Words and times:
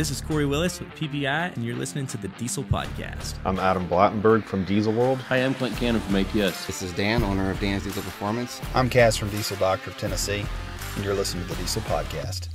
This 0.00 0.10
is 0.10 0.22
Corey 0.22 0.46
Willis 0.46 0.80
with 0.80 0.88
PPEI, 0.94 1.54
and 1.54 1.62
you're 1.62 1.76
listening 1.76 2.06
to 2.06 2.16
the 2.16 2.28
Diesel 2.28 2.64
Podcast. 2.64 3.34
I'm 3.44 3.58
Adam 3.58 3.86
Blattenberg 3.86 4.44
from 4.44 4.64
Diesel 4.64 4.94
World. 4.94 5.18
Hi, 5.18 5.36
I'm 5.36 5.52
Clint 5.52 5.76
Cannon 5.76 6.00
from 6.00 6.16
ATS. 6.16 6.64
This 6.64 6.80
is 6.80 6.90
Dan, 6.94 7.22
owner 7.22 7.50
of 7.50 7.60
Dan's 7.60 7.84
Diesel 7.84 8.02
Performance. 8.02 8.62
I'm 8.74 8.88
Cass 8.88 9.18
from 9.18 9.28
Diesel 9.28 9.58
Doctor 9.58 9.90
of 9.90 9.98
Tennessee, 9.98 10.46
and 10.96 11.04
you're 11.04 11.12
listening 11.12 11.42
to 11.42 11.50
the 11.50 11.56
Diesel 11.56 11.82
Podcast. 11.82 12.48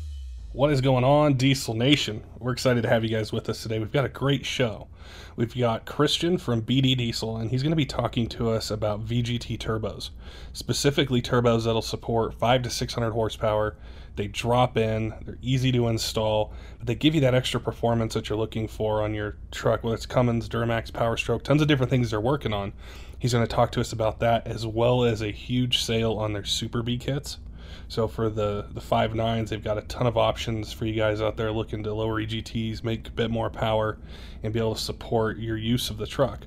What 0.53 0.71
is 0.71 0.81
going 0.81 1.03
on, 1.03 1.35
Diesel 1.35 1.75
Nation? 1.75 2.23
We're 2.39 2.53
excited 2.53 2.81
to 2.81 2.89
have 2.89 3.03
you 3.03 3.11
guys 3.11 3.31
with 3.31 3.47
us 3.47 3.61
today. 3.61 3.77
We've 3.77 3.91
got 3.91 4.05
a 4.05 4.09
great 4.09 4.43
show. 4.43 4.87
We've 5.35 5.55
got 5.55 5.85
Christian 5.85 6.39
from 6.39 6.63
BD 6.63 6.97
Diesel, 6.97 7.37
and 7.37 7.51
he's 7.51 7.61
going 7.61 7.73
to 7.73 7.75
be 7.75 7.85
talking 7.85 8.25
to 8.29 8.49
us 8.49 8.71
about 8.71 9.05
VGT 9.05 9.59
turbos, 9.59 10.09
specifically 10.53 11.21
turbos 11.21 11.65
that'll 11.65 11.83
support 11.83 12.33
5 12.33 12.63
to 12.63 12.71
600 12.71 13.11
horsepower 13.11 13.75
they 14.15 14.27
drop 14.27 14.77
in, 14.77 15.13
they're 15.25 15.37
easy 15.41 15.71
to 15.71 15.87
install, 15.87 16.53
but 16.77 16.87
they 16.87 16.95
give 16.95 17.15
you 17.15 17.21
that 17.21 17.35
extra 17.35 17.59
performance 17.59 18.13
that 18.13 18.29
you're 18.29 18.37
looking 18.37 18.67
for 18.67 19.01
on 19.03 19.13
your 19.13 19.35
truck, 19.51 19.83
whether 19.83 19.95
it's 19.95 20.05
Cummins, 20.05 20.47
Duramax, 20.49 20.91
Powerstroke, 20.91 21.43
tons 21.43 21.61
of 21.61 21.67
different 21.67 21.89
things 21.89 22.11
they're 22.11 22.21
working 22.21 22.53
on. 22.53 22.73
He's 23.19 23.33
going 23.33 23.45
to 23.45 23.53
talk 23.53 23.71
to 23.73 23.81
us 23.81 23.91
about 23.91 24.19
that 24.19 24.47
as 24.47 24.65
well 24.65 25.03
as 25.03 25.21
a 25.21 25.31
huge 25.31 25.83
sale 25.83 26.13
on 26.13 26.33
their 26.33 26.45
Super 26.45 26.81
B 26.81 26.97
kits. 26.97 27.39
So 27.87 28.07
for 28.07 28.29
the 28.29 28.65
the 28.73 28.81
five 28.81 29.13
nines, 29.13 29.49
they've 29.49 29.63
got 29.63 29.77
a 29.77 29.81
ton 29.81 30.07
of 30.07 30.17
options 30.17 30.73
for 30.73 30.85
you 30.85 30.93
guys 30.93 31.21
out 31.21 31.37
there 31.37 31.51
looking 31.51 31.83
to 31.83 31.93
lower 31.93 32.21
EGTs, 32.21 32.83
make 32.83 33.07
a 33.07 33.11
bit 33.11 33.29
more 33.29 33.49
power, 33.49 33.97
and 34.43 34.53
be 34.53 34.59
able 34.59 34.75
to 34.75 34.81
support 34.81 35.37
your 35.37 35.57
use 35.57 35.89
of 35.89 35.97
the 35.97 36.07
truck. 36.07 36.41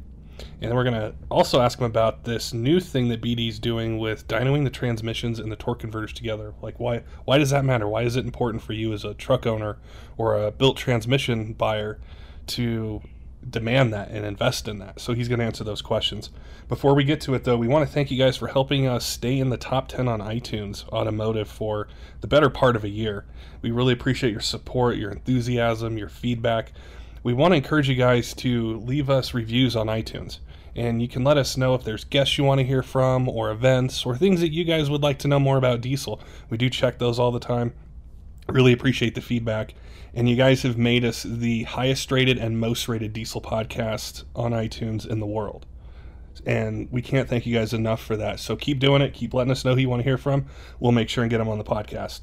And 0.60 0.74
we're 0.74 0.84
going 0.84 0.95
to 0.95 1.15
also 1.30 1.60
ask 1.60 1.78
him 1.78 1.84
about 1.84 2.24
this 2.24 2.52
new 2.52 2.80
thing 2.80 3.09
that 3.09 3.20
BD's 3.20 3.59
doing 3.59 3.98
with 3.98 4.27
dynoing 4.29 4.65
the 4.65 4.70
transmissions 4.70 5.38
and 5.38 5.51
the 5.51 5.56
torque 5.56 5.80
converters 5.80 6.12
together. 6.12 6.55
Like, 6.62 6.79
why 6.80 7.02
why 7.24 7.38
does 7.38 7.51
that 7.51 7.65
matter? 7.65 7.88
Why 7.88 8.02
is 8.02 8.16
it 8.16 8.24
important 8.24 8.62
for 8.62 8.73
you 8.73 8.93
as 8.93 9.05
a 9.05 9.15
truck 9.15 9.46
owner 9.46 9.79
or 10.16 10.41
a 10.41 10.51
built 10.51 10.77
transmission 10.77 11.52
buyer 11.52 11.98
to 12.48 13.02
demand 13.48 13.93
that 13.93 14.10
and 14.10 14.24
invest 14.24 14.69
in 14.69 14.79
that? 14.79 15.01
So 15.01 15.15
he's 15.15 15.29
going 15.29 15.40
to 15.40 15.46
answer 15.46 15.65
those 15.65 15.82
questions. 15.82 16.30
Before 16.68 16.95
we 16.95 17.05
get 17.05 17.21
to 17.23 17.34
it, 17.34 17.45
though, 17.45 17.57
we 17.57 17.68
want 17.68 17.87
to 17.87 17.93
thank 17.93 18.10
you 18.10 18.18
guys 18.18 18.37
for 18.37 18.49
helping 18.49 18.87
us 18.87 19.07
stay 19.07 19.38
in 19.38 19.49
the 19.49 19.57
top 19.57 19.88
10 19.88 20.07
on 20.09 20.21
iTunes 20.21 20.87
Automotive 20.88 21.49
for 21.49 21.88
the 22.21 22.27
better 22.27 22.51
part 22.51 22.77
of 22.77 22.84
a 22.84 22.88
year. 22.88 23.24
We 23.62 23.71
really 23.71 23.93
appreciate 23.93 24.32
your 24.32 24.40
support, 24.40 24.96
your 24.96 25.10
enthusiasm, 25.10 25.96
your 25.96 26.09
feedback 26.09 26.73
we 27.29 27.34
want 27.34 27.52
to 27.52 27.57
encourage 27.57 27.90
you 27.90 27.95
guys 27.95 28.32
to 28.32 28.79
leave 28.79 29.10
us 29.10 29.34
reviews 29.34 29.76
on 29.76 29.88
iTunes. 29.88 30.38
And 30.74 31.02
you 31.02 31.09
can 31.09 31.24
let 31.24 31.37
us 31.37 31.59
know 31.59 31.74
if 31.74 31.84
there's 31.84 32.04
guests 32.04 32.38
you 32.38 32.45
want 32.45 32.59
to 32.59 32.66
hear 32.66 32.82
from, 32.82 33.29
or 33.29 33.51
events, 33.51 34.07
or 34.07 34.16
things 34.16 34.40
that 34.40 34.51
you 34.51 34.65
guys 34.65 34.88
would 34.88 35.02
like 35.02 35.18
to 35.18 35.29
know 35.29 35.38
more 35.38 35.59
about 35.59 35.82
diesel. 35.82 36.23
We 36.49 36.56
do 36.56 36.71
check 36.71 36.99
those 36.99 37.18
all 37.18 37.30
the 37.30 37.38
time. 37.38 37.74
Really 38.49 38.73
appreciate 38.73 39.15
the 39.15 39.21
feedback. 39.21 39.74
And 40.15 40.26
you 40.26 40.37
guys 40.37 40.62
have 40.62 40.79
made 40.79 41.04
us 41.04 41.23
the 41.23 41.65
highest 41.65 42.10
rated 42.10 42.38
and 42.38 42.59
most 42.59 42.88
rated 42.88 43.12
diesel 43.12 43.43
podcast 43.43 44.24
on 44.34 44.52
iTunes 44.52 45.06
in 45.06 45.21
the 45.21 45.26
world. 45.26 45.66
And 46.46 46.90
we 46.90 47.02
can't 47.02 47.29
thank 47.29 47.45
you 47.45 47.54
guys 47.54 47.74
enough 47.74 48.02
for 48.02 48.16
that. 48.16 48.40
So 48.40 48.56
keep 48.56 48.79
doing 48.79 49.02
it. 49.02 49.12
Keep 49.12 49.34
letting 49.34 49.51
us 49.51 49.66
know 49.66 49.74
who 49.74 49.82
you 49.82 49.90
want 49.90 50.01
to 50.01 50.09
hear 50.09 50.16
from. 50.16 50.46
We'll 50.80 50.93
make 50.93 51.10
sure 51.10 51.24
and 51.24 51.30
get 51.30 51.38
them 51.38 51.49
on 51.49 51.59
the 51.59 51.65
podcast. 51.65 52.21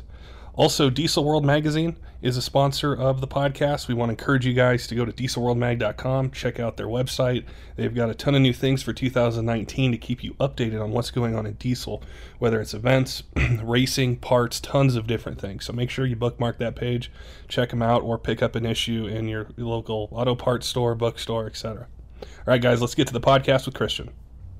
Also, 0.56 0.89
Diesel 0.89 1.25
World 1.25 1.44
Magazine 1.44 1.98
is 2.22 2.38
a 2.38 2.42
sponsor 2.42 2.94
of 2.94 3.20
the 3.20 3.28
podcast. 3.28 3.89
We 3.89 3.94
want 3.94 4.09
to 4.09 4.14
encourage 4.14 4.45
you 4.45 4.53
guys 4.53 4.88
to 4.88 4.95
go 4.95 5.03
to 5.03 5.11
dieselworldmag.com, 5.11 6.31
check 6.31 6.61
out 6.61 6.78
their 6.78 6.88
website. 6.88 7.44
They've 7.75 7.94
got 7.94 8.09
a 8.09 8.14
ton 8.14 8.36
of 8.36 8.42
new 8.42 8.53
things 8.53 8.81
for 8.81 8.94
2019 8.94 9.92
to 9.92 9.98
keep 9.98 10.23
you 10.23 10.33
updated 10.36 10.81
on 10.81 10.92
what's 10.92 11.11
going 11.11 11.36
on 11.36 11.45
in 11.45 11.56
diesel, 11.56 12.02
whether 12.39 12.61
it's 12.61 12.73
events, 12.73 13.23
racing, 13.61 14.17
parts, 14.17 14.61
tons 14.61 14.95
of 14.95 15.08
different 15.08 15.42
things. 15.42 15.66
So 15.66 15.73
make 15.73 15.89
sure 15.89 16.06
you 16.06 16.16
bookmark 16.16 16.58
that 16.59 16.78
page, 16.78 17.11
check 17.50 17.72
them 17.72 17.81
out, 17.81 18.02
or 18.03 18.17
pick 18.17 18.42
up 18.42 18.56
an 18.56 18.66
issue 18.66 19.08
in 19.08 19.28
your 19.28 19.48
local 19.58 20.08
auto 20.14 20.36
parts 20.36 20.67
store, 20.67 20.95
bookstore, 20.95 21.48
etc. 21.48 21.88
All 22.22 22.28
right, 22.45 22.61
guys, 22.61 22.80
let's 22.80 22.95
get 22.95 23.08
to 23.08 23.14
the 23.14 23.20
podcast 23.20 23.66
with 23.66 23.76
Christian. 23.76 24.11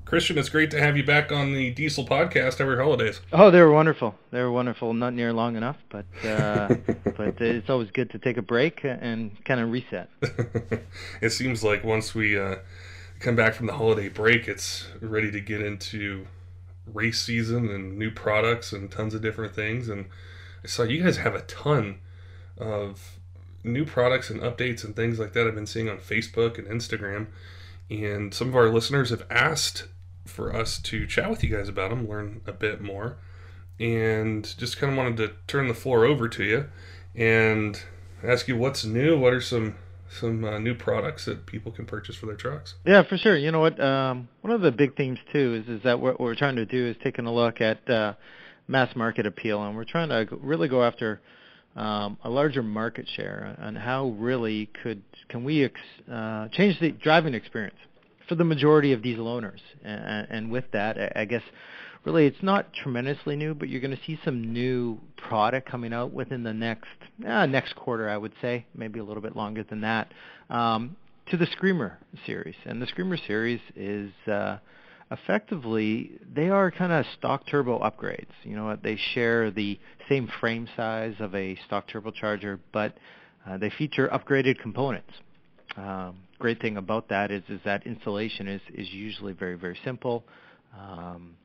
Christian, 0.06 0.38
it's 0.38 0.48
great 0.48 0.70
to 0.70 0.80
have 0.80 0.96
you 0.96 1.02
back 1.02 1.32
on 1.32 1.52
the 1.52 1.72
Diesel 1.72 2.06
podcast 2.06 2.60
every 2.60 2.76
holidays. 2.76 3.20
Oh, 3.32 3.50
they 3.50 3.60
were 3.60 3.72
wonderful. 3.72 4.14
They 4.30 4.40
were 4.40 4.52
wonderful. 4.52 4.94
Not 4.94 5.14
near 5.14 5.32
long 5.32 5.56
enough, 5.56 5.78
but 5.88 6.06
uh, 6.24 6.68
but 7.16 7.40
it's 7.40 7.68
always 7.68 7.90
good 7.90 8.10
to 8.10 8.20
take 8.20 8.36
a 8.36 8.42
break 8.42 8.84
and 8.84 9.44
kind 9.44 9.58
of 9.58 9.72
reset. 9.72 10.08
it 11.20 11.30
seems 11.30 11.64
like 11.64 11.82
once 11.82 12.14
we 12.14 12.38
uh, 12.38 12.58
come 13.18 13.34
back 13.34 13.54
from 13.54 13.66
the 13.66 13.72
holiday 13.72 14.08
break, 14.08 14.46
it's 14.46 14.86
ready 15.00 15.32
to 15.32 15.40
get 15.40 15.60
into 15.60 16.28
race 16.86 17.20
season 17.20 17.68
and 17.68 17.98
new 17.98 18.12
products 18.12 18.72
and 18.72 18.92
tons 18.92 19.12
of 19.12 19.22
different 19.22 19.56
things. 19.56 19.88
And 19.88 20.06
I 20.62 20.68
saw 20.68 20.84
you 20.84 21.02
guys 21.02 21.16
have 21.16 21.34
a 21.34 21.42
ton 21.42 21.98
of 22.56 23.18
new 23.64 23.84
products 23.84 24.30
and 24.30 24.40
updates 24.40 24.84
and 24.84 24.94
things 24.94 25.18
like 25.18 25.32
that. 25.32 25.48
I've 25.48 25.56
been 25.56 25.66
seeing 25.66 25.88
on 25.88 25.98
Facebook 25.98 26.58
and 26.58 26.68
Instagram. 26.68 27.26
And 27.90 28.32
some 28.32 28.48
of 28.48 28.56
our 28.56 28.68
listeners 28.68 29.10
have 29.10 29.26
asked 29.30 29.88
for 30.26 30.54
us 30.54 30.78
to 30.78 31.06
chat 31.06 31.30
with 31.30 31.42
you 31.42 31.50
guys 31.50 31.68
about 31.68 31.90
them, 31.90 32.08
learn 32.08 32.40
a 32.46 32.52
bit 32.52 32.80
more, 32.80 33.16
and 33.78 34.54
just 34.58 34.78
kind 34.78 34.92
of 34.92 34.98
wanted 34.98 35.16
to 35.18 35.32
turn 35.46 35.68
the 35.68 35.74
floor 35.74 36.04
over 36.04 36.28
to 36.28 36.44
you 36.44 36.66
and 37.14 37.82
ask 38.22 38.48
you 38.48 38.56
what's 38.56 38.84
new. 38.84 39.18
What 39.18 39.32
are 39.32 39.40
some 39.40 39.76
some 40.08 40.44
uh, 40.44 40.58
new 40.58 40.74
products 40.74 41.24
that 41.24 41.46
people 41.46 41.72
can 41.72 41.84
purchase 41.84 42.16
for 42.16 42.26
their 42.26 42.36
trucks? 42.36 42.74
Yeah, 42.84 43.02
for 43.02 43.18
sure. 43.18 43.36
You 43.36 43.50
know 43.50 43.60
what? 43.60 43.80
Um, 43.80 44.28
one 44.40 44.52
of 44.52 44.60
the 44.60 44.70
big 44.70 44.96
themes 44.96 45.18
too 45.32 45.62
is 45.62 45.76
is 45.78 45.82
that 45.84 46.00
what 46.00 46.20
we're 46.20 46.36
trying 46.36 46.56
to 46.56 46.66
do 46.66 46.86
is 46.86 46.96
taking 47.02 47.26
a 47.26 47.32
look 47.32 47.60
at 47.60 47.88
uh, 47.88 48.14
mass 48.68 48.94
market 48.94 49.26
appeal, 49.26 49.62
and 49.62 49.76
we're 49.76 49.84
trying 49.84 50.08
to 50.08 50.36
really 50.36 50.68
go 50.68 50.84
after 50.84 51.20
um, 51.76 52.16
a 52.24 52.30
larger 52.30 52.62
market 52.62 53.06
share 53.16 53.54
and 53.58 53.76
how 53.76 54.08
really 54.18 54.70
could 54.82 55.02
can 55.28 55.44
we 55.44 55.64
ex, 55.64 55.74
uh, 56.10 56.48
change 56.48 56.80
the 56.80 56.90
driving 56.90 57.34
experience 57.34 57.76
for 58.28 58.34
the 58.34 58.44
majority 58.44 58.92
of 58.92 59.02
diesel 59.02 59.28
owners. 59.28 59.60
And, 59.84 60.26
and 60.30 60.50
with 60.50 60.64
that, 60.72 61.16
I 61.16 61.24
guess 61.24 61.42
really 62.04 62.26
it's 62.26 62.42
not 62.42 62.72
tremendously 62.72 63.36
new, 63.36 63.54
but 63.54 63.68
you're 63.68 63.80
going 63.80 63.96
to 63.96 64.02
see 64.06 64.18
some 64.24 64.52
new 64.52 64.98
product 65.16 65.68
coming 65.68 65.92
out 65.92 66.12
within 66.12 66.42
the 66.42 66.54
next 66.54 66.86
uh, 67.26 67.46
next 67.46 67.74
quarter, 67.76 68.08
I 68.08 68.16
would 68.16 68.32
say, 68.40 68.66
maybe 68.74 69.00
a 69.00 69.04
little 69.04 69.22
bit 69.22 69.36
longer 69.36 69.64
than 69.64 69.80
that, 69.82 70.12
um, 70.48 70.96
to 71.30 71.36
the 71.36 71.46
Screamer 71.46 71.98
series. 72.24 72.54
And 72.64 72.80
the 72.80 72.86
Screamer 72.86 73.16
series 73.26 73.60
is 73.74 74.10
uh, 74.30 74.58
effectively 75.10 76.12
they 76.34 76.48
are 76.48 76.70
kind 76.70 76.92
of 76.92 77.04
stock 77.18 77.42
turbo 77.50 77.78
upgrades. 77.80 78.32
You 78.44 78.56
know? 78.56 78.76
They 78.80 78.98
share 79.14 79.50
the 79.50 79.78
same 80.08 80.28
frame 80.40 80.68
size 80.76 81.14
of 81.18 81.34
a 81.34 81.56
stock 81.66 81.88
turbocharger, 81.88 82.58
but 82.72 82.96
uh, 83.48 83.58
they 83.58 83.70
feature 83.70 84.08
upgraded 84.08 84.58
components. 84.60 85.12
Um, 85.76 86.18
great 86.38 86.60
thing 86.60 86.76
about 86.76 87.08
that 87.10 87.30
is 87.30 87.42
is 87.48 87.60
that 87.64 87.86
installation 87.86 88.48
is 88.48 88.60
is 88.74 88.88
usually 88.92 89.32
very 89.32 89.56
very 89.56 89.78
simple. 89.84 90.24
Um, 90.78 91.36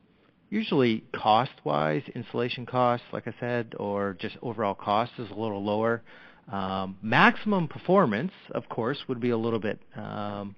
usually 0.50 1.04
cost 1.14 1.52
wise, 1.64 2.02
installation 2.14 2.66
cost, 2.66 3.02
like 3.12 3.26
I 3.26 3.34
said, 3.40 3.74
or 3.78 4.16
just 4.20 4.36
overall 4.42 4.74
cost 4.74 5.12
is 5.18 5.30
a 5.30 5.34
little 5.34 5.64
lower. 5.64 6.02
Um, 6.50 6.98
maximum 7.02 7.68
performance, 7.68 8.32
of 8.50 8.68
course, 8.68 8.98
would 9.08 9.20
be 9.20 9.30
a 9.30 9.36
little 9.36 9.60
bit 9.60 9.78
um, 9.96 10.54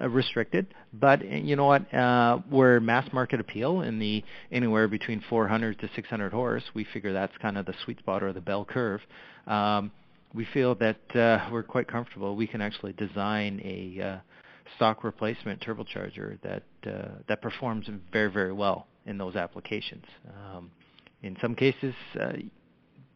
uh, 0.00 0.08
restricted, 0.08 0.66
but 0.92 1.20
uh, 1.20 1.26
you 1.26 1.54
know 1.56 1.66
what? 1.66 1.92
Uh, 1.92 2.38
we're 2.50 2.80
mass 2.80 3.06
market 3.12 3.40
appeal 3.40 3.82
in 3.82 3.98
the 3.98 4.24
anywhere 4.50 4.88
between 4.88 5.22
400 5.28 5.78
to 5.80 5.90
600 5.94 6.32
horse. 6.32 6.62
We 6.74 6.84
figure 6.92 7.12
that's 7.12 7.36
kind 7.42 7.58
of 7.58 7.66
the 7.66 7.74
sweet 7.84 7.98
spot 7.98 8.22
or 8.22 8.32
the 8.32 8.40
bell 8.40 8.64
curve. 8.64 9.00
Um, 9.46 9.92
we 10.34 10.44
feel 10.52 10.74
that 10.74 11.16
uh, 11.16 11.48
we're 11.50 11.62
quite 11.62 11.86
comfortable. 11.86 12.34
We 12.34 12.46
can 12.46 12.60
actually 12.60 12.92
design 12.92 13.60
a 13.64 14.02
uh, 14.02 14.18
stock 14.76 15.04
replacement 15.04 15.60
turbocharger 15.60 16.38
that 16.42 16.64
uh, 16.86 17.08
that 17.28 17.40
performs 17.40 17.86
very 18.12 18.30
very 18.30 18.52
well 18.52 18.86
in 19.06 19.16
those 19.16 19.36
applications. 19.36 20.04
Um, 20.28 20.70
in 21.22 21.36
some 21.40 21.54
cases, 21.54 21.94
uh, 22.20 22.32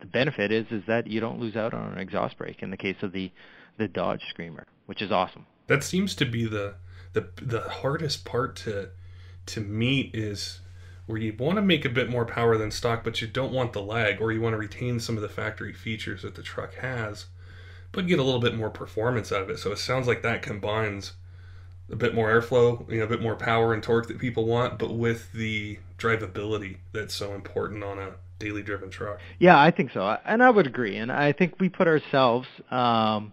the 0.00 0.06
benefit 0.06 0.52
is 0.52 0.66
is 0.70 0.82
that 0.86 1.06
you 1.06 1.20
don't 1.20 1.40
lose 1.40 1.56
out 1.56 1.74
on 1.74 1.92
an 1.92 1.98
exhaust 1.98 2.38
brake. 2.38 2.62
In 2.62 2.70
the 2.70 2.76
case 2.76 2.96
of 3.02 3.12
the 3.12 3.30
the 3.78 3.88
Dodge 3.88 4.22
Screamer, 4.30 4.66
which 4.86 5.02
is 5.02 5.10
awesome. 5.10 5.46
That 5.66 5.82
seems 5.82 6.14
to 6.16 6.24
be 6.24 6.46
the 6.46 6.76
the 7.12 7.28
the 7.42 7.60
hardest 7.60 8.24
part 8.24 8.56
to 8.56 8.90
to 9.46 9.60
meet 9.60 10.14
is 10.14 10.60
where 11.08 11.18
you 11.18 11.34
want 11.38 11.56
to 11.56 11.62
make 11.62 11.86
a 11.86 11.88
bit 11.88 12.10
more 12.10 12.26
power 12.26 12.58
than 12.58 12.70
stock, 12.70 13.02
but 13.02 13.20
you 13.22 13.26
don't 13.26 13.50
want 13.50 13.72
the 13.72 13.80
lag, 13.82 14.20
or 14.20 14.30
you 14.30 14.42
want 14.42 14.52
to 14.52 14.58
retain 14.58 15.00
some 15.00 15.16
of 15.16 15.22
the 15.22 15.28
factory 15.28 15.72
features 15.72 16.20
that 16.20 16.34
the 16.34 16.42
truck 16.42 16.74
has, 16.74 17.26
but 17.92 18.06
get 18.06 18.18
a 18.18 18.22
little 18.22 18.40
bit 18.40 18.54
more 18.54 18.68
performance 18.68 19.32
out 19.32 19.40
of 19.40 19.48
it. 19.48 19.58
So 19.58 19.72
it 19.72 19.78
sounds 19.78 20.06
like 20.06 20.20
that 20.20 20.42
combines 20.42 21.14
a 21.90 21.96
bit 21.96 22.14
more 22.14 22.28
airflow, 22.28 22.86
you 22.90 22.98
know, 22.98 23.04
a 23.04 23.08
bit 23.08 23.22
more 23.22 23.36
power 23.36 23.72
and 23.72 23.82
torque 23.82 24.06
that 24.08 24.18
people 24.18 24.44
want, 24.44 24.78
but 24.78 24.92
with 24.92 25.32
the 25.32 25.78
drivability 25.98 26.76
that's 26.92 27.14
so 27.14 27.32
important 27.32 27.82
on 27.82 27.98
a 27.98 28.12
daily 28.38 28.62
driven 28.62 28.90
truck. 28.90 29.18
Yeah, 29.38 29.58
I 29.58 29.70
think 29.70 29.92
so, 29.92 30.18
and 30.26 30.42
I 30.42 30.50
would 30.50 30.66
agree. 30.66 30.96
And 30.98 31.10
I 31.10 31.32
think 31.32 31.58
we 31.58 31.70
put 31.70 31.88
ourselves, 31.88 32.46
um, 32.70 33.32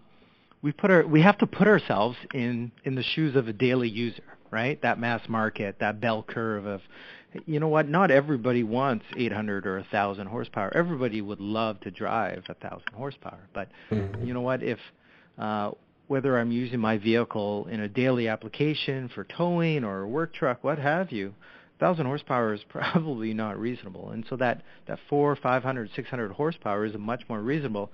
we 0.62 0.72
put 0.72 0.90
our, 0.90 1.06
we 1.06 1.20
have 1.20 1.36
to 1.38 1.46
put 1.46 1.68
ourselves 1.68 2.16
in 2.32 2.72
in 2.84 2.94
the 2.94 3.02
shoes 3.02 3.36
of 3.36 3.48
a 3.48 3.52
daily 3.52 3.90
user, 3.90 4.24
right? 4.50 4.80
That 4.80 4.98
mass 4.98 5.28
market, 5.28 5.78
that 5.80 6.00
bell 6.00 6.22
curve 6.22 6.64
of 6.64 6.80
you 7.46 7.60
know 7.60 7.68
what? 7.68 7.88
Not 7.88 8.10
everybody 8.10 8.62
wants 8.62 9.04
800 9.16 9.66
or 9.66 9.76
1,000 9.76 10.26
horsepower. 10.26 10.72
Everybody 10.74 11.20
would 11.20 11.40
love 11.40 11.80
to 11.80 11.90
drive 11.90 12.44
1,000 12.48 12.82
horsepower, 12.94 13.48
but 13.52 13.68
Mhm. 13.90 14.26
you 14.26 14.34
know 14.34 14.40
what? 14.40 14.62
If 14.62 14.78
uh, 15.38 15.72
whether 16.08 16.38
I'm 16.38 16.52
using 16.52 16.80
my 16.80 16.96
vehicle 16.98 17.66
in 17.66 17.80
a 17.80 17.88
daily 17.88 18.28
application 18.28 19.08
for 19.08 19.24
towing 19.24 19.84
or 19.84 20.02
a 20.02 20.08
work 20.08 20.32
truck, 20.32 20.62
what 20.62 20.78
have 20.78 21.10
you, 21.12 21.34
1,000 21.78 22.06
horsepower 22.06 22.54
is 22.54 22.62
probably 22.68 23.34
not 23.34 23.58
reasonable. 23.58 24.10
And 24.10 24.24
so 24.28 24.36
that 24.36 24.62
that 24.86 24.98
four, 25.08 25.36
500, 25.36 25.90
600 25.94 26.32
horsepower 26.32 26.84
is 26.86 26.94
much 26.96 27.22
more 27.28 27.40
reasonable 27.40 27.90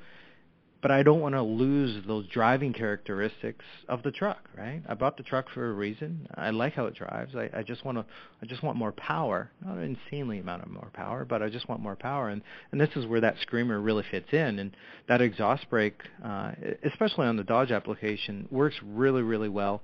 but 0.82 0.90
I 0.90 1.05
don't 1.05 1.20
want 1.20 1.37
to 1.37 1.43
lose 1.43 2.05
those 2.08 2.26
driving 2.26 2.73
characteristics 2.73 3.64
of 3.88 4.02
the 4.02 4.11
truck, 4.11 4.50
right? 4.58 4.82
I 4.88 4.94
bought 4.94 5.17
the 5.17 5.23
truck 5.23 5.46
for 5.55 5.70
a 5.70 5.73
reason. 5.73 6.26
I 6.34 6.50
like 6.50 6.75
how 6.75 6.87
it 6.87 6.94
drives. 6.94 7.37
I, 7.37 7.49
I 7.56 7.62
just 7.62 7.84
want 7.84 7.99
to, 7.99 8.05
I 8.43 8.46
just 8.46 8.64
want 8.64 8.76
more 8.76 8.90
power, 8.90 9.49
not 9.64 9.76
an 9.76 9.96
insanely 9.96 10.40
amount 10.40 10.64
of 10.64 10.70
more 10.70 10.90
power, 10.93 11.25
but 11.25 11.40
I 11.40 11.49
just 11.49 11.69
want 11.69 11.81
more 11.81 11.94
power. 11.94 12.29
And 12.29 12.43
and 12.73 12.81
this 12.81 12.90
is 12.96 13.06
where 13.06 13.20
that 13.20 13.37
screamer 13.43 13.81
really 13.81 14.05
fits 14.11 14.32
in. 14.32 14.58
And 14.58 14.76
that 15.08 15.20
exhaust 15.20 15.70
brake, 15.70 16.02
uh, 16.25 16.52
especially 16.82 17.28
on 17.28 17.37
the 17.37 17.44
Dodge 17.44 17.70
application, 17.70 18.49
works 18.50 18.76
really 18.85 19.23
really 19.23 19.49
well. 19.49 19.82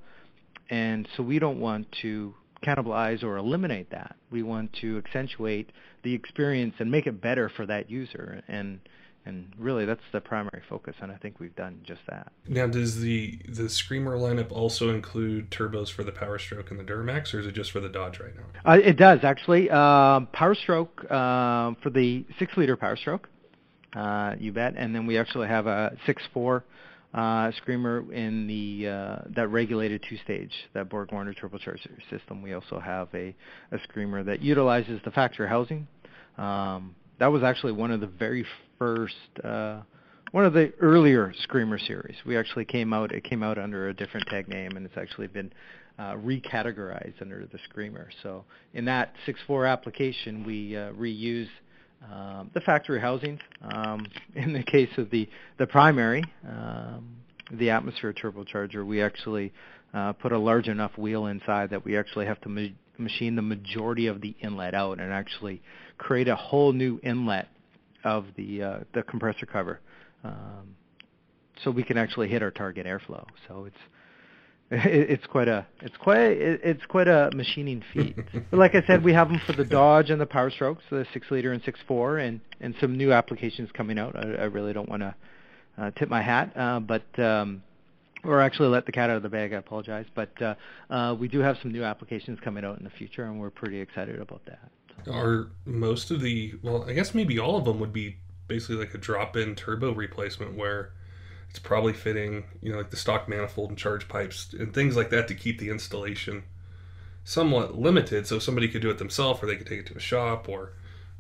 And 0.69 1.09
so 1.17 1.23
we 1.23 1.39
don't 1.39 1.61
want 1.61 1.87
to 2.03 2.35
cannibalize 2.67 3.23
or 3.23 3.37
eliminate 3.37 3.91
that. 3.91 4.17
We 4.33 4.43
want 4.43 4.73
to 4.81 4.99
accentuate 4.99 5.71
the 6.03 6.13
experience 6.13 6.75
and 6.81 6.91
make 6.91 7.07
it 7.07 7.21
better 7.21 7.49
for 7.49 7.67
that 7.67 7.89
user. 7.89 8.43
And 8.49 8.81
and 9.29 9.53
really 9.59 9.85
that's 9.85 10.03
the 10.13 10.21
primary 10.21 10.63
focus 10.69 10.95
and 11.01 11.13
i 11.13 11.17
think 11.17 11.39
we've 11.39 11.57
done 11.57 11.79
just 11.85 12.01
that. 12.09 12.33
Now, 12.49 12.67
does 12.67 13.01
the 13.01 13.39
the 13.49 13.69
Screamer 13.69 14.17
lineup 14.17 14.51
also 14.51 14.91
include 14.91 15.51
turbos 15.51 15.91
for 15.93 16.03
the 16.03 16.13
Power 16.13 16.39
Stroke 16.39 16.71
and 16.71 16.81
the 16.81 16.85
Duramax, 16.85 17.33
or 17.35 17.41
is 17.41 17.47
it 17.47 17.55
just 17.55 17.71
for 17.71 17.81
the 17.81 17.89
Dodge 17.89 18.19
right 18.19 18.35
now? 18.35 18.73
uh, 18.73 18.79
it 18.79 18.97
does 18.97 19.21
actually. 19.23 19.71
Um, 19.71 20.27
power 20.33 20.55
stroke 20.55 21.11
um, 21.11 21.77
for 21.83 21.91
the 21.91 22.25
six 22.39 22.57
liter 22.57 22.77
power 22.77 22.97
stroke 22.97 23.29
uh, 23.95 24.35
you 24.39 24.53
bet. 24.53 24.75
And 24.77 24.95
then 24.95 25.07
we 25.07 25.19
actually 25.19 25.49
have 25.49 25.67
a 25.67 25.97
six 26.07 26.23
four 26.33 26.65
uh, 27.15 27.51
screamer 27.57 28.13
in 28.13 28.47
the 28.47 28.89
uh, 28.89 29.19
that 29.35 29.49
regulated 29.49 30.05
two 30.09 30.19
stage 30.19 30.53
that 30.75 30.89
Borg 30.89 31.13
Warner 31.13 31.35
turbocharger 31.35 31.79
system. 32.11 32.43
We 32.43 32.53
also 32.53 32.79
have 32.79 33.09
a, 33.15 33.35
a 33.73 33.79
screamer 33.85 34.23
that 34.25 34.43
utilizes 34.43 35.01
the 35.05 35.11
factory 35.11 35.49
housing. 35.49 35.87
Um, 36.37 36.95
that 37.19 37.29
was 37.29 37.43
actually 37.43 37.73
one 37.73 37.91
of 37.91 38.01
the 38.01 38.07
very 38.07 38.47
first 38.79 39.15
uh, 39.45 39.81
one 40.33 40.45
of 40.45 40.53
the 40.53 40.73
earlier 40.81 41.33
Screamer 41.43 41.79
series. 41.79 42.17
We 42.27 42.37
actually 42.37 42.65
came 42.65 42.93
out 42.93 43.13
it 43.13 43.25
came 43.25 43.43
out 43.43 43.59
under 43.59 43.89
a 43.89 43.95
different 43.95 44.27
tag 44.29 44.49
name 44.49 44.77
and 44.77 44.85
it's 44.85 44.97
actually 44.97 45.29
been 45.29 45.53
uh, 45.99 46.15
recategorized 46.15 47.21
under 47.21 47.47
the 47.51 47.59
Screamer. 47.69 48.09
So 48.23 48.45
in 48.75 48.85
that 48.85 49.15
6.4 49.27 49.71
application, 49.71 50.45
we 50.45 50.77
uh, 50.77 50.93
reuse 50.93 51.49
um, 52.13 52.51
the 52.55 52.61
factory 52.61 53.01
housings. 53.01 53.41
Um, 53.63 54.07
in 54.35 54.53
the 54.53 54.63
case 54.63 54.91
of 54.97 55.11
the 55.11 55.29
the 55.59 55.67
primary, 55.67 56.25
um, 56.47 57.17
the 57.53 57.71
atmosphere 57.71 58.13
turbocharger, 58.13 58.87
we 58.87 59.03
actually 59.03 59.53
uh, 59.95 60.13
put 60.13 60.33
a 60.33 60.39
large 60.39 60.69
enough 60.69 60.97
wheel 60.99 61.27
inside 61.27 61.71
that 61.71 61.85
we 61.85 61.97
actually 61.97 62.27
have 62.27 62.41
to 62.43 62.49
ma- 62.49 62.69
machine 62.99 63.37
the 63.37 63.43
majority 63.43 64.07
of 64.07 64.21
the 64.21 64.37
inlet 64.41 64.75
out 64.75 65.01
and 65.01 65.13
actually 65.13 65.63
create 65.97 66.29
a 66.29 66.37
whole 66.37 66.73
new 66.73 67.01
inlet 67.03 67.49
of 68.05 68.27
the 68.37 68.63
uh, 68.63 68.79
the 68.95 69.03
compressor 69.03 69.47
cover, 69.47 69.81
um, 70.25 70.77
so 71.63 71.71
we 71.71 71.83
can 71.83 71.99
actually 71.99 72.29
hit 72.29 72.43
our 72.43 72.51
target 72.51 72.87
airflow. 72.87 73.25
So 73.47 73.65
it's 73.65 73.77
it's 74.71 75.27
quite 75.27 75.49
a 75.49 75.67
it's 75.81 75.97
quite 75.97 76.19
it, 76.19 76.61
it's 76.63 76.87
quite 76.87 77.09
a 77.09 77.31
machining 77.35 77.83
feat. 77.93 78.17
but 78.51 78.59
like 78.59 78.75
I 78.75 78.83
said, 78.87 79.03
we 79.03 79.13
have 79.15 79.29
them 79.29 79.41
for 79.47 79.53
the 79.53 79.65
Dodge 79.65 80.11
and 80.11 80.21
the 80.21 80.27
Power 80.27 80.51
Strokes, 80.51 80.85
the 80.91 81.07
six 81.13 81.31
liter 81.31 81.53
and 81.53 81.63
six 81.65 81.81
four, 81.89 82.19
and 82.19 82.41
and 82.61 82.75
some 82.81 82.97
new 82.97 83.13
applications 83.13 83.71
coming 83.73 83.99
out. 83.99 84.15
I, 84.17 84.43
I 84.43 84.45
really 84.45 84.73
don't 84.73 84.89
want 84.89 85.03
to 85.03 85.15
uh, 85.79 85.91
tip 85.93 86.09
my 86.09 86.23
hat, 86.23 86.53
uh, 86.57 86.81
but. 86.81 87.19
Um, 87.19 87.63
or 88.25 88.41
actually 88.41 88.69
let 88.69 88.85
the 88.85 88.91
cat 88.91 89.11
out 89.11 89.17
of 89.17 89.23
the 89.23 89.29
bag. 89.29 89.53
I 89.53 89.59
apologize, 89.59 90.05
but 90.13 90.43
uh, 90.43 90.55
uh, 90.91 91.15
we 91.15 91.29
do 91.29 91.39
have 91.39 91.57
some 91.63 91.71
new 91.71 91.85
applications 91.85 92.41
coming 92.43 92.65
out 92.65 92.77
in 92.77 92.83
the 92.83 92.91
future, 92.91 93.23
and 93.23 93.39
we're 93.39 93.51
pretty 93.51 93.81
excited 93.81 94.21
about 94.21 94.43
that. 94.47 94.71
Are 95.07 95.51
most 95.65 96.11
of 96.11 96.21
the 96.21 96.55
well, 96.63 96.85
I 96.89 96.93
guess 96.93 97.15
maybe 97.15 97.39
all 97.39 97.57
of 97.57 97.65
them 97.65 97.79
would 97.81 97.93
be 97.93 98.17
basically 98.47 98.77
like 98.77 98.95
a 98.95 98.99
drop-in 98.99 99.55
turbo 99.55 99.93
replacement 99.93 100.55
where 100.57 100.93
it's 101.51 101.59
probably 101.59 101.93
fitting, 101.93 102.45
you 102.61 102.73
know, 102.73 102.79
like 102.79 102.91
the 102.91 102.97
stock 102.97 103.29
manifold 103.29 103.71
and 103.71 103.79
charge 103.79 104.09
pipes 104.09 104.53
and 104.59 104.75
things 104.75 104.97
like 104.97 105.11
that 105.11 105.29
to 105.29 105.35
keep 105.35 105.59
the 105.59 105.71
installation 105.71 106.43
somewhat 107.25 107.79
limited, 107.79 108.27
so 108.27 108.39
somebody 108.39 108.69
could 108.69 108.83
do 108.83 108.91
it 108.91 108.99
themselves, 108.99 109.43
or 109.43 109.47
they 109.47 109.57
could 109.57 109.67
take 109.67 109.81
it 109.81 109.87
to 109.87 109.95
a 109.95 110.01
shop, 110.01 110.49
or 110.49 110.73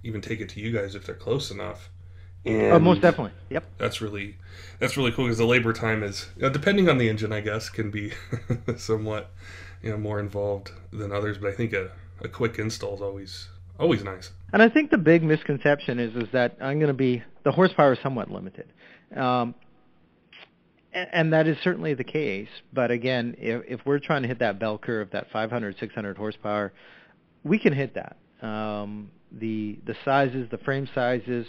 even 0.02 0.20
take 0.20 0.40
it 0.40 0.48
to 0.48 0.60
you 0.60 0.72
guys 0.72 0.94
if 0.94 1.04
they're 1.04 1.14
close 1.14 1.50
enough. 1.50 1.90
And 2.44 2.72
Oh, 2.72 2.78
most 2.78 3.02
definitely. 3.02 3.32
Yep. 3.50 3.64
That's 3.78 4.00
really 4.00 4.36
that's 4.78 4.96
really 4.96 5.12
cool 5.12 5.26
because 5.26 5.38
the 5.38 5.44
labor 5.44 5.72
time 5.72 6.02
is, 6.02 6.26
depending 6.38 6.88
on 6.88 6.98
the 6.98 7.08
engine, 7.08 7.32
I 7.32 7.40
guess, 7.40 7.68
can 7.68 7.90
be 7.90 8.12
somewhat, 8.76 9.30
you 9.82 9.90
know, 9.90 9.98
more 9.98 10.18
involved 10.18 10.72
than 10.92 11.12
others. 11.12 11.36
But 11.38 11.50
I 11.50 11.52
think 11.52 11.72
a, 11.72 11.90
a 12.20 12.28
quick 12.28 12.58
install 12.58 12.94
is 12.94 13.02
always 13.02 13.48
always 13.78 14.02
nice. 14.02 14.30
And 14.52 14.62
I 14.62 14.68
think 14.68 14.90
the 14.90 14.98
big 14.98 15.22
misconception 15.22 15.98
is 15.98 16.14
is 16.14 16.28
that 16.32 16.56
I'm 16.60 16.78
going 16.78 16.88
to 16.88 16.94
be 16.94 17.22
the 17.44 17.52
horsepower 17.52 17.92
is 17.92 17.98
somewhat 18.02 18.30
limited, 18.30 18.72
um, 19.16 19.54
and, 20.92 21.08
and 21.12 21.32
that 21.32 21.46
is 21.46 21.56
certainly 21.62 21.94
the 21.94 22.04
case. 22.04 22.48
But 22.72 22.90
again, 22.90 23.36
if, 23.38 23.62
if 23.68 23.86
we're 23.86 23.98
trying 23.98 24.22
to 24.22 24.28
hit 24.28 24.38
that 24.40 24.58
bell 24.58 24.78
curve, 24.78 25.10
that 25.12 25.30
500, 25.32 25.76
600 25.78 26.16
horsepower, 26.16 26.72
we 27.44 27.58
can 27.58 27.72
hit 27.72 27.94
that. 27.94 28.16
Um, 28.46 29.10
the 29.32 29.78
the 29.86 29.94
sizes, 30.04 30.48
the 30.50 30.58
frame 30.58 30.88
sizes. 30.94 31.46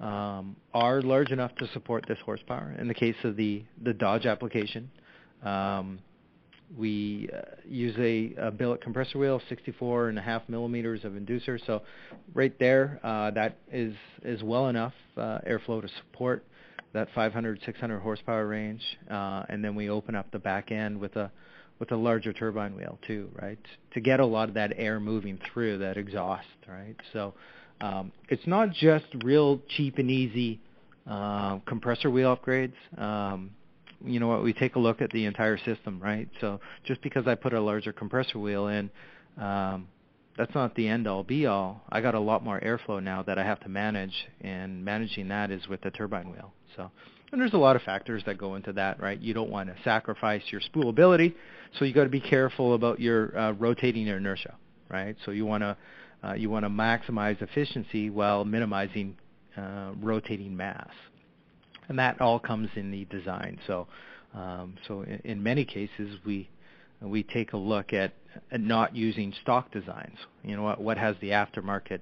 Um, 0.00 0.54
are 0.72 1.02
large 1.02 1.32
enough 1.32 1.52
to 1.56 1.66
support 1.72 2.04
this 2.06 2.18
horsepower. 2.24 2.72
In 2.78 2.86
the 2.86 2.94
case 2.94 3.16
of 3.24 3.34
the, 3.34 3.64
the 3.82 3.92
Dodge 3.92 4.26
application, 4.26 4.92
um, 5.42 5.98
we 6.76 7.28
uh, 7.34 7.40
use 7.66 7.94
a, 7.98 8.34
a 8.48 8.50
billet 8.50 8.82
compressor 8.82 9.18
wheel, 9.18 9.40
64 9.48 10.08
and 10.08 10.18
a 10.18 10.22
half 10.22 10.42
millimeters 10.48 11.04
of 11.04 11.12
inducer. 11.12 11.58
So 11.66 11.82
right 12.34 12.56
there, 12.58 13.00
uh, 13.02 13.30
that 13.32 13.56
is 13.72 13.94
is 14.22 14.42
well 14.42 14.68
enough 14.68 14.92
uh, 15.16 15.38
airflow 15.48 15.80
to 15.80 15.88
support 15.98 16.44
that 16.92 17.08
500, 17.14 17.60
600 17.64 17.98
horsepower 18.00 18.46
range. 18.46 18.82
Uh, 19.10 19.44
and 19.48 19.64
then 19.64 19.74
we 19.74 19.90
open 19.90 20.14
up 20.14 20.30
the 20.30 20.38
back 20.38 20.70
end 20.70 20.98
with 20.98 21.16
a 21.16 21.30
with 21.78 21.92
a 21.92 21.96
larger 21.96 22.32
turbine 22.32 22.74
wheel 22.74 22.98
too, 23.06 23.30
right? 23.40 23.58
To 23.94 24.00
get 24.00 24.20
a 24.20 24.26
lot 24.26 24.48
of 24.48 24.54
that 24.54 24.72
air 24.76 24.98
moving 24.98 25.38
through 25.52 25.78
that 25.78 25.96
exhaust, 25.96 26.46
right? 26.66 26.96
So 27.12 27.34
um, 27.80 28.12
it's 28.28 28.46
not 28.46 28.72
just 28.72 29.06
real 29.22 29.60
cheap 29.68 29.98
and 29.98 30.10
easy 30.10 30.60
uh, 31.08 31.58
compressor 31.66 32.10
wheel 32.10 32.36
upgrades. 32.36 32.74
Um, 33.00 33.50
you 34.04 34.20
know 34.20 34.28
what? 34.28 34.42
We 34.42 34.52
take 34.52 34.76
a 34.76 34.78
look 34.78 35.02
at 35.02 35.10
the 35.10 35.24
entire 35.24 35.58
system, 35.58 36.00
right? 36.00 36.28
So 36.40 36.60
just 36.84 37.02
because 37.02 37.26
I 37.26 37.34
put 37.34 37.52
a 37.52 37.60
larger 37.60 37.92
compressor 37.92 38.38
wheel 38.38 38.68
in, 38.68 38.90
um, 39.36 39.88
that's 40.36 40.54
not 40.54 40.74
the 40.76 40.86
end 40.86 41.08
all 41.08 41.24
be 41.24 41.46
all. 41.46 41.82
I 41.90 42.00
got 42.00 42.14
a 42.14 42.20
lot 42.20 42.44
more 42.44 42.60
airflow 42.60 43.02
now 43.02 43.22
that 43.24 43.38
I 43.38 43.44
have 43.44 43.58
to 43.60 43.68
manage, 43.68 44.14
and 44.40 44.84
managing 44.84 45.28
that 45.28 45.50
is 45.50 45.66
with 45.66 45.80
the 45.80 45.90
turbine 45.90 46.30
wheel. 46.30 46.52
So, 46.76 46.90
and 47.32 47.40
there's 47.40 47.54
a 47.54 47.58
lot 47.58 47.74
of 47.74 47.82
factors 47.82 48.22
that 48.26 48.38
go 48.38 48.54
into 48.54 48.72
that, 48.74 49.00
right? 49.00 49.20
You 49.20 49.34
don't 49.34 49.50
want 49.50 49.68
to 49.68 49.82
sacrifice 49.82 50.42
your 50.50 50.60
spoolability, 50.60 51.34
so 51.78 51.84
you 51.84 51.92
got 51.92 52.04
to 52.04 52.10
be 52.10 52.20
careful 52.20 52.74
about 52.74 53.00
your 53.00 53.36
uh, 53.36 53.52
rotating 53.52 54.06
inertia, 54.06 54.54
right? 54.88 55.16
So 55.24 55.32
you 55.32 55.44
want 55.44 55.62
to 55.62 55.76
uh, 56.22 56.34
you 56.34 56.50
want 56.50 56.64
to 56.64 56.70
maximize 56.70 57.40
efficiency 57.42 58.10
while 58.10 58.44
minimizing 58.44 59.16
uh, 59.56 59.90
rotating 60.00 60.56
mass, 60.56 60.90
and 61.88 61.98
that 61.98 62.20
all 62.20 62.38
comes 62.38 62.68
in 62.76 62.90
the 62.90 63.04
design. 63.06 63.58
So, 63.66 63.86
um, 64.34 64.74
so 64.86 65.02
in, 65.02 65.20
in 65.24 65.42
many 65.42 65.64
cases 65.64 66.18
we 66.24 66.48
we 67.00 67.22
take 67.22 67.52
a 67.52 67.56
look 67.56 67.92
at, 67.92 68.12
at 68.50 68.60
not 68.60 68.94
using 68.96 69.32
stock 69.42 69.70
designs. 69.72 70.18
You 70.42 70.56
know 70.56 70.62
what 70.62 70.80
what 70.80 70.98
has 70.98 71.16
the 71.20 71.30
aftermarket 71.30 72.00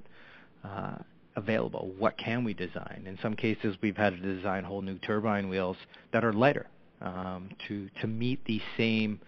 uh, 0.64 0.97
available? 1.37 1.93
What 1.99 2.16
can 2.19 2.45
we 2.45 2.55
design? 2.55 3.05
In 3.07 3.19
some 3.23 3.35
cases, 3.35 3.76
we've 3.83 3.97
had 3.97 4.21
to 4.21 4.37
design 4.37 4.64
whole 4.64 4.83
new 4.83 4.99
turbine 4.99 5.49
wheels 5.49 5.76
that 6.12 6.25
are 6.25 6.33
lighter 6.33 6.66
um, 7.00 7.50
to 7.69 7.88
to 8.00 8.07
meet 8.07 8.45
the 8.47 8.61
same 8.76 9.21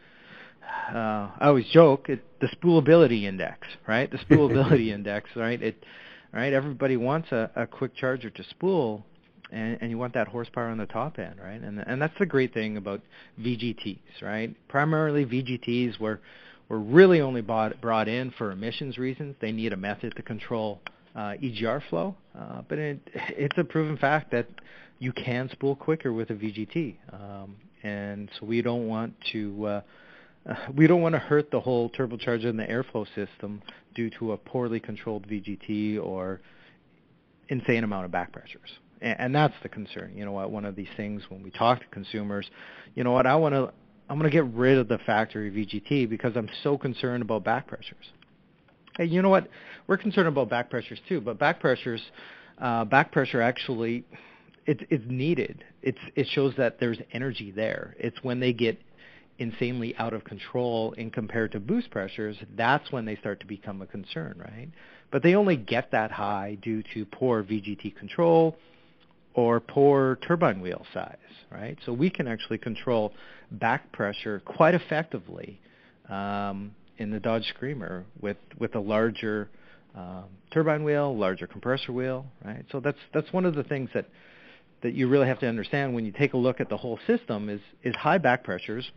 uh, 0.94 1.30
I 1.38 1.46
always 1.46 1.66
joke 1.66 2.08
it, 2.08 2.24
the 2.40 2.48
spoolability 2.48 3.24
index, 3.24 3.66
right? 3.86 4.10
The 4.10 4.18
spoolability 4.30 4.88
index, 4.88 5.30
right? 5.36 5.60
It, 5.62 5.84
right? 6.32 6.52
Everybody 6.52 6.96
wants 6.96 7.32
a, 7.32 7.50
a 7.56 7.66
quick 7.66 7.94
charger 7.96 8.30
to 8.30 8.44
spool, 8.50 9.04
and, 9.50 9.78
and 9.80 9.90
you 9.90 9.98
want 9.98 10.14
that 10.14 10.28
horsepower 10.28 10.68
on 10.68 10.78
the 10.78 10.86
top 10.86 11.18
end, 11.18 11.36
right? 11.42 11.60
And 11.60 11.78
and 11.78 12.00
that's 12.00 12.14
the 12.18 12.26
great 12.26 12.52
thing 12.54 12.76
about 12.76 13.00
VGTs, 13.40 14.22
right? 14.22 14.54
Primarily 14.68 15.24
VGTs 15.24 15.98
were 15.98 16.20
were 16.68 16.78
really 16.78 17.20
only 17.20 17.40
bought, 17.40 17.80
brought 17.80 18.08
in 18.08 18.30
for 18.32 18.50
emissions 18.50 18.98
reasons. 18.98 19.36
They 19.40 19.52
need 19.52 19.72
a 19.72 19.76
method 19.76 20.14
to 20.16 20.22
control 20.22 20.80
uh, 21.16 21.32
EGR 21.42 21.82
flow, 21.88 22.14
uh, 22.38 22.62
but 22.68 22.78
it, 22.78 23.00
it's 23.14 23.56
a 23.56 23.64
proven 23.64 23.96
fact 23.96 24.30
that 24.32 24.46
you 24.98 25.12
can 25.12 25.48
spool 25.50 25.74
quicker 25.74 26.12
with 26.12 26.30
a 26.30 26.34
VGT, 26.34 26.96
um, 27.12 27.56
and 27.82 28.28
so 28.38 28.46
we 28.46 28.62
don't 28.62 28.86
want 28.86 29.14
to. 29.32 29.66
Uh, 29.66 29.80
we 30.76 30.86
don't 30.86 31.02
want 31.02 31.14
to 31.14 31.18
hurt 31.18 31.50
the 31.50 31.60
whole 31.60 31.90
turbocharger 31.90 32.46
and 32.46 32.58
the 32.58 32.64
airflow 32.64 33.06
system 33.14 33.62
due 33.94 34.10
to 34.18 34.32
a 34.32 34.36
poorly 34.36 34.80
controlled 34.80 35.26
VGT 35.26 36.02
or 36.02 36.40
insane 37.48 37.84
amount 37.84 38.04
of 38.04 38.10
back 38.10 38.32
pressures. 38.32 38.70
And, 39.00 39.34
that's 39.34 39.54
the 39.62 39.68
concern. 39.68 40.12
You 40.16 40.24
know 40.24 40.32
what? 40.32 40.50
One 40.50 40.64
of 40.64 40.74
these 40.74 40.88
things 40.96 41.22
when 41.28 41.42
we 41.42 41.50
talk 41.50 41.80
to 41.80 41.86
consumers, 41.86 42.48
you 42.94 43.04
know 43.04 43.12
what? 43.12 43.26
I 43.26 43.36
want 43.36 43.54
to 43.54 43.72
I'm 44.08 44.18
going 44.18 44.30
to 44.30 44.34
get 44.34 44.46
rid 44.54 44.78
of 44.78 44.88
the 44.88 44.98
factory 44.98 45.50
VGT 45.50 46.08
because 46.08 46.32
I'm 46.34 46.48
so 46.62 46.78
concerned 46.78 47.22
about 47.22 47.44
back 47.44 47.66
pressures. 47.66 48.12
Hey, 48.96 49.04
you 49.04 49.20
know 49.20 49.28
what? 49.28 49.48
We're 49.86 49.98
concerned 49.98 50.28
about 50.28 50.48
back 50.48 50.70
pressures 50.70 50.98
too, 51.08 51.20
but 51.20 51.38
back 51.38 51.60
pressures, 51.60 52.00
uh, 52.58 52.84
back 52.86 53.12
pressure 53.12 53.42
actually, 53.42 54.04
it, 54.66 54.86
it's 54.90 55.04
needed. 55.06 55.62
It's 55.82 55.98
it 56.16 56.26
shows 56.32 56.54
that 56.56 56.80
there's 56.80 56.98
energy 57.12 57.50
there. 57.50 57.94
It's 57.98 58.16
when 58.22 58.40
they 58.40 58.52
get 58.52 58.80
insanely 59.38 59.94
out 59.98 60.12
of 60.12 60.24
control 60.24 60.92
in 60.92 61.10
compared 61.10 61.52
to 61.52 61.60
boost 61.60 61.90
pressures, 61.90 62.36
that's 62.56 62.90
when 62.90 63.04
they 63.04 63.14
start 63.16 63.40
to 63.40 63.46
become 63.46 63.80
a 63.82 63.86
concern, 63.86 64.34
right? 64.38 64.68
But 65.12 65.22
they 65.22 65.36
only 65.36 65.56
get 65.56 65.92
that 65.92 66.10
high 66.10 66.58
due 66.60 66.82
to 66.94 67.04
poor 67.04 67.44
VGT 67.44 67.96
control 67.96 68.56
or 69.38 69.61
poor 69.61 70.18
turbine 70.26 70.61
wheel 70.61 70.85
size, 70.92 71.16
right? 71.52 71.78
So 71.87 71.92
we 71.92 72.11
can 72.11 72.26
actually 72.26 72.59
control 72.59 73.12
back 73.52 73.92
pressure 73.92 74.42
quite 74.45 74.75
effectively 74.75 75.61
um, 76.09 76.75
in 76.97 77.12
the 77.12 77.21
Dodge 77.21 77.45
Screamer 77.54 78.04
with 78.21 78.38
with 78.59 78.75
a 78.75 78.80
larger 78.80 79.49
um, 79.95 80.25
turbine 80.52 80.83
wheel, 80.83 81.16
larger 81.16 81.47
compressor 81.47 81.92
wheel, 81.92 82.26
right? 82.45 82.64
So 82.73 82.80
that's 82.80 82.99
that's 83.14 83.33
one 83.33 83.45
of 83.45 83.54
the 83.54 83.62
things 83.62 83.90
that 83.95 84.07
that 84.83 84.95
you 84.95 85.07
really 85.07 85.28
have 85.28 85.38
to 85.38 85.47
understand 85.47 85.95
when 85.95 86.04
you 86.04 86.11
take 86.11 86.33
a 86.33 86.37
look 86.37 86.61
at 86.61 86.68
the 86.68 86.76
whole 86.76 86.99
system 87.07 87.49
is 87.49 87.61
is 87.85 87.95
high 87.95 88.18
back 88.18 88.42
pressures 88.42 88.90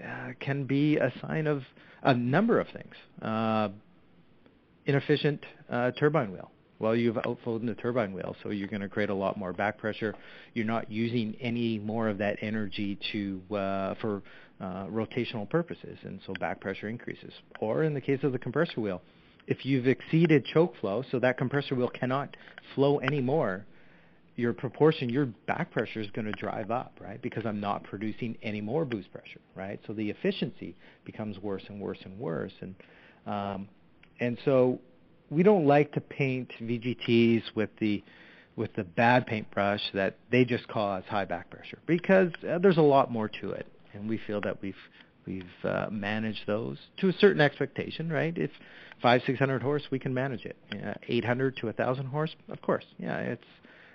uh, 0.00 0.28
can 0.38 0.64
be 0.64 0.96
a 0.98 1.12
sign 1.20 1.48
of 1.48 1.62
a 2.04 2.14
number 2.14 2.60
of 2.60 2.68
things. 2.68 2.94
Uh, 3.20 3.70
inefficient 4.86 5.44
uh, 5.68 5.90
turbine 5.98 6.30
wheel. 6.30 6.52
Well, 6.84 6.94
you've 6.94 7.16
outflowed 7.16 7.66
the 7.66 7.74
turbine 7.74 8.12
wheel, 8.12 8.36
so 8.42 8.50
you're 8.50 8.68
going 8.68 8.82
to 8.82 8.90
create 8.90 9.08
a 9.08 9.14
lot 9.14 9.38
more 9.38 9.54
back 9.54 9.78
pressure. 9.78 10.14
You're 10.52 10.66
not 10.66 10.90
using 10.92 11.34
any 11.40 11.78
more 11.78 12.10
of 12.10 12.18
that 12.18 12.36
energy 12.42 12.98
to 13.10 13.40
uh, 13.56 13.94
for 14.02 14.22
uh, 14.60 14.84
rotational 14.88 15.48
purposes, 15.48 15.96
and 16.02 16.20
so 16.26 16.34
back 16.40 16.60
pressure 16.60 16.90
increases. 16.90 17.32
Or 17.58 17.84
in 17.84 17.94
the 17.94 18.02
case 18.02 18.18
of 18.22 18.32
the 18.32 18.38
compressor 18.38 18.82
wheel, 18.82 19.00
if 19.46 19.64
you've 19.64 19.86
exceeded 19.86 20.44
choke 20.44 20.74
flow, 20.82 21.02
so 21.10 21.18
that 21.20 21.38
compressor 21.38 21.74
wheel 21.74 21.88
cannot 21.88 22.36
flow 22.74 23.00
anymore, 23.00 23.64
your 24.36 24.52
proportion, 24.52 25.08
your 25.08 25.24
back 25.46 25.70
pressure 25.70 26.00
is 26.00 26.10
going 26.10 26.26
to 26.26 26.32
drive 26.32 26.70
up, 26.70 26.98
right? 27.00 27.22
Because 27.22 27.46
I'm 27.46 27.60
not 27.60 27.84
producing 27.84 28.36
any 28.42 28.60
more 28.60 28.84
boost 28.84 29.10
pressure, 29.10 29.40
right? 29.54 29.80
So 29.86 29.94
the 29.94 30.10
efficiency 30.10 30.76
becomes 31.06 31.38
worse 31.38 31.62
and 31.66 31.80
worse 31.80 32.00
and 32.04 32.18
worse, 32.18 32.52
and 32.60 32.74
um, 33.26 33.68
and 34.20 34.36
so 34.44 34.80
we 35.30 35.42
don't 35.42 35.66
like 35.66 35.92
to 35.92 36.00
paint 36.00 36.50
VGTs 36.60 37.42
with 37.54 37.70
the 37.78 38.02
with 38.56 38.72
the 38.74 38.84
bad 38.84 39.26
paintbrush 39.26 39.82
that 39.94 40.16
they 40.30 40.44
just 40.44 40.68
cause 40.68 41.02
high 41.08 41.24
back 41.24 41.50
pressure 41.50 41.78
because 41.86 42.30
uh, 42.48 42.58
there's 42.58 42.76
a 42.76 42.82
lot 42.82 43.10
more 43.10 43.28
to 43.28 43.50
it, 43.50 43.66
and 43.92 44.08
we 44.08 44.18
feel 44.26 44.40
that 44.40 44.60
we've 44.62 44.76
we've 45.26 45.44
uh, 45.64 45.86
managed 45.90 46.46
those 46.46 46.78
to 46.98 47.08
a 47.08 47.12
certain 47.14 47.40
expectation, 47.40 48.12
right? 48.12 48.36
If 48.36 48.50
five 49.02 49.22
six 49.26 49.38
hundred 49.38 49.62
horse, 49.62 49.82
we 49.90 49.98
can 49.98 50.14
manage 50.14 50.44
it. 50.44 50.56
Uh, 50.72 50.94
Eight 51.08 51.24
hundred 51.24 51.56
to 51.58 51.68
a 51.68 51.72
thousand 51.72 52.06
horse, 52.06 52.34
of 52.48 52.62
course, 52.62 52.84
yeah, 52.98 53.18
it's 53.18 53.44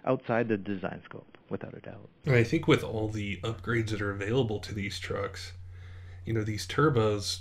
outside 0.06 0.48
the 0.48 0.58
design 0.58 1.02
scope 1.06 1.38
without 1.50 1.76
a 1.76 1.80
doubt. 1.80 2.10
I 2.28 2.44
think 2.44 2.68
with 2.68 2.84
all 2.84 3.10
the 3.10 3.38
upgrades 3.44 3.90
that 3.90 4.02
are 4.02 4.12
available 4.12 4.60
to 4.60 4.74
these 4.74 5.00
trucks, 5.00 5.54
you 6.26 6.34
know, 6.34 6.44
these 6.44 6.68
turbos, 6.68 7.40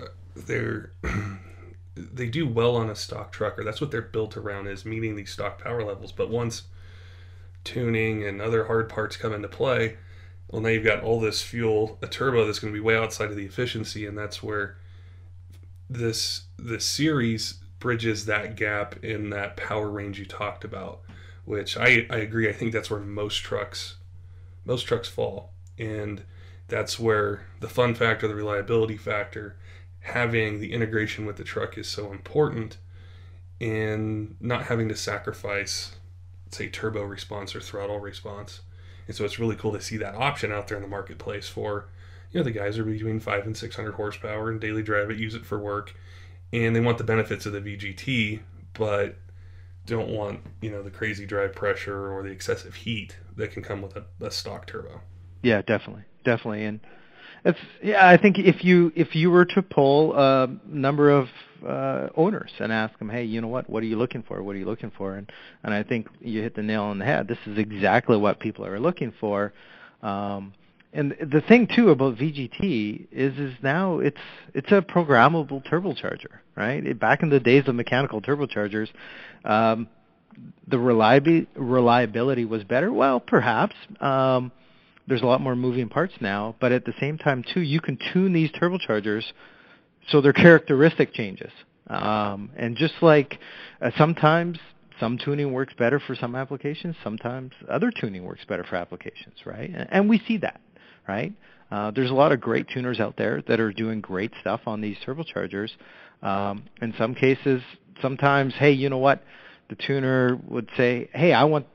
uh, 0.00 0.06
they're 0.34 0.92
they 1.96 2.28
do 2.28 2.46
well 2.46 2.76
on 2.76 2.90
a 2.90 2.94
stock 2.94 3.32
truck, 3.32 3.58
or 3.58 3.64
that's 3.64 3.80
what 3.80 3.90
they're 3.90 4.02
built 4.02 4.36
around 4.36 4.68
is 4.68 4.84
meeting 4.84 5.16
these 5.16 5.32
stock 5.32 5.62
power 5.62 5.82
levels. 5.82 6.12
But 6.12 6.30
once 6.30 6.64
tuning 7.64 8.24
and 8.24 8.40
other 8.40 8.66
hard 8.66 8.88
parts 8.88 9.16
come 9.16 9.32
into 9.32 9.48
play, 9.48 9.96
well, 10.48 10.62
now 10.62 10.68
you've 10.68 10.84
got 10.84 11.02
all 11.02 11.20
this 11.20 11.42
fuel, 11.42 11.98
a 12.02 12.06
turbo 12.06 12.46
that's 12.46 12.58
going 12.58 12.72
to 12.72 12.78
be 12.78 12.84
way 12.84 12.96
outside 12.96 13.30
of 13.30 13.36
the 13.36 13.46
efficiency, 13.46 14.06
and 14.06 14.16
that's 14.16 14.42
where 14.42 14.76
this 15.88 16.42
this 16.58 16.84
series 16.84 17.54
bridges 17.78 18.26
that 18.26 18.56
gap 18.56 19.02
in 19.04 19.30
that 19.30 19.56
power 19.56 19.88
range 19.88 20.18
you 20.18 20.26
talked 20.26 20.64
about, 20.64 21.00
which 21.44 21.76
I, 21.76 22.06
I 22.10 22.16
agree. 22.18 22.48
I 22.48 22.52
think 22.52 22.72
that's 22.72 22.90
where 22.90 23.00
most 23.00 23.38
trucks 23.38 23.96
most 24.64 24.82
trucks 24.82 25.08
fall, 25.08 25.52
and 25.78 26.24
that's 26.68 26.98
where 26.98 27.46
the 27.60 27.68
fun 27.68 27.94
factor, 27.94 28.28
the 28.28 28.34
reliability 28.34 28.96
factor, 28.96 29.56
having 30.06 30.60
the 30.60 30.72
integration 30.72 31.26
with 31.26 31.36
the 31.36 31.44
truck 31.44 31.76
is 31.76 31.88
so 31.88 32.12
important 32.12 32.78
and 33.60 34.36
not 34.40 34.64
having 34.64 34.88
to 34.88 34.96
sacrifice 34.96 35.96
say 36.50 36.68
turbo 36.68 37.02
response 37.02 37.56
or 37.56 37.60
throttle 37.60 37.98
response. 37.98 38.60
And 39.08 39.16
so 39.16 39.24
it's 39.24 39.38
really 39.38 39.56
cool 39.56 39.72
to 39.72 39.80
see 39.80 39.96
that 39.98 40.14
option 40.14 40.52
out 40.52 40.68
there 40.68 40.76
in 40.76 40.82
the 40.82 40.88
marketplace 40.88 41.48
for 41.48 41.88
you 42.30 42.40
know 42.40 42.44
the 42.44 42.50
guys 42.50 42.78
are 42.78 42.84
between 42.84 43.20
5 43.20 43.46
and 43.46 43.56
600 43.56 43.92
horsepower 43.94 44.50
and 44.50 44.60
daily 44.60 44.82
drive 44.82 45.10
it 45.10 45.18
use 45.18 45.34
it 45.34 45.46
for 45.46 45.58
work 45.58 45.94
and 46.52 46.74
they 46.74 46.80
want 46.80 46.98
the 46.98 47.04
benefits 47.04 47.46
of 47.46 47.52
the 47.52 47.60
vgt 47.60 48.40
but 48.74 49.16
don't 49.86 50.08
want 50.08 50.40
you 50.60 50.70
know 50.70 50.82
the 50.82 50.90
crazy 50.90 51.24
drive 51.24 51.54
pressure 51.54 52.12
or 52.12 52.24
the 52.24 52.30
excessive 52.30 52.74
heat 52.74 53.16
that 53.36 53.52
can 53.52 53.62
come 53.62 53.80
with 53.80 53.96
a, 53.96 54.04
a 54.20 54.30
stock 54.30 54.66
turbo. 54.66 55.00
Yeah 55.42 55.62
definitely 55.62 56.02
definitely 56.24 56.64
and 56.64 56.80
yeah. 57.82 58.08
I 58.08 58.16
think 58.16 58.38
if 58.38 58.64
you 58.64 58.92
if 58.96 59.14
you 59.14 59.30
were 59.30 59.44
to 59.44 59.62
poll 59.62 60.14
a 60.16 60.48
number 60.66 61.10
of 61.10 61.28
uh, 61.66 62.08
owners 62.16 62.50
and 62.58 62.72
ask 62.72 62.98
them, 62.98 63.08
hey, 63.08 63.24
you 63.24 63.40
know 63.40 63.48
what? 63.48 63.68
What 63.68 63.82
are 63.82 63.86
you 63.86 63.96
looking 63.96 64.22
for? 64.22 64.42
What 64.42 64.56
are 64.56 64.58
you 64.58 64.66
looking 64.66 64.92
for? 64.96 65.16
And 65.16 65.30
and 65.62 65.72
I 65.74 65.82
think 65.82 66.08
you 66.20 66.42
hit 66.42 66.54
the 66.56 66.62
nail 66.62 66.82
on 66.82 66.98
the 66.98 67.04
head. 67.04 67.28
This 67.28 67.38
is 67.46 67.58
exactly 67.58 68.16
what 68.16 68.40
people 68.40 68.64
are 68.66 68.78
looking 68.80 69.12
for. 69.20 69.52
Um, 70.02 70.54
and 70.92 71.14
the 71.20 71.42
thing 71.42 71.68
too 71.74 71.90
about 71.90 72.16
VGT 72.16 73.08
is 73.12 73.38
is 73.38 73.54
now 73.62 73.98
it's 73.98 74.16
it's 74.54 74.70
a 74.72 74.80
programmable 74.80 75.64
turbocharger, 75.66 76.40
right? 76.56 76.84
It, 76.84 76.98
back 76.98 77.22
in 77.22 77.28
the 77.28 77.40
days 77.40 77.64
of 77.66 77.74
mechanical 77.74 78.22
turbochargers, 78.22 78.88
um, 79.44 79.88
the 80.66 80.78
reliability 80.78 81.48
reliability 81.54 82.44
was 82.44 82.64
better. 82.64 82.92
Well, 82.92 83.20
perhaps. 83.20 83.74
Um, 84.00 84.52
there's 85.06 85.22
a 85.22 85.26
lot 85.26 85.40
more 85.40 85.56
moving 85.56 85.88
parts 85.88 86.14
now, 86.20 86.56
but 86.60 86.72
at 86.72 86.84
the 86.84 86.94
same 87.00 87.18
time 87.18 87.44
too, 87.54 87.60
you 87.60 87.80
can 87.80 87.98
tune 88.12 88.32
these 88.32 88.50
turbochargers 88.52 89.24
so 90.08 90.20
their 90.20 90.32
characteristic 90.32 91.12
changes. 91.12 91.50
Um, 91.88 92.50
and 92.56 92.76
just 92.76 92.94
like 93.00 93.38
uh, 93.80 93.90
sometimes 93.96 94.58
some 94.98 95.18
tuning 95.18 95.52
works 95.52 95.74
better 95.78 96.00
for 96.00 96.14
some 96.16 96.34
applications, 96.34 96.96
sometimes 97.04 97.52
other 97.68 97.92
tuning 98.00 98.24
works 98.24 98.44
better 98.48 98.64
for 98.64 98.76
applications, 98.76 99.34
right? 99.44 99.70
And, 99.70 99.88
and 99.90 100.08
we 100.08 100.20
see 100.26 100.38
that, 100.38 100.60
right? 101.06 101.32
Uh, 101.70 101.90
there's 101.90 102.10
a 102.10 102.14
lot 102.14 102.32
of 102.32 102.40
great 102.40 102.68
tuners 102.68 103.00
out 103.00 103.16
there 103.16 103.42
that 103.48 103.60
are 103.60 103.72
doing 103.72 104.00
great 104.00 104.32
stuff 104.40 104.60
on 104.66 104.80
these 104.80 104.96
turbochargers. 105.04 105.70
Um, 106.22 106.64
in 106.80 106.94
some 106.98 107.14
cases, 107.14 107.62
sometimes, 108.00 108.54
hey, 108.58 108.72
you 108.72 108.88
know 108.88 108.98
what? 108.98 109.22
The 109.68 109.76
tuner 109.76 110.38
would 110.48 110.68
say, 110.76 111.10
hey, 111.12 111.32
I 111.32 111.44
want 111.44 111.66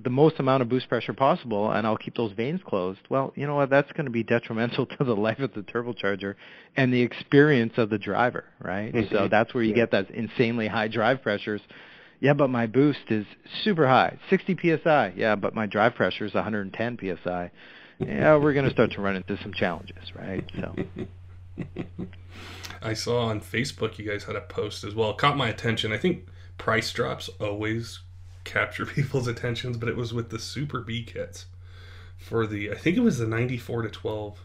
the 0.00 0.10
most 0.10 0.38
amount 0.38 0.62
of 0.62 0.68
boost 0.68 0.88
pressure 0.88 1.12
possible 1.12 1.70
and 1.70 1.86
I'll 1.86 1.98
keep 1.98 2.16
those 2.16 2.32
vanes 2.32 2.60
closed, 2.66 3.00
well, 3.10 3.32
you 3.36 3.46
know 3.46 3.56
what, 3.56 3.70
that's 3.70 3.90
going 3.92 4.06
to 4.06 4.10
be 4.10 4.22
detrimental 4.22 4.86
to 4.98 5.04
the 5.04 5.14
life 5.14 5.38
of 5.38 5.52
the 5.54 5.62
turbocharger 5.62 6.34
and 6.76 6.92
the 6.92 7.02
experience 7.02 7.74
of 7.76 7.90
the 7.90 7.98
driver, 7.98 8.44
right? 8.60 8.92
Mm-hmm. 8.92 9.14
So 9.14 9.28
that's 9.28 9.52
where 9.54 9.62
you 9.62 9.70
yeah. 9.70 9.86
get 9.86 9.90
those 9.90 10.06
insanely 10.12 10.68
high 10.68 10.88
drive 10.88 11.22
pressures. 11.22 11.60
Yeah, 12.20 12.34
but 12.34 12.48
my 12.50 12.66
boost 12.66 13.10
is 13.10 13.26
super 13.64 13.86
high, 13.86 14.16
60 14.30 14.56
psi. 14.62 15.12
Yeah, 15.16 15.34
but 15.34 15.54
my 15.54 15.66
drive 15.66 15.94
pressure 15.94 16.24
is 16.24 16.34
110 16.34 16.98
psi. 16.98 17.50
Yeah, 17.98 18.36
we're 18.36 18.52
going 18.52 18.64
to 18.64 18.70
start 18.70 18.92
to 18.92 19.00
run 19.00 19.16
into 19.16 19.36
some 19.42 19.52
challenges, 19.52 20.12
right? 20.14 20.44
So 20.58 20.74
I 22.82 22.94
saw 22.94 23.26
on 23.26 23.40
Facebook 23.40 23.98
you 23.98 24.08
guys 24.08 24.24
had 24.24 24.36
a 24.36 24.40
post 24.40 24.84
as 24.84 24.94
well. 24.94 25.10
It 25.10 25.18
caught 25.18 25.36
my 25.36 25.48
attention. 25.48 25.92
I 25.92 25.98
think 25.98 26.26
price 26.58 26.92
drops 26.92 27.28
always 27.40 28.00
capture 28.44 28.86
people's 28.86 29.26
attentions, 29.26 29.76
but 29.76 29.88
it 29.88 29.96
was 29.96 30.12
with 30.12 30.30
the 30.30 30.38
Super 30.38 30.80
B 30.80 31.02
kits 31.02 31.46
for 32.16 32.46
the 32.46 32.70
I 32.70 32.76
think 32.76 32.96
it 32.96 33.00
was 33.00 33.18
the 33.18 33.26
94 33.26 33.82
to 33.82 33.88
12 33.90 34.40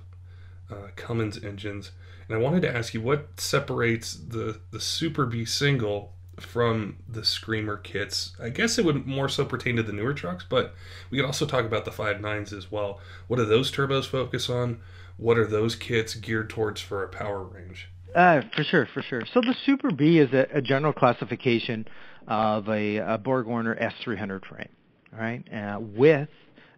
uh, 0.72 0.76
Cummins 0.96 1.44
engines. 1.44 1.92
And 2.28 2.38
I 2.38 2.42
wanted 2.42 2.62
to 2.64 2.76
ask 2.76 2.94
you 2.94 3.02
what 3.02 3.40
separates 3.40 4.14
the 4.14 4.60
the 4.72 4.80
Super 4.80 5.26
B 5.26 5.46
single 5.46 6.14
from 6.40 6.98
the 7.08 7.26
Screamer 7.26 7.78
kits. 7.78 8.36
I 8.42 8.50
guess 8.50 8.78
it 8.78 8.86
would 8.86 9.08
more 9.08 9.30
so 9.30 9.46
pertain 9.46 9.76
to 9.78 9.84
the 9.84 9.94
newer 9.94 10.14
trucks, 10.14 10.46
but 10.48 10.76
we 11.10 11.18
could 11.18 11.26
also 11.26 11.46
talk 11.46 11.66
about 11.66 11.86
the 11.86 11.92
five 11.92 12.22
nines 12.22 12.54
as 12.54 12.72
well. 12.72 13.00
What 13.28 13.38
do 13.38 13.46
those 13.46 13.72
turbos 13.72 14.06
focus 14.06 14.50
on? 14.50 14.80
What 15.18 15.38
are 15.38 15.48
those 15.48 15.76
kits 15.76 16.14
geared 16.14 16.50
towards 16.50 16.80
for 16.80 17.04
a 17.04 17.08
power 17.08 17.44
range? 17.44 17.90
Uh, 18.14 18.42
for 18.56 18.64
sure, 18.64 18.88
for 18.94 19.02
sure. 19.02 19.24
So 19.34 19.42
the 19.42 19.56
Super 19.66 19.92
B 19.92 20.20
is 20.20 20.32
a, 20.34 20.48
a 20.54 20.62
general 20.62 20.94
classification 20.94 21.88
of 22.28 22.68
a, 22.68 22.98
a 22.98 23.18
BorgWarner 23.18 23.82
S300 23.82 24.46
frame, 24.46 24.70
right? 25.18 25.44
Uh, 25.54 25.80
with 25.80 26.30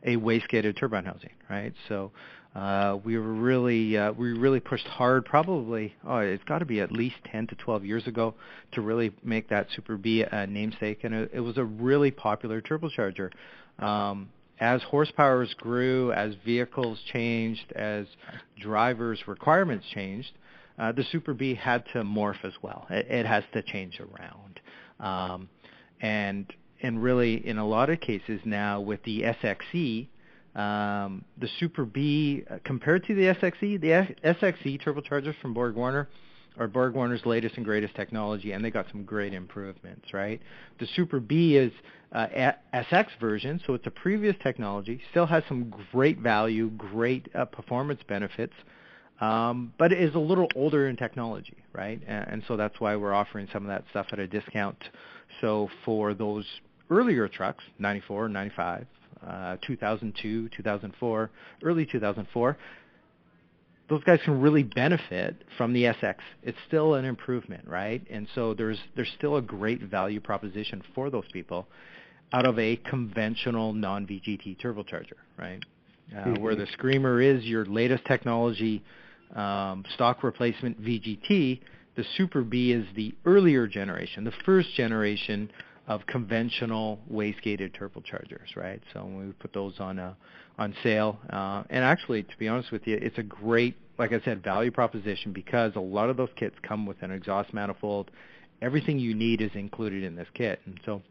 a 0.03 0.15
wastegated 0.15 0.77
turbine 0.77 1.05
housing, 1.05 1.31
right? 1.49 1.73
So 1.87 2.11
uh, 2.55 2.97
we 3.03 3.15
really 3.17 3.97
uh, 3.97 4.11
we 4.11 4.31
really 4.33 4.59
pushed 4.59 4.87
hard. 4.87 5.25
Probably 5.25 5.93
oh, 6.07 6.17
it's 6.17 6.43
got 6.45 6.59
to 6.59 6.65
be 6.65 6.81
at 6.81 6.91
least 6.91 7.15
10 7.31 7.47
to 7.47 7.55
12 7.55 7.85
years 7.85 8.07
ago 8.07 8.33
to 8.71 8.81
really 8.81 9.11
make 9.23 9.49
that 9.49 9.67
Super 9.75 9.97
B 9.97 10.23
a 10.23 10.47
namesake, 10.47 11.03
and 11.03 11.13
it, 11.13 11.31
it 11.33 11.39
was 11.41 11.57
a 11.57 11.63
really 11.63 12.11
popular 12.11 12.61
turbocharger. 12.61 13.31
Um, 13.77 14.29
as 14.59 14.81
horsepowers 14.81 15.55
grew, 15.55 16.11
as 16.11 16.33
vehicles 16.43 16.99
changed, 17.13 17.71
as 17.75 18.07
drivers' 18.59 19.19
requirements 19.27 19.85
changed, 19.93 20.31
uh, 20.77 20.91
the 20.91 21.03
Super 21.11 21.33
B 21.33 21.53
had 21.55 21.83
to 21.93 22.03
morph 22.03 22.43
as 22.43 22.53
well. 22.61 22.87
It, 22.89 23.05
it 23.09 23.25
has 23.25 23.43
to 23.53 23.61
change 23.61 23.99
around, 23.99 24.59
um, 24.99 25.49
and 26.01 26.51
and 26.81 27.01
really 27.03 27.45
in 27.45 27.57
a 27.57 27.67
lot 27.67 27.89
of 27.89 27.99
cases 27.99 28.39
now 28.45 28.79
with 28.79 29.03
the 29.03 29.23
SXE, 29.23 30.07
um, 30.55 31.25
the 31.37 31.49
Super 31.59 31.85
B 31.85 32.43
uh, 32.49 32.57
compared 32.63 33.05
to 33.05 33.15
the 33.15 33.33
SXE, 33.33 33.81
the 33.81 33.93
S- 33.93 34.11
SXE 34.23 34.81
turbochargers 34.81 35.35
from 35.41 35.53
Borg 35.53 35.75
Warner 35.75 36.07
are 36.57 36.67
Borg 36.67 36.93
Warner's 36.93 37.25
latest 37.25 37.55
and 37.55 37.65
greatest 37.65 37.95
technology, 37.95 38.51
and 38.51 38.63
they 38.63 38.71
got 38.71 38.85
some 38.91 39.03
great 39.03 39.33
improvements, 39.33 40.13
right? 40.13 40.41
The 40.79 40.87
Super 40.95 41.19
B 41.19 41.55
is 41.55 41.71
uh, 42.11 42.27
SX 42.73 43.07
version, 43.19 43.61
so 43.65 43.73
it's 43.73 43.87
a 43.87 43.91
previous 43.91 44.35
technology, 44.43 44.99
still 45.11 45.25
has 45.25 45.43
some 45.47 45.73
great 45.91 46.19
value, 46.19 46.69
great 46.71 47.29
uh, 47.33 47.45
performance 47.45 48.01
benefits, 48.07 48.53
um, 49.21 49.73
but 49.77 49.91
it 49.91 50.01
is 50.01 50.15
a 50.15 50.19
little 50.19 50.47
older 50.55 50.87
in 50.87 50.95
technology, 50.95 51.57
right? 51.73 52.01
And, 52.07 52.27
and 52.27 52.43
so 52.47 52.55
that's 52.55 52.79
why 52.79 52.95
we're 52.95 53.13
offering 53.13 53.47
some 53.51 53.63
of 53.63 53.69
that 53.69 53.83
stuff 53.89 54.07
at 54.11 54.19
a 54.19 54.27
discount. 54.27 54.77
So 55.41 55.69
for 55.83 56.13
those 56.13 56.45
earlier 56.89 57.27
trucks, 57.27 57.63
94, 57.79 58.29
95, 58.29 58.85
uh, 59.27 59.57
2002, 59.65 60.49
2004, 60.49 61.29
early 61.63 61.85
2004, 61.85 62.57
those 63.89 64.03
guys 64.03 64.19
can 64.23 64.39
really 64.39 64.63
benefit 64.63 65.35
from 65.57 65.73
the 65.73 65.83
SX. 65.83 66.15
It's 66.43 66.57
still 66.67 66.93
an 66.93 67.05
improvement, 67.05 67.67
right? 67.67 68.01
And 68.09 68.27
so 68.35 68.53
there's 68.53 68.77
there's 68.95 69.11
still 69.17 69.37
a 69.37 69.41
great 69.41 69.81
value 69.81 70.19
proposition 70.19 70.83
for 70.93 71.09
those 71.09 71.25
people 71.33 71.67
out 72.31 72.45
of 72.45 72.59
a 72.59 72.75
conventional 72.75 73.73
non-VGT 73.73 74.61
turbocharger, 74.61 75.13
right? 75.37 75.59
Uh, 76.11 76.19
mm-hmm. 76.19 76.43
Where 76.43 76.55
the 76.55 76.67
Screamer 76.73 77.19
is 77.19 77.43
your 77.43 77.65
latest 77.65 78.05
technology 78.05 78.83
um, 79.35 79.83
stock 79.93 80.23
replacement 80.23 80.81
VGT, 80.81 81.61
the 81.95 82.03
Super 82.15 82.41
B 82.41 82.71
is 82.71 82.85
the 82.95 83.13
earlier 83.25 83.67
generation, 83.67 84.23
the 84.23 84.33
first 84.45 84.73
generation 84.75 85.51
of 85.87 86.05
conventional 86.05 86.99
wastegated 87.11 87.75
turbochargers, 87.75 88.55
right? 88.55 88.81
So 88.93 89.05
we 89.05 89.31
put 89.33 89.53
those 89.53 89.73
on 89.79 89.99
uh, 89.99 90.13
on 90.57 90.73
sale, 90.83 91.19
uh, 91.29 91.63
and 91.69 91.83
actually, 91.83 92.23
to 92.23 92.37
be 92.37 92.47
honest 92.47 92.71
with 92.71 92.85
you, 92.85 92.97
it's 93.01 93.17
a 93.17 93.23
great, 93.23 93.75
like 93.97 94.13
I 94.13 94.19
said, 94.21 94.43
value 94.43 94.71
proposition 94.71 95.31
because 95.33 95.73
a 95.75 95.79
lot 95.79 96.09
of 96.09 96.17
those 96.17 96.29
kits 96.35 96.55
come 96.61 96.85
with 96.85 97.01
an 97.01 97.11
exhaust 97.11 97.53
manifold. 97.53 98.11
Everything 98.61 98.99
you 98.99 99.15
need 99.15 99.41
is 99.41 99.51
included 99.55 100.03
in 100.03 100.15
this 100.15 100.27
kit, 100.33 100.59
and 100.65 100.79
so 100.85 101.01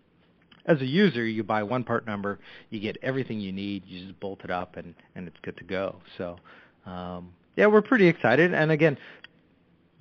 as 0.67 0.81
a 0.81 0.87
user, 0.87 1.27
you 1.27 1.43
buy 1.43 1.63
one 1.63 1.83
part 1.83 2.07
number, 2.07 2.39
you 2.71 2.79
get 2.79 2.97
everything 3.03 3.41
you 3.41 3.53
need, 3.53 3.85
you 3.87 4.07
just 4.07 4.21
bolt 4.21 4.41
it 4.45 4.51
up, 4.51 4.77
and 4.77 4.95
and 5.15 5.27
it's 5.29 5.39
good 5.43 5.57
to 5.59 5.65
go. 5.65 5.97
So. 6.17 6.37
Um, 6.87 7.35
yeah, 7.59 7.67
we're 7.67 7.83
pretty 7.83 8.07
excited. 8.07 8.55
And 8.55 8.71
again, 8.71 8.97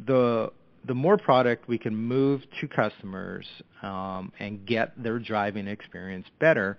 the 0.06 0.52
the 0.86 0.94
more 0.94 1.18
product 1.18 1.68
we 1.68 1.80
can 1.80 1.96
move 1.96 2.42
to 2.62 2.68
customers 2.68 3.48
um, 3.82 4.32
and 4.40 4.64
get 4.66 4.92
their 5.02 5.18
driving 5.18 5.68
experience 5.68 6.28
better, 6.40 6.78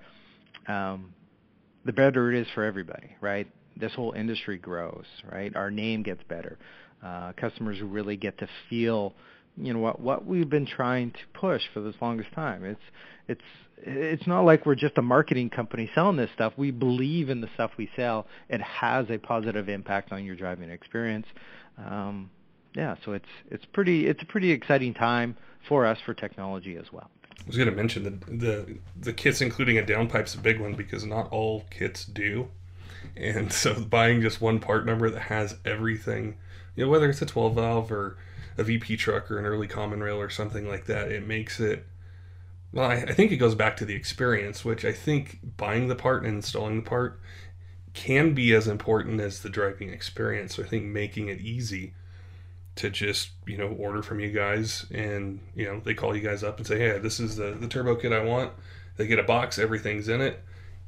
um, 0.69 1.13
the 1.85 1.93
better 1.93 2.33
it 2.33 2.41
is 2.41 2.47
for 2.55 2.63
everybody, 2.63 3.11
right? 3.21 3.49
This 3.77 3.93
whole 3.93 4.13
industry 4.13 4.57
grows, 4.57 5.05
right? 5.31 5.55
Our 5.57 5.71
name 5.73 6.05
gets 6.05 6.23
better. 6.29 6.59
Uh, 7.05 7.33
customers 7.33 7.81
really 7.83 8.17
get 8.17 8.39
to 8.39 8.49
feel, 8.71 9.15
you 9.57 9.73
know, 9.73 9.81
what 9.81 10.01
what 10.01 10.27
we've 10.27 10.49
been 10.49 10.67
trying 10.67 11.11
to 11.11 11.19
push 11.35 11.63
for 11.75 11.81
this 11.81 11.97
longest 12.01 12.33
time. 12.35 12.65
It's 12.65 12.81
it's 13.27 13.41
it's 13.83 14.27
not 14.27 14.43
like 14.43 14.67
we're 14.67 14.75
just 14.75 14.99
a 14.99 15.03
marketing 15.03 15.51
company 15.51 15.91
selling 15.95 16.17
this 16.17 16.31
stuff. 16.35 16.53
We 16.57 16.71
believe 16.71 17.31
in 17.31 17.41
the 17.41 17.49
stuff 17.55 17.73
we 17.77 17.91
sell. 17.97 18.27
It 18.49 18.61
has 18.61 19.11
a 19.11 19.19
positive 19.19 19.69
impact 19.69 20.13
on 20.13 20.25
your 20.25 20.37
driving 20.37 20.71
experience. 20.71 21.27
Um, 21.79 22.31
yeah, 22.75 22.97
so 23.05 23.13
it's 23.13 23.29
it's 23.51 23.65
pretty 23.65 24.07
it's 24.07 24.23
a 24.23 24.27
pretty 24.27 24.51
exciting 24.51 24.95
time 24.95 25.37
for 25.67 25.87
us 25.87 25.99
for 26.05 26.15
technology 26.15 26.77
as 26.77 26.93
well. 26.93 27.11
I 27.41 27.47
was 27.47 27.57
going 27.57 27.69
to 27.69 27.75
mention 27.75 28.05
the 28.05 28.11
the 28.31 28.79
the 29.01 29.13
kits 29.13 29.41
including 29.41 29.79
a 29.79 29.83
downpipe's 29.83 30.35
a 30.35 30.39
big 30.39 30.61
one 30.61 30.75
because 30.75 31.05
not 31.05 31.31
all 31.33 31.65
kits 31.71 32.05
do, 32.05 32.49
and 33.17 33.53
so 33.53 33.81
buying 33.91 34.21
just 34.21 34.41
one 34.41 34.61
part 34.61 34.87
number 34.87 35.09
that 35.11 35.23
has 35.23 35.57
everything, 35.65 36.37
you 36.77 36.85
know, 36.85 36.91
whether 36.91 37.09
it's 37.09 37.23
a 37.23 37.27
12 37.27 37.55
valve 37.55 37.93
or 37.93 38.19
a 38.57 38.65
VP 38.65 38.97
truck 38.97 39.31
or 39.31 39.39
an 39.39 39.47
early 39.47 39.69
common 39.69 40.03
rail 40.03 40.17
or 40.17 40.29
something 40.29 40.69
like 40.69 40.87
that, 40.87 41.11
it 41.11 41.27
makes 41.27 41.61
it 41.61 41.87
well, 42.73 42.91
I, 42.91 42.97
I 42.97 43.15
think 43.15 43.33
it 43.33 43.37
goes 43.37 43.55
back 43.55 43.77
to 43.79 43.85
the 43.85 43.95
experience, 43.95 44.65
which 44.65 44.85
I 44.85 44.93
think 44.93 45.39
buying 45.57 45.89
the 45.89 45.95
part 45.95 46.25
and 46.25 46.35
installing 46.35 46.77
the 46.77 46.89
part 46.89 47.21
can 47.95 48.35
be 48.35 48.55
as 48.55 48.69
important 48.69 49.21
as 49.21 49.41
the 49.41 49.49
driving 49.49 49.91
experience. 49.91 50.57
So 50.57 50.63
I 50.63 50.67
think 50.67 50.85
making 50.85 51.29
it 51.29 51.41
easy 51.41 51.95
to 52.77 52.91
just 52.91 53.31
you 53.45 53.59
know 53.59 53.69
order 53.71 54.05
from 54.05 54.21
you 54.21 54.31
guys 54.31 54.87
and 54.93 55.41
you 55.57 55.65
know 55.65 55.81
they 55.81 55.95
call 55.95 56.15
you 56.15 56.23
guys 56.23 56.45
up 56.45 56.59
and 56.59 56.67
say 56.67 56.79
hey 56.79 56.97
this 56.99 57.19
is 57.19 57.35
the, 57.35 57.51
the 57.51 57.67
turbo 57.67 57.97
kit 57.97 58.13
i 58.13 58.23
want. 58.23 58.53
They 58.97 59.09
get 59.09 59.19
a 59.19 59.25
box 59.25 59.59
everything's 59.59 60.09
in 60.09 60.21
it 60.21 60.45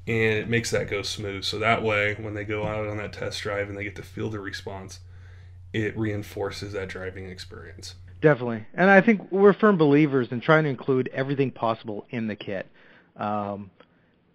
and 0.07 0.39
it 0.39 0.49
makes 0.49 0.71
that 0.71 0.89
go 0.89 1.03
smooth. 1.03 1.43
So 1.45 1.59
that 1.59 1.83
way 1.83 2.15
when 2.15 2.35
they 2.35 2.45
go 2.45 2.65
out 2.65 2.87
on 2.87 2.99
that 2.99 3.13
test 3.13 3.43
drive 3.43 3.69
and 3.69 3.77
they 3.77 3.85
get 3.85 3.97
to 3.97 4.03
feel 4.03 4.31
the 4.31 4.39
response 4.39 5.01
it 5.73 5.97
reinforces 5.97 6.73
that 6.75 6.89
driving 6.89 7.29
experience 7.29 7.97
Definitely, 8.21 8.67
and 8.75 8.91
I 8.91 9.01
think 9.01 9.31
we're 9.31 9.55
firm 9.55 9.79
believers 9.79 10.29
in 10.31 10.41
trying 10.41 10.65
to 10.65 10.71
include 10.71 11.09
everything 11.13 11.51
possible 11.51 12.07
in 12.11 12.27
the 12.27 12.37
kit. 12.37 12.67
Um, 13.17 13.71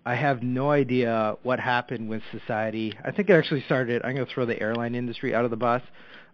I 0.05 0.15
have 0.15 0.43
no 0.43 0.69
idea 0.69 1.35
what 1.43 1.59
happened 1.59 2.09
with 2.09 2.21
society. 2.31 2.93
I 3.03 3.11
think 3.11 3.29
it 3.29 3.33
actually 3.33 3.61
started. 3.61 4.03
I'm 4.03 4.13
going 4.15 4.25
to 4.25 4.33
throw 4.33 4.45
the 4.45 4.59
airline 4.59 4.95
industry 4.95 5.33
out 5.33 5.45
of 5.45 5.51
the 5.51 5.57
bus, 5.57 5.81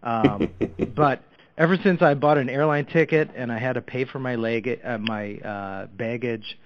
um, 0.02 0.50
but 0.94 1.22
ever 1.56 1.76
since 1.82 2.02
I 2.02 2.14
bought 2.14 2.38
an 2.38 2.50
airline 2.50 2.86
ticket 2.86 3.30
and 3.34 3.50
I 3.50 3.58
had 3.58 3.74
to 3.74 3.82
pay 3.82 4.04
for 4.04 4.18
my 4.18 4.34
leg, 4.34 4.80
uh, 4.84 4.98
my 4.98 5.36
uh, 5.38 5.86
baggage, 5.86 6.58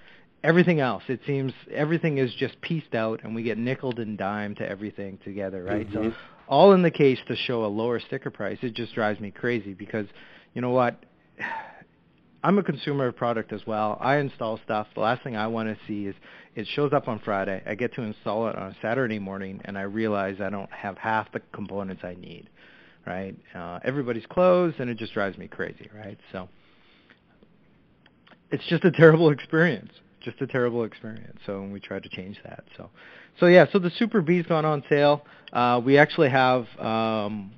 everything 0.43 0.79
else, 0.79 1.03
it 1.07 1.21
seems 1.25 1.53
everything 1.73 2.17
is 2.17 2.33
just 2.35 2.59
pieced 2.61 2.93
out, 2.93 3.21
and 3.23 3.35
we 3.35 3.43
get 3.43 3.57
nickled 3.57 3.99
and 3.99 4.17
dime 4.17 4.55
to 4.55 4.69
everything 4.69 5.17
together, 5.23 5.63
right? 5.63 5.87
Mm-hmm. 5.89 6.09
So, 6.09 6.15
all 6.47 6.73
in 6.73 6.81
the 6.81 6.91
case 6.91 7.19
to 7.27 7.35
show 7.35 7.65
a 7.65 7.67
lower 7.67 7.99
sticker 7.99 8.31
price. 8.31 8.57
It 8.61 8.73
just 8.73 8.93
drives 8.93 9.19
me 9.19 9.31
crazy 9.31 9.73
because 9.73 10.07
you 10.57 10.61
know 10.61 10.71
what? 10.71 11.05
I'm 12.43 12.57
a 12.57 12.63
consumer 12.63 13.05
of 13.05 13.15
product 13.15 13.53
as 13.53 13.61
well. 13.67 13.95
I 14.01 14.17
install 14.17 14.59
stuff. 14.65 14.87
The 14.95 15.01
last 15.01 15.23
thing 15.23 15.35
I 15.35 15.45
want 15.45 15.69
to 15.69 15.77
see 15.85 16.07
is 16.07 16.15
it 16.55 16.65
shows 16.73 16.93
up 16.93 17.07
on 17.07 17.19
Friday. 17.19 17.61
I 17.67 17.75
get 17.75 17.93
to 17.93 18.01
install 18.01 18.47
it 18.47 18.55
on 18.55 18.71
a 18.71 18.77
Saturday 18.81 19.19
morning, 19.19 19.61
and 19.65 19.77
I 19.77 19.83
realize 19.83 20.41
I 20.41 20.49
don't 20.49 20.71
have 20.71 20.97
half 20.97 21.31
the 21.31 21.41
components 21.53 22.01
I 22.03 22.15
need. 22.15 22.49
Right? 23.05 23.35
Uh, 23.53 23.77
everybody's 23.83 24.25
closed, 24.25 24.79
and 24.79 24.89
it 24.89 24.97
just 24.97 25.13
drives 25.13 25.37
me 25.37 25.47
crazy. 25.47 25.91
Right? 25.95 26.17
So 26.31 26.49
it's 28.49 28.65
just 28.65 28.83
a 28.83 28.91
terrible 28.91 29.29
experience. 29.37 29.91
Just 30.21 30.41
a 30.41 30.47
terrible 30.47 30.85
experience. 30.85 31.37
So 31.45 31.69
we 31.71 31.79
try 31.79 31.99
to 31.99 32.09
change 32.09 32.39
that. 32.43 32.63
So, 32.77 32.89
so 33.39 33.45
yeah. 33.45 33.67
So 33.71 33.77
the 33.77 33.91
Super 33.91 34.21
B's 34.21 34.47
gone 34.47 34.65
on 34.65 34.83
sale. 34.89 35.21
Uh, 35.53 35.79
we 35.85 35.99
actually 35.99 36.29
have 36.29 36.65
um, 36.79 37.51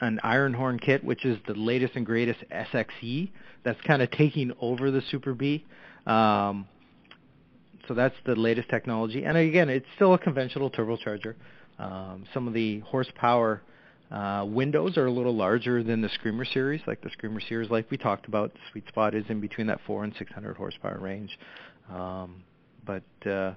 an 0.00 0.20
Iron 0.22 0.54
Horn 0.54 0.78
kit, 0.78 1.02
which 1.04 1.24
is 1.24 1.38
the 1.46 1.54
latest 1.54 1.96
and 1.96 2.04
greatest 2.04 2.40
SXE 2.50 3.30
that's 3.64 3.80
kind 3.82 4.02
of 4.02 4.10
taking 4.10 4.52
over 4.60 4.90
the 4.90 5.02
Super 5.10 5.34
B. 5.34 5.64
Um, 6.06 6.66
so 7.88 7.94
that's 7.94 8.14
the 8.24 8.34
latest 8.34 8.68
technology. 8.68 9.24
And 9.24 9.36
again, 9.36 9.68
it's 9.68 9.86
still 9.94 10.14
a 10.14 10.18
conventional 10.18 10.70
turbocharger. 10.70 11.34
Um, 11.78 12.24
some 12.32 12.48
of 12.48 12.54
the 12.54 12.80
horsepower 12.80 13.62
uh, 14.10 14.44
windows 14.46 14.96
are 14.96 15.06
a 15.06 15.10
little 15.10 15.34
larger 15.34 15.82
than 15.82 16.00
the 16.00 16.08
Screamer 16.10 16.44
series, 16.44 16.80
like 16.86 17.00
the 17.02 17.10
Screamer 17.10 17.40
series, 17.40 17.70
like 17.70 17.90
we 17.90 17.96
talked 17.96 18.26
about. 18.26 18.52
The 18.54 18.60
sweet 18.70 18.88
spot 18.88 19.14
is 19.14 19.24
in 19.28 19.40
between 19.40 19.66
that 19.66 19.80
4 19.86 20.04
and 20.04 20.14
600 20.16 20.56
horsepower 20.56 20.98
range. 20.98 21.38
Um, 21.92 22.42
but 22.84 23.02
uh, 23.28 23.54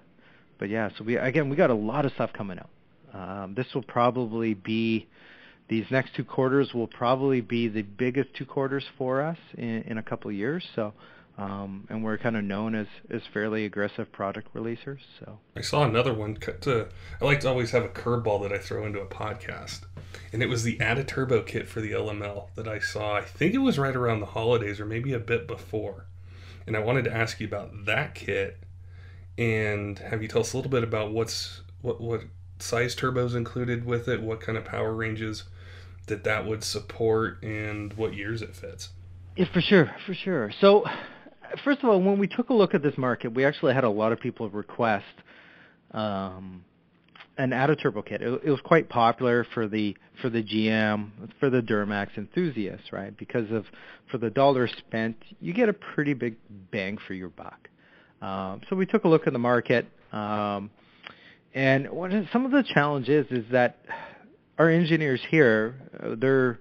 but 0.58 0.70
yeah, 0.70 0.90
so 0.98 1.04
we 1.04 1.18
again 1.18 1.50
we 1.50 1.56
got 1.56 1.70
a 1.70 1.76
lot 1.76 2.06
of 2.06 2.12
stuff 2.14 2.32
coming 2.34 2.60
out. 2.60 2.70
Um, 3.14 3.54
this 3.56 3.68
will 3.74 3.84
probably 3.84 4.54
be 4.54 5.08
these 5.70 5.86
next 5.92 6.16
two 6.16 6.24
quarters 6.24 6.74
will 6.74 6.88
probably 6.88 7.42
be 7.42 7.68
the 7.68 7.84
biggest 7.84 8.34
two 8.34 8.46
quarters 8.46 8.84
for 8.98 9.22
us 9.22 9.38
in, 9.58 9.84
in 9.84 9.98
a 9.98 10.04
couple 10.04 10.30
of 10.30 10.36
years. 10.36 10.66
So, 10.76 10.94
um, 11.38 11.88
and 11.90 12.04
we're 12.04 12.18
kind 12.18 12.36
of 12.36 12.44
known 12.44 12.76
as, 12.76 12.88
as 13.10 13.22
fairly 13.32 13.66
aggressive 13.66 14.12
product 14.12 14.54
releasers. 14.54 15.00
So 15.20 15.40
I 15.56 15.62
saw 15.62 15.84
another 15.84 16.14
one. 16.14 16.36
To, 16.36 16.90
I 17.22 17.26
like 17.26 17.40
to 17.42 17.50
always 17.50 17.72
have 17.72 17.86
a 17.86 17.90
curveball 17.90 18.42
that 18.42 18.52
I 18.52 18.58
throw 18.58 18.86
into 18.86 19.00
a 19.00 19.06
podcast, 19.06 19.82
and 20.34 20.44
it 20.44 20.50
was 20.50 20.64
the 20.64 20.82
Add 20.82 20.98
a 20.98 21.04
Turbo 21.04 21.44
kit 21.44 21.70
for 21.70 21.80
the 21.80 21.92
LML 21.92 22.48
that 22.56 22.68
I 22.68 22.80
saw. 22.80 23.16
I 23.16 23.22
think 23.22 23.54
it 23.54 23.60
was 23.60 23.80
right 23.80 23.96
around 23.96 24.20
the 24.20 24.26
holidays 24.26 24.80
or 24.80 24.86
maybe 24.86 25.14
a 25.14 25.20
bit 25.20 25.48
before. 25.48 26.08
And 26.68 26.76
I 26.76 26.80
wanted 26.80 27.06
to 27.06 27.16
ask 27.16 27.40
you 27.40 27.48
about 27.48 27.86
that 27.86 28.16
kit 28.16 28.58
and 29.38 29.98
have 30.00 30.22
you 30.22 30.28
tell 30.28 30.42
us 30.42 30.54
a 30.54 30.58
little 30.58 30.70
bit 30.70 30.84
about 30.84 31.12
what's 31.12 31.62
what 31.82 32.02
what 32.02 32.24
size 32.60 32.96
turbos 32.96 33.36
included 33.36 33.86
with 33.86 34.10
it, 34.10 34.22
what 34.22 34.42
kind 34.42 34.58
of 34.58 34.66
power 34.66 34.94
ranges 34.94 35.46
that 36.10 36.24
that 36.26 36.46
would 36.46 36.64
support, 36.64 37.42
and 37.42 37.94
what 37.94 38.14
years 38.14 38.42
it 38.42 38.56
fits. 38.56 38.90
Yeah, 39.36 39.46
for 39.54 39.62
sure, 39.62 39.92
for 40.06 40.14
sure. 40.14 40.52
So, 40.60 40.84
first 41.64 41.82
of 41.82 41.90
all, 41.90 42.02
when 42.02 42.20
we 42.20 42.28
took 42.28 42.50
a 42.50 42.54
look 42.54 42.74
at 42.74 42.84
this 42.84 42.98
market, 42.98 43.34
we 43.34 43.46
actually 43.46 43.74
had 43.74 43.84
a 43.84 43.90
lot 43.90 44.12
of 44.12 44.20
people 44.20 44.50
request 44.50 45.06
um, 45.92 46.64
an 47.38 47.52
Turbo 47.78 48.02
kit. 48.02 48.22
It, 48.22 48.42
it 48.44 48.50
was 48.50 48.60
quite 48.64 48.90
popular 48.90 49.46
for 49.54 49.68
the 49.68 49.96
for 50.22 50.30
the 50.30 50.44
GM, 50.44 51.12
for 51.40 51.50
the 51.50 51.62
Duramax 51.62 52.18
enthusiasts, 52.18 52.92
right? 52.92 53.16
Because 53.18 53.50
of 53.52 53.66
for 54.12 54.18
the 54.18 54.30
dollar 54.30 54.68
spent, 54.68 55.16
you 55.40 55.54
get 55.54 55.70
a 55.70 55.74
pretty 55.74 56.14
big 56.14 56.36
bang 56.72 56.98
for 57.08 57.14
your 57.14 57.30
buck. 57.30 57.70
Um, 58.22 58.62
so 58.70 58.76
we 58.76 58.86
took 58.86 59.06
a 59.06 59.08
look 59.08 59.26
at 59.28 59.34
the 59.34 59.40
market, 59.40 59.88
um, 60.12 60.70
and 61.54 61.90
what 61.90 62.14
is, 62.14 62.28
some 62.34 62.46
of 62.46 62.52
the 62.52 62.64
challenges 62.74 63.26
is 63.30 63.46
that 63.52 63.78
our 64.60 64.70
engineers 64.70 65.22
here, 65.30 65.76
uh, 66.04 66.16
they're 66.20 66.60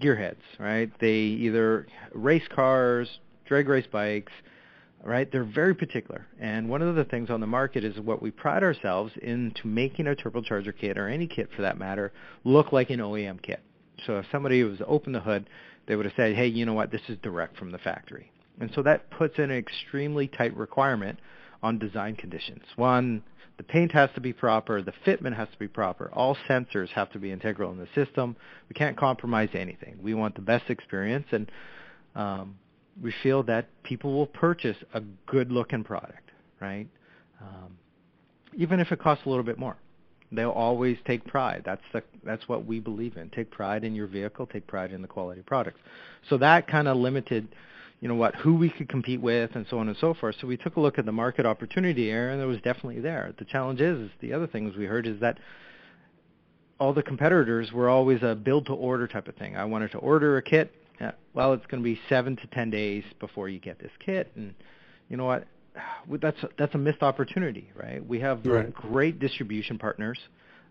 gearheads, 0.00 0.42
right? 0.58 0.90
They 1.00 1.14
either 1.14 1.86
race 2.12 2.46
cars, 2.54 3.08
drag 3.46 3.68
race 3.68 3.86
bikes, 3.90 4.32
right? 5.04 5.30
They're 5.30 5.44
very 5.44 5.74
particular. 5.74 6.26
And 6.40 6.68
one 6.68 6.82
of 6.82 6.96
the 6.96 7.04
things 7.04 7.30
on 7.30 7.40
the 7.40 7.46
market 7.46 7.84
is 7.84 7.98
what 8.00 8.20
we 8.20 8.30
pride 8.30 8.62
ourselves 8.62 9.12
into 9.22 9.66
making 9.66 10.08
a 10.08 10.14
turbocharger 10.14 10.76
kit 10.78 10.98
or 10.98 11.08
any 11.08 11.26
kit 11.26 11.48
for 11.54 11.62
that 11.62 11.78
matter 11.78 12.12
look 12.44 12.72
like 12.72 12.90
an 12.90 13.00
OEM 13.00 13.40
kit. 13.40 13.60
So 14.06 14.18
if 14.18 14.26
somebody 14.32 14.62
was 14.64 14.80
open 14.86 15.12
the 15.12 15.20
hood, 15.20 15.48
they 15.86 15.96
would 15.96 16.06
have 16.06 16.14
said, 16.16 16.34
hey, 16.34 16.46
you 16.48 16.66
know 16.66 16.74
what, 16.74 16.90
this 16.90 17.00
is 17.08 17.18
direct 17.22 17.56
from 17.56 17.70
the 17.70 17.78
factory. 17.78 18.30
And 18.60 18.70
so 18.74 18.82
that 18.82 19.10
puts 19.10 19.38
in 19.38 19.44
an 19.44 19.56
extremely 19.56 20.26
tight 20.26 20.56
requirement 20.56 21.18
on 21.62 21.78
design 21.78 22.16
conditions. 22.16 22.62
One, 22.76 23.22
the 23.60 23.64
paint 23.64 23.92
has 23.92 24.08
to 24.14 24.22
be 24.22 24.32
proper, 24.32 24.80
the 24.80 24.94
fitment 25.06 25.36
has 25.36 25.46
to 25.52 25.58
be 25.58 25.68
proper, 25.68 26.10
all 26.14 26.34
sensors 26.48 26.88
have 26.88 27.12
to 27.12 27.18
be 27.18 27.30
integral 27.30 27.70
in 27.70 27.76
the 27.76 27.88
system. 27.94 28.34
We 28.70 28.72
can't 28.72 28.96
compromise 28.96 29.50
anything. 29.52 29.98
We 30.02 30.14
want 30.14 30.34
the 30.34 30.40
best 30.40 30.70
experience, 30.70 31.26
and 31.30 31.52
um, 32.14 32.56
we 33.02 33.12
feel 33.22 33.42
that 33.42 33.68
people 33.82 34.14
will 34.14 34.28
purchase 34.28 34.78
a 34.94 35.02
good-looking 35.26 35.84
product, 35.84 36.30
right? 36.58 36.88
Um, 37.38 37.76
even 38.56 38.80
if 38.80 38.92
it 38.92 38.98
costs 38.98 39.26
a 39.26 39.28
little 39.28 39.44
bit 39.44 39.58
more, 39.58 39.76
they'll 40.32 40.48
always 40.48 40.96
take 41.06 41.22
pride. 41.26 41.60
That's 41.66 41.82
the 41.92 42.02
that's 42.24 42.48
what 42.48 42.64
we 42.64 42.80
believe 42.80 43.18
in. 43.18 43.28
Take 43.28 43.50
pride 43.50 43.84
in 43.84 43.94
your 43.94 44.06
vehicle. 44.06 44.46
Take 44.46 44.66
pride 44.66 44.90
in 44.90 45.02
the 45.02 45.08
quality 45.08 45.40
of 45.40 45.46
products. 45.46 45.80
So 46.30 46.38
that 46.38 46.66
kind 46.66 46.88
of 46.88 46.96
limited, 46.96 47.46
you 48.00 48.08
know 48.08 48.14
what, 48.14 48.34
who 48.36 48.54
we 48.54 48.70
could 48.70 48.88
compete 48.88 49.20
with, 49.20 49.54
and 49.54 49.66
so 49.68 49.78
on 49.78 49.88
and 49.88 49.96
so 50.00 50.14
forth. 50.14 50.36
So 50.40 50.46
we 50.46 50.56
took 50.56 50.76
a 50.76 50.80
look 50.80 50.98
at 50.98 51.06
the 51.06 51.12
market 51.12 51.46
opportunity 51.46 52.04
here, 52.06 52.30
and 52.30 52.40
it 52.40 52.46
was 52.46 52.58
definitely 52.58 53.00
there. 53.00 53.34
The 53.38 53.44
challenge 53.44 53.80
is, 53.80 53.98
is 54.00 54.10
the 54.20 54.32
other 54.32 54.46
things 54.46 54.76
we 54.76 54.86
heard 54.86 55.06
is 55.06 55.20
that 55.20 55.38
all 56.78 56.94
the 56.94 57.02
competitors 57.02 57.72
were 57.72 57.90
always 57.90 58.22
a 58.22 58.34
build 58.34 58.66
to 58.66 58.72
order 58.72 59.06
type 59.06 59.28
of 59.28 59.36
thing. 59.36 59.56
I 59.56 59.66
wanted 59.66 59.92
to 59.92 59.98
order 59.98 60.38
a 60.38 60.42
kit 60.42 60.74
yeah, 61.00 61.12
well, 61.32 61.54
it's 61.54 61.66
going 61.66 61.82
to 61.82 61.84
be 61.84 61.98
seven 62.08 62.36
to 62.36 62.46
ten 62.48 62.70
days 62.70 63.04
before 63.18 63.48
you 63.48 63.58
get 63.58 63.78
this 63.78 63.92
kit, 64.04 64.30
and 64.36 64.54
you 65.08 65.16
know 65.16 65.24
what? 65.24 65.46
That's 66.20 66.36
that's 66.58 66.74
a 66.74 66.78
missed 66.78 67.02
opportunity, 67.02 67.70
right? 67.74 68.06
We 68.06 68.20
have 68.20 68.44
right. 68.44 68.72
great 68.72 69.18
distribution 69.18 69.78
partners. 69.78 70.18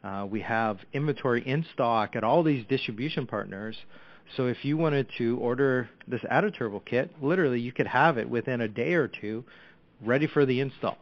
Uh, 0.04 0.28
we 0.30 0.42
have 0.42 0.78
inventory 0.94 1.46
in 1.46 1.65
stock 1.74 2.15
at 2.15 2.24
all 2.24 2.44
these 2.44 2.65
distribution 2.68 3.26
partners. 3.26 3.76
So 4.38 4.48
if 4.48 4.63
you 4.63 4.78
wanted 4.78 5.08
to 5.18 5.38
order 5.38 5.89
this 6.08 6.22
Turbo 6.58 6.82
kit, 6.82 7.12
literally 7.22 7.60
you 7.60 7.72
could 7.72 7.88
have 7.88 8.18
it 8.18 8.30
within 8.30 8.62
a 8.62 8.68
day 8.68 8.94
or 8.94 9.08
two, 9.08 9.44
ready 10.06 10.28
for 10.28 10.46
the 10.46 10.60
install. 10.60 10.98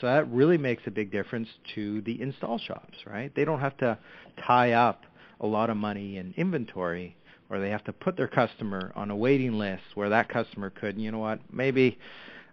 So 0.00 0.06
that 0.06 0.30
really 0.30 0.58
makes 0.58 0.82
a 0.86 0.90
big 0.90 1.12
difference 1.12 1.48
to 1.74 2.00
the 2.02 2.20
install 2.20 2.58
shops, 2.58 2.98
right? 3.06 3.32
They 3.34 3.44
don't 3.44 3.60
have 3.60 3.76
to 3.78 3.98
tie 4.46 4.72
up 4.72 5.04
a 5.40 5.46
lot 5.46 5.70
of 5.70 5.76
money 5.76 6.16
in 6.16 6.34
inventory 6.36 7.16
or 7.50 7.60
they 7.60 7.70
have 7.70 7.84
to 7.84 7.92
put 7.92 8.16
their 8.16 8.28
customer 8.28 8.92
on 8.96 9.10
a 9.10 9.16
waiting 9.16 9.58
list 9.58 9.82
where 9.94 10.08
that 10.08 10.28
customer 10.28 10.70
could, 10.70 10.98
you 10.98 11.12
know 11.12 11.18
what, 11.18 11.40
maybe 11.52 11.98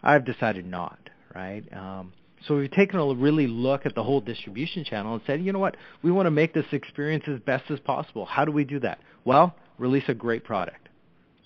I've 0.03 0.25
decided 0.25 0.65
not, 0.65 0.99
right? 1.33 1.63
Um, 1.73 2.11
so 2.47 2.57
we've 2.57 2.71
taken 2.71 2.99
a 2.99 3.13
really 3.13 3.47
look 3.47 3.85
at 3.85 3.95
the 3.95 4.03
whole 4.03 4.21
distribution 4.21 4.83
channel 4.83 5.13
and 5.13 5.21
said, 5.25 5.41
you 5.41 5.53
know 5.53 5.59
what, 5.59 5.77
we 6.03 6.11
want 6.11 6.25
to 6.27 6.31
make 6.31 6.53
this 6.53 6.65
experience 6.71 7.23
as 7.27 7.39
best 7.39 7.71
as 7.71 7.79
possible. 7.79 8.25
How 8.25 8.45
do 8.45 8.51
we 8.51 8.65
do 8.65 8.79
that? 8.81 8.99
Well, 9.25 9.55
release 9.79 10.03
a 10.07 10.13
great 10.13 10.43
product. 10.43 10.89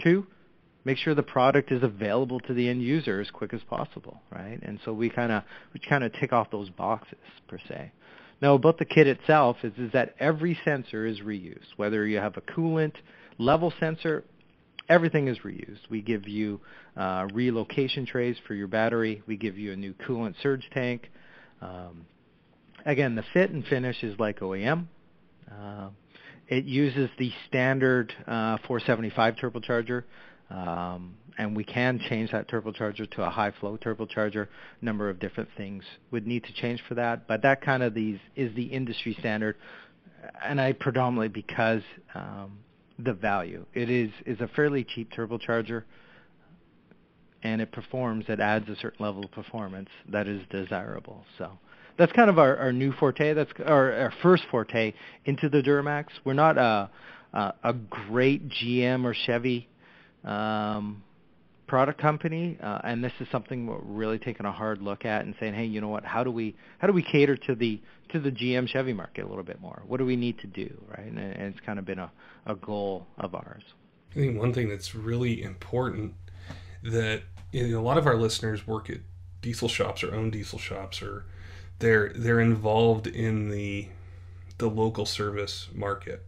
Two, 0.04 0.28
make 0.84 0.98
sure 0.98 1.15
the 1.15 1.24
product 1.24 1.72
is 1.72 1.84
available 1.84 2.39
to 2.41 2.54
the 2.54 2.67
end 2.67 2.82
user 2.82 3.22
as 3.22 3.30
quick 3.30 3.54
as 3.54 3.62
possible, 3.69 4.22
right? 4.32 4.60
And 4.62 4.80
so 4.84 4.93
we 4.93 5.10
kind 5.10 5.32
of 5.32 5.43
we 5.74 5.80
kind 5.80 6.04
of 6.04 6.12
tick 6.13 6.34
off 6.34 6.52
those 6.52 6.69
boxes 6.69 7.19
per 7.48 7.60
se. 7.67 7.91
Now 8.41 8.56
about 8.56 8.78
the 8.80 8.86
kit 8.86 9.08
itself 9.08 9.58
is 9.63 9.74
is 9.78 9.91
that 9.93 10.15
every 10.19 10.58
sensor 10.65 11.06
is 11.06 11.19
reused, 11.19 11.78
whether 11.78 12.06
you 12.06 12.17
have 12.17 12.36
a 12.36 12.41
coolant, 12.41 12.96
level 13.38 13.72
sensor, 13.80 14.24
everything 14.89 15.28
is 15.28 15.39
reused. 15.39 15.89
We 15.89 16.02
give 16.02 16.28
you 16.28 16.60
uh, 16.98 17.28
relocation 17.34 18.06
trays 18.06 18.36
for 18.48 18.54
your 18.54 18.67
battery. 18.67 19.22
We 19.28 19.38
give 19.38 19.58
you 19.58 19.72
a 19.72 19.76
new 19.76 19.93
coolant 19.93 20.36
surge 20.41 20.67
tank. 20.74 21.10
Um, 21.62 22.06
again, 22.86 23.15
the 23.15 23.24
fit 23.34 23.52
and 23.52 23.65
finish 23.65 24.04
is 24.04 24.19
like 24.19 24.39
OEM. 24.39 24.88
Uh, 25.50 25.89
it 26.47 26.65
uses 26.65 27.10
the 27.17 27.32
standard 27.47 28.13
uh, 28.21 28.58
475 28.67 29.36
turbocharger, 29.36 30.03
um, 30.49 31.15
and 31.38 31.56
we 31.56 31.63
can 31.63 31.99
change 32.10 32.32
that 32.32 32.49
turbocharger 32.49 33.10
to 33.12 33.23
a 33.23 33.29
high 33.29 33.51
flow 33.60 33.77
turbocharger. 33.77 34.47
A 34.82 34.86
number 34.86 35.10
of 35.10 35.19
different 35.19 35.49
things 35.58 35.84
would 36.12 36.27
need 36.27 36.43
to 36.43 36.53
change 36.53 36.82
for 36.88 36.95
that, 36.95 37.27
but 37.27 37.41
that 37.43 37.62
kind 37.62 37.82
of 37.82 37.93
these 37.93 38.19
is 38.36 38.53
the 38.56 38.65
industry 38.65 39.15
standard, 39.19 39.56
and 40.43 40.60
I 40.60 40.73
predominantly 40.73 41.29
because 41.29 41.82
um, 42.13 42.60
the 42.99 43.13
value. 43.13 43.65
It 43.73 43.89
is 43.89 44.12
is 44.25 44.39
a 44.41 44.47
fairly 44.49 44.84
cheap 44.84 45.12
turbocharger, 45.12 45.84
and 47.41 47.62
it 47.62 47.71
performs. 47.71 48.25
It 48.27 48.39
adds 48.39 48.67
a 48.69 48.75
certain 48.75 49.06
level 49.06 49.25
of 49.25 49.32
performance 49.32 49.89
that 50.10 50.27
is 50.27 50.41
desirable. 50.49 51.25
So 51.38 51.58
that's 51.97 52.12
kind 52.13 52.29
of 52.29 52.39
our, 52.39 52.58
our 52.58 52.71
new 52.71 52.91
forte. 52.93 53.34
That's 53.34 53.51
our, 53.65 53.93
our 53.93 54.13
first 54.21 54.43
forte 54.49 54.93
into 55.25 55.49
the 55.49 55.62
Duramax. 55.62 56.06
We're 56.23 56.34
not 56.34 56.58
a 56.58 56.89
a, 57.34 57.53
a 57.63 57.73
great 57.73 58.47
GM 58.49 59.06
or 59.06 59.13
Chevy 59.13 59.67
um, 60.23 61.03
product 61.67 61.99
company, 61.99 62.58
uh, 62.62 62.79
and 62.84 63.03
this 63.03 63.12
is 63.19 63.27
something 63.32 63.65
we're 63.65 63.79
really 63.79 64.19
taking 64.19 64.45
a 64.45 64.51
hard 64.51 64.82
look 64.82 65.06
at 65.06 65.25
and 65.25 65.34
saying, 65.39 65.53
hey, 65.53 65.65
you 65.65 65.82
know 65.82 65.88
what? 65.88 66.06
How 66.06 66.23
do 66.23 66.32
we 66.32 66.56
how 66.77 66.88
do 66.88 66.93
we 66.93 67.01
cater 67.01 67.36
to 67.36 67.56
the 67.56 67.82
to 68.10 68.19
the 68.19 68.32
GM 68.32 68.67
Chevy 68.67 68.93
market 68.93 69.25
a 69.25 69.27
little 69.27 69.43
bit 69.43 69.60
more? 69.60 69.82
What 69.88 69.97
do 69.97 70.06
we 70.06 70.15
need 70.15 70.39
to 70.39 70.47
do, 70.47 70.71
right? 70.88 71.08
And, 71.08 71.17
and 71.17 71.53
it's 71.53 71.65
kind 71.65 71.79
of 71.79 71.86
been 71.86 71.99
a, 71.99 72.12
a 72.45 72.56
goal 72.56 73.08
of 73.17 73.34
ours. 73.34 73.63
I 74.12 74.15
think 74.15 74.38
one 74.38 74.53
thing 74.53 74.69
that's 74.69 74.93
really 74.93 75.41
important 75.41 76.13
that 76.84 77.23
you 77.51 77.67
know, 77.69 77.79
a 77.79 77.82
lot 77.82 77.97
of 77.97 78.06
our 78.06 78.15
listeners 78.15 78.67
work 78.67 78.89
at 78.89 78.99
diesel 79.41 79.67
shops 79.67 80.03
or 80.03 80.13
own 80.13 80.29
diesel 80.29 80.60
shops 80.60 81.01
or 81.01 81.25
they're 81.80 82.12
they're 82.16 82.40
involved 82.40 83.08
in 83.08 83.50
the 83.50 83.88
the 84.58 84.70
local 84.70 85.06
service 85.06 85.70
market. 85.74 86.26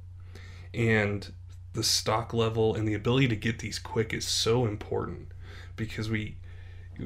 And 0.74 1.32
the 1.74 1.84
stock 1.84 2.34
level 2.34 2.76
and 2.76 2.88
the 2.88 2.94
ability 2.94 3.28
to 3.30 3.36
get 3.36 3.60
these 3.60 3.80
quick 3.80 4.14
is 4.14 4.26
so 4.26 4.66
important 4.66 5.30
because 5.76 6.10
we 6.10 6.38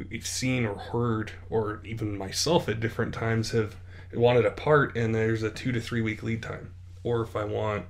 we've 0.10 0.28
seen 0.28 0.66
or 0.66 0.76
heard 0.76 1.32
or 1.50 1.82
even 1.84 2.18
myself 2.18 2.70
at 2.70 2.80
different 2.80 3.14
times 3.14 3.52
have 3.52 3.76
wanted 4.14 4.46
a 4.46 4.52
part 4.52 4.96
and 4.96 5.14
there's 5.14 5.44
a 5.44 5.50
two 5.50 5.72
to 5.72 5.82
three 5.82 6.02
week 6.02 6.24
lead 6.24 6.42
time. 6.42 6.74
Or 7.04 7.22
if 7.22 7.36
i 7.36 7.44
want 7.44 7.86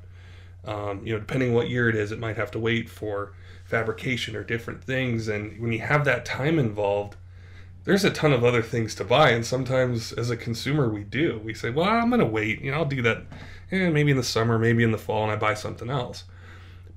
um, 0.66 1.06
you 1.06 1.14
know 1.14 1.20
depending 1.20 1.54
what 1.54 1.70
year 1.70 1.90
it 1.90 1.96
is 1.96 2.12
it 2.12 2.20
might 2.20 2.38
have 2.38 2.52
to 2.52 2.60
wait 2.60 2.90
for 2.90 3.34
fabrication 3.70 4.36
or 4.36 4.44
different 4.44 4.84
things. 4.84 5.28
And 5.28 5.60
when 5.60 5.72
you 5.72 5.80
have 5.80 6.04
that 6.06 6.26
time 6.26 6.58
involved 6.58 7.16
there's 7.90 8.06
a 8.06 8.12
ton 8.12 8.32
of 8.32 8.44
other 8.44 8.62
things 8.62 8.94
to 8.96 9.04
buy 9.04 9.32
and 9.32 9.46
sometimes 9.46 10.12
as 10.14 10.30
a 10.30 10.38
consumer 10.38 10.90
we 10.90 11.04
do 11.04 11.42
we 11.44 11.54
say 11.54 11.70
well 11.70 11.88
i'm 11.88 12.10
going 12.10 12.20
to 12.20 12.26
wait 12.26 12.62
you 12.62 12.72
know 12.72 12.78
i'll 12.78 12.86
do 12.86 13.02
that 13.02 13.24
eh, 13.72 13.90
maybe 13.90 14.12
in 14.12 14.18
the 14.18 14.24
summer 14.24 14.60
maybe 14.60 14.84
in 14.84 14.92
the 14.92 14.98
fall 14.98 15.24
and 15.24 15.32
i 15.32 15.36
buy 15.36 15.54
something 15.54 15.90
else 15.90 16.24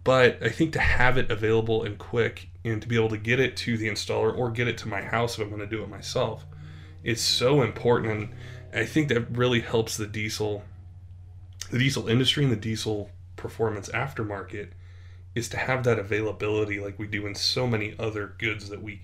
but 0.04 0.42
I 0.42 0.48
think 0.48 0.72
to 0.72 0.80
have 0.80 1.16
it 1.16 1.30
available 1.30 1.84
and 1.84 1.96
quick 1.96 2.48
and 2.64 2.82
to 2.82 2.88
be 2.88 2.96
able 2.96 3.10
to 3.10 3.16
get 3.16 3.38
it 3.38 3.56
to 3.58 3.76
the 3.76 3.88
installer 3.88 4.36
or 4.36 4.50
get 4.50 4.68
it 4.68 4.78
to 4.78 4.88
my 4.88 5.00
house 5.00 5.38
if 5.38 5.42
I'm 5.42 5.48
going 5.48 5.60
to 5.60 5.66
do 5.66 5.82
it 5.82 5.88
myself 5.88 6.44
is 7.04 7.20
so 7.20 7.62
important. 7.62 8.12
And 8.12 8.34
I 8.74 8.84
think 8.84 9.08
that 9.08 9.36
really 9.36 9.60
helps 9.60 9.96
the 9.96 10.06
diesel, 10.06 10.64
the 11.70 11.78
diesel 11.78 12.08
industry 12.08 12.42
and 12.44 12.52
the 12.52 12.56
diesel 12.56 13.10
performance 13.36 13.88
aftermarket 13.90 14.70
is 15.34 15.48
to 15.50 15.56
have 15.56 15.84
that 15.84 15.98
availability 15.98 16.80
like 16.80 16.98
we 16.98 17.06
do 17.06 17.26
in 17.26 17.34
so 17.34 17.66
many 17.66 17.94
other 17.98 18.34
goods 18.38 18.68
that 18.70 18.82
we 18.82 19.02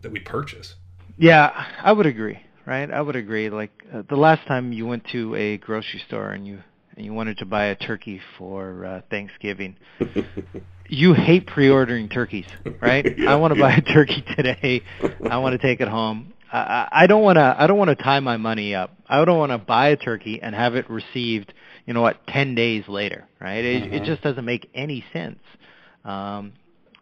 that 0.00 0.12
we 0.12 0.20
purchase. 0.20 0.76
Yeah, 1.18 1.50
I 1.82 1.92
would 1.92 2.06
agree. 2.06 2.38
Right, 2.66 2.90
I 2.90 3.00
would 3.00 3.16
agree. 3.16 3.48
Like 3.50 3.72
uh, 3.92 4.02
the 4.08 4.16
last 4.16 4.46
time 4.46 4.72
you 4.72 4.86
went 4.86 5.06
to 5.12 5.34
a 5.34 5.56
grocery 5.58 6.02
store 6.06 6.30
and 6.32 6.46
you 6.46 6.60
and 6.96 7.04
you 7.04 7.14
wanted 7.14 7.38
to 7.38 7.46
buy 7.46 7.66
a 7.66 7.76
turkey 7.76 8.20
for 8.36 8.84
uh, 8.84 9.00
Thanksgiving, 9.10 9.76
you 10.88 11.14
hate 11.14 11.46
pre-ordering 11.46 12.08
turkeys, 12.08 12.46
right? 12.80 13.06
I 13.26 13.36
want 13.36 13.52
to 13.54 13.60
buy 13.60 13.72
a 13.72 13.80
turkey 13.82 14.24
today. 14.36 14.82
I 15.28 15.38
want 15.38 15.60
to 15.60 15.66
take 15.66 15.80
it 15.80 15.88
home. 15.88 16.34
I, 16.52 16.88
I 16.90 17.06
don't 17.06 17.22
want 17.22 17.36
to. 17.36 17.56
I 17.58 17.66
don't 17.66 17.78
want 17.78 17.90
to 17.90 18.02
tie 18.02 18.20
my 18.20 18.36
money 18.36 18.74
up. 18.74 18.96
I 19.08 19.24
don't 19.24 19.38
want 19.38 19.52
to 19.52 19.58
buy 19.58 19.88
a 19.88 19.96
turkey 19.96 20.40
and 20.42 20.54
have 20.54 20.74
it 20.76 20.88
received. 20.90 21.52
You 21.86 21.94
know 21.94 22.02
what? 22.02 22.26
Ten 22.26 22.54
days 22.54 22.84
later, 22.88 23.26
right? 23.40 23.64
It, 23.64 23.84
Mhm. 23.84 23.92
it 23.94 24.04
just 24.04 24.22
doesn't 24.22 24.44
make 24.44 24.70
any 24.74 25.04
sense. 25.12 25.40
Um, 26.04 26.52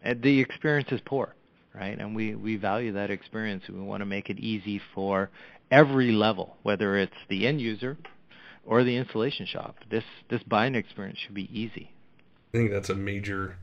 the 0.04 0.40
experience 0.40 0.90
is 0.92 1.00
poor, 1.04 1.34
right? 1.76 1.98
And 1.98 2.16
we 2.16 2.34
we 2.34 2.56
value 2.56 2.92
that 2.92 3.10
experience. 3.10 3.64
We 3.68 3.80
want 3.80 4.00
to 4.00 4.06
make 4.06 4.30
it 4.30 4.38
easy 4.38 4.80
for 4.94 5.30
every 5.70 6.12
level, 6.12 6.56
whether 6.62 6.96
it's 6.96 7.16
the 7.28 7.46
end 7.46 7.60
user 7.60 7.96
or 8.64 8.82
the 8.82 8.96
installation 8.96 9.46
shop. 9.46 9.76
This 9.90 10.04
this 10.28 10.42
buying 10.42 10.74
experience 10.74 11.18
should 11.18 11.34
be 11.34 11.50
easy. 11.52 11.90
I 12.54 12.56
think 12.58 12.70
that's 12.70 12.90
a 12.90 12.94
major 12.94 13.58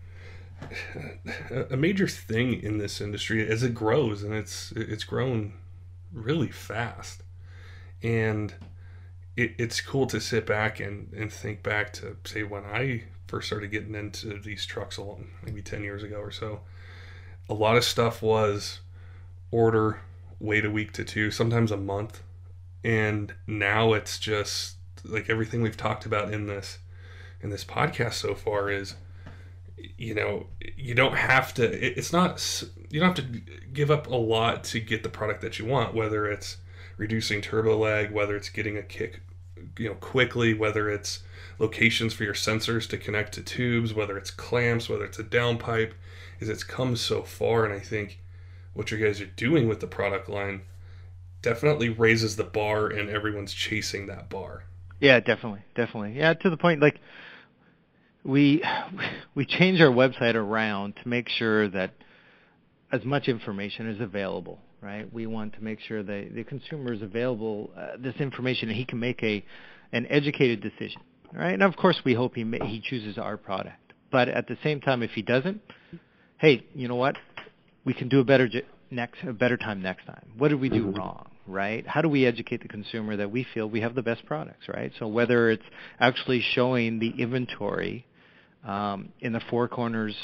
a 1.70 1.76
major 1.76 2.08
thing 2.08 2.62
in 2.62 2.78
this 2.78 3.02
industry 3.02 3.46
as 3.48 3.64
it 3.64 3.74
grows 3.74 4.24
and 4.24 4.34
it's 4.34 4.72
it's 4.76 5.04
grown 5.04 5.54
really 6.14 6.52
fast 6.52 7.24
and 8.02 8.54
it, 9.36 9.56
it's 9.58 9.82
cool 9.82 10.06
to 10.08 10.22
sit 10.22 10.46
back 10.46 10.80
and, 10.80 11.12
and 11.14 11.34
think 11.34 11.64
back 11.64 11.92
to 11.94 12.18
say 12.24 12.44
when 12.44 12.64
I 12.64 13.06
first 13.28 13.48
started 13.48 13.72
getting 13.72 13.96
into 13.96 14.40
these 14.40 14.66
trucks 14.66 14.98
a 14.98 15.04
long, 15.04 15.30
maybe 15.44 15.62
10 15.62 15.84
years 15.84 16.04
ago 16.04 16.18
or 16.18 16.32
so 16.32 16.62
a 17.50 17.54
lot 17.54 17.78
of 17.78 17.84
stuff 17.84 18.22
was 18.22 18.80
order 19.52 20.00
wait 20.40 20.66
a 20.66 20.70
week 20.70 20.92
to 20.92 21.04
two 21.04 21.32
sometimes 21.32 21.72
a 21.72 21.78
month. 21.78 22.22
And 22.84 23.34
now 23.48 23.94
it's 23.94 24.20
just 24.20 24.76
like 25.06 25.30
everything 25.30 25.62
we've 25.62 25.78
talked 25.78 26.06
about 26.06 26.34
in 26.34 26.48
this 26.48 26.80
in 27.42 27.50
this 27.50 27.64
podcast 27.66 28.14
so 28.14 28.36
far 28.36 28.70
is 28.70 28.96
you 29.98 30.14
know 30.14 30.48
you 30.78 30.94
don't 30.94 31.16
have 31.16 31.54
to 31.54 31.64
it's 31.64 32.14
not 32.14 32.64
you 32.90 33.00
don't 33.00 33.18
have 33.18 33.26
to 33.26 33.42
give 33.74 33.92
up 33.92 34.08
a 34.08 34.16
lot 34.16 34.64
to 34.64 34.80
get 34.80 35.04
the 35.04 35.10
product 35.10 35.42
that 35.42 35.60
you 35.60 35.66
want 35.66 35.94
whether 35.94 36.26
it's 36.26 36.58
reducing 36.96 37.42
turbo 37.42 37.78
lag 37.78 38.12
whether 38.12 38.36
it's 38.36 38.48
getting 38.48 38.78
a 38.78 38.82
kick 38.82 39.22
you 39.78 39.90
know 39.90 39.96
quickly 39.96 40.54
whether 40.54 40.90
it's 40.90 41.20
locations 41.60 42.14
for 42.14 42.24
your 42.24 42.34
sensors 42.34 42.88
to 42.90 42.98
connect 42.98 43.34
to 43.34 43.42
tubes 43.42 43.94
whether 43.94 44.18
it's 44.18 44.32
clamps 44.32 44.90
whether 44.90 45.06
it's 45.06 45.20
a 45.20 45.24
downpipe 45.24 45.94
is 46.40 46.50
it's 46.50 46.64
come 46.64 46.96
so 46.96 47.22
far 47.22 47.66
and 47.66 47.74
i 47.74 47.80
think 47.80 48.20
what 48.74 48.92
you 48.92 48.98
guys 48.98 49.22
are 49.22 49.26
doing 49.26 49.68
with 49.68 49.80
the 49.80 49.88
product 49.88 50.28
line 50.28 50.62
definitely 51.42 51.90
raises 51.90 52.36
the 52.36 52.44
bar 52.44 52.88
and 52.88 53.10
everyone's 53.10 53.54
chasing 53.54 54.08
that 54.08 54.30
bar 54.30 54.64
Yeah, 55.00 55.20
definitely, 55.20 55.64
definitely. 55.76 56.14
Yeah, 56.14 56.34
to 56.34 56.50
the 56.50 56.56
point 56.56 56.82
like 56.82 57.00
we 58.24 58.64
we 59.36 59.46
change 59.46 59.82
our 59.82 59.92
website 59.92 60.36
around 60.36 60.96
to 61.04 61.08
make 61.08 61.28
sure 61.28 61.68
that 61.70 61.92
as 62.90 63.04
much 63.04 63.28
information 63.28 63.90
is 63.90 64.00
available, 64.00 64.60
right? 64.84 65.12
We 65.14 65.26
want 65.26 65.54
to 65.54 65.64
make 65.64 65.80
sure 65.80 66.04
that 66.04 66.36
the 66.36 66.44
consumer 66.44 66.94
is 66.94 67.02
available 67.02 67.72
uh, 67.78 67.98
this 67.98 68.16
information 68.20 68.70
and 68.70 68.78
he 68.78 68.86
can 68.86 69.00
make 69.00 69.24
a 69.24 69.44
an 69.92 70.08
educated 70.10 70.62
decision, 70.62 71.02
right? 71.34 71.54
And 71.54 71.64
of 71.64 71.76
course, 71.76 71.98
we 72.04 72.14
hope 72.14 72.36
he 72.36 72.44
ma- 72.44 72.66
he 72.66 72.82
chooses 72.82 73.18
our 73.18 73.38
product. 73.38 73.94
But 74.12 74.28
at 74.28 74.48
the 74.48 74.58
same 74.64 74.82
time, 74.82 75.02
if 75.04 75.12
he 75.12 75.22
doesn't, 75.22 75.62
hey, 76.38 76.66
you 76.76 76.88
know 76.88 76.96
what? 76.96 77.16
We 77.86 77.94
can 77.94 78.10
do 78.10 78.20
a 78.20 78.24
better 78.24 78.48
j- 78.48 78.66
next 78.92 79.20
a 79.24 79.34
better 79.34 79.58
time 79.58 79.82
next 79.82 80.06
time. 80.06 80.26
What 80.38 80.50
did 80.50 80.60
we 80.60 80.70
do 80.70 80.90
wrong? 80.90 81.30
Right? 81.48 81.86
How 81.86 82.02
do 82.02 82.10
we 82.10 82.26
educate 82.26 82.62
the 82.62 82.70
consumer 82.70 83.18
that 83.18 83.30
we 83.30 83.46
feel 83.54 83.70
we 83.70 83.82
have 83.82 83.96
the 83.96 84.02
best 84.04 84.26
products? 84.26 84.68
Right? 84.68 84.92
So 85.00 85.08
whether 85.08 85.50
it's 85.50 85.64
actually 86.00 86.42
showing 86.54 87.00
the 87.00 87.10
inventory 87.18 88.06
um, 88.66 89.10
in 89.20 89.34
the 89.34 89.42
four 89.50 89.68
corners 89.68 90.16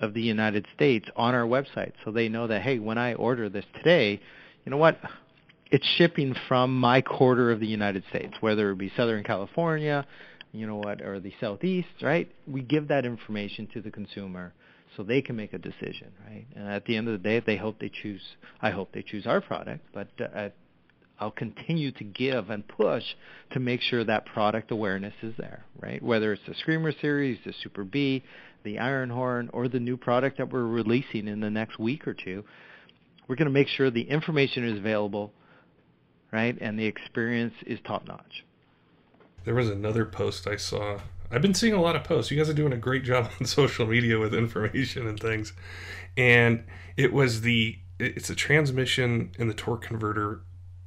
of 0.00 0.14
the 0.14 0.20
United 0.20 0.66
States 0.74 1.08
on 1.16 1.34
our 1.34 1.46
website, 1.46 1.92
so 2.04 2.10
they 2.10 2.28
know 2.28 2.46
that 2.46 2.62
hey, 2.62 2.78
when 2.78 2.98
I 2.98 3.14
order 3.14 3.48
this 3.48 3.64
today, 3.76 4.20
you 4.64 4.70
know 4.70 4.76
what? 4.76 4.98
It's 5.70 5.86
shipping 5.96 6.34
from 6.48 6.78
my 6.78 7.00
quarter 7.00 7.50
of 7.50 7.60
the 7.60 7.66
United 7.66 8.04
States, 8.10 8.34
whether 8.40 8.70
it 8.70 8.78
be 8.78 8.92
Southern 8.96 9.24
California, 9.24 10.06
you 10.52 10.66
know 10.66 10.76
what, 10.76 11.02
or 11.02 11.20
the 11.20 11.32
Southeast, 11.40 11.88
right? 12.02 12.30
We 12.46 12.62
give 12.62 12.88
that 12.88 13.04
information 13.04 13.68
to 13.74 13.80
the 13.80 13.90
consumer 13.90 14.52
so 14.96 15.02
they 15.02 15.20
can 15.20 15.36
make 15.36 15.52
a 15.52 15.58
decision, 15.58 16.12
right? 16.26 16.46
And 16.54 16.68
at 16.68 16.84
the 16.86 16.96
end 16.96 17.08
of 17.08 17.12
the 17.12 17.28
day, 17.28 17.42
they 17.44 17.56
hope 17.56 17.78
they 17.78 17.90
choose. 17.90 18.22
I 18.62 18.70
hope 18.70 18.92
they 18.92 19.02
choose 19.02 19.26
our 19.26 19.40
product, 19.40 19.84
but 19.92 20.08
uh, 20.20 20.48
I'll 21.18 21.30
continue 21.30 21.92
to 21.92 22.04
give 22.04 22.50
and 22.50 22.66
push 22.66 23.02
to 23.52 23.60
make 23.60 23.80
sure 23.80 24.04
that 24.04 24.26
product 24.26 24.70
awareness 24.70 25.14
is 25.22 25.34
there, 25.38 25.64
right? 25.80 26.02
Whether 26.02 26.32
it's 26.32 26.42
the 26.46 26.54
Screamer 26.54 26.92
series, 27.00 27.38
the 27.44 27.54
Super 27.62 27.84
B, 27.84 28.22
the 28.64 28.78
Iron 28.78 29.10
Horn, 29.10 29.48
or 29.52 29.68
the 29.68 29.80
new 29.80 29.96
product 29.96 30.38
that 30.38 30.52
we're 30.52 30.66
releasing 30.66 31.28
in 31.28 31.40
the 31.40 31.50
next 31.50 31.78
week 31.78 32.06
or 32.06 32.14
two, 32.14 32.44
we're 33.28 33.36
going 33.36 33.46
to 33.46 33.52
make 33.52 33.68
sure 33.68 33.90
the 33.90 34.08
information 34.08 34.68
is 34.68 34.78
available, 34.78 35.32
right? 36.32 36.56
And 36.60 36.78
the 36.78 36.84
experience 36.84 37.54
is 37.66 37.78
top 37.86 38.06
notch. 38.06 38.44
There 39.44 39.54
was 39.54 39.70
another 39.70 40.04
post 40.04 40.46
I 40.46 40.56
saw. 40.56 40.98
I've 41.30 41.42
been 41.42 41.54
seeing 41.54 41.72
a 41.72 41.80
lot 41.80 41.96
of 41.96 42.04
posts. 42.04 42.30
You 42.30 42.36
guys 42.36 42.48
are 42.48 42.54
doing 42.54 42.72
a 42.72 42.78
great 42.78 43.04
job 43.04 43.30
on 43.40 43.46
social 43.46 43.86
media 43.86 44.18
with 44.18 44.34
information 44.34 45.06
and 45.06 45.18
things. 45.18 45.52
And 46.16 46.64
it 46.96 47.12
was 47.12 47.40
the 47.40 47.78
it's 47.98 48.28
a 48.28 48.34
transmission 48.34 49.30
and 49.38 49.48
the 49.48 49.54
torque 49.54 49.82
converter 49.82 50.40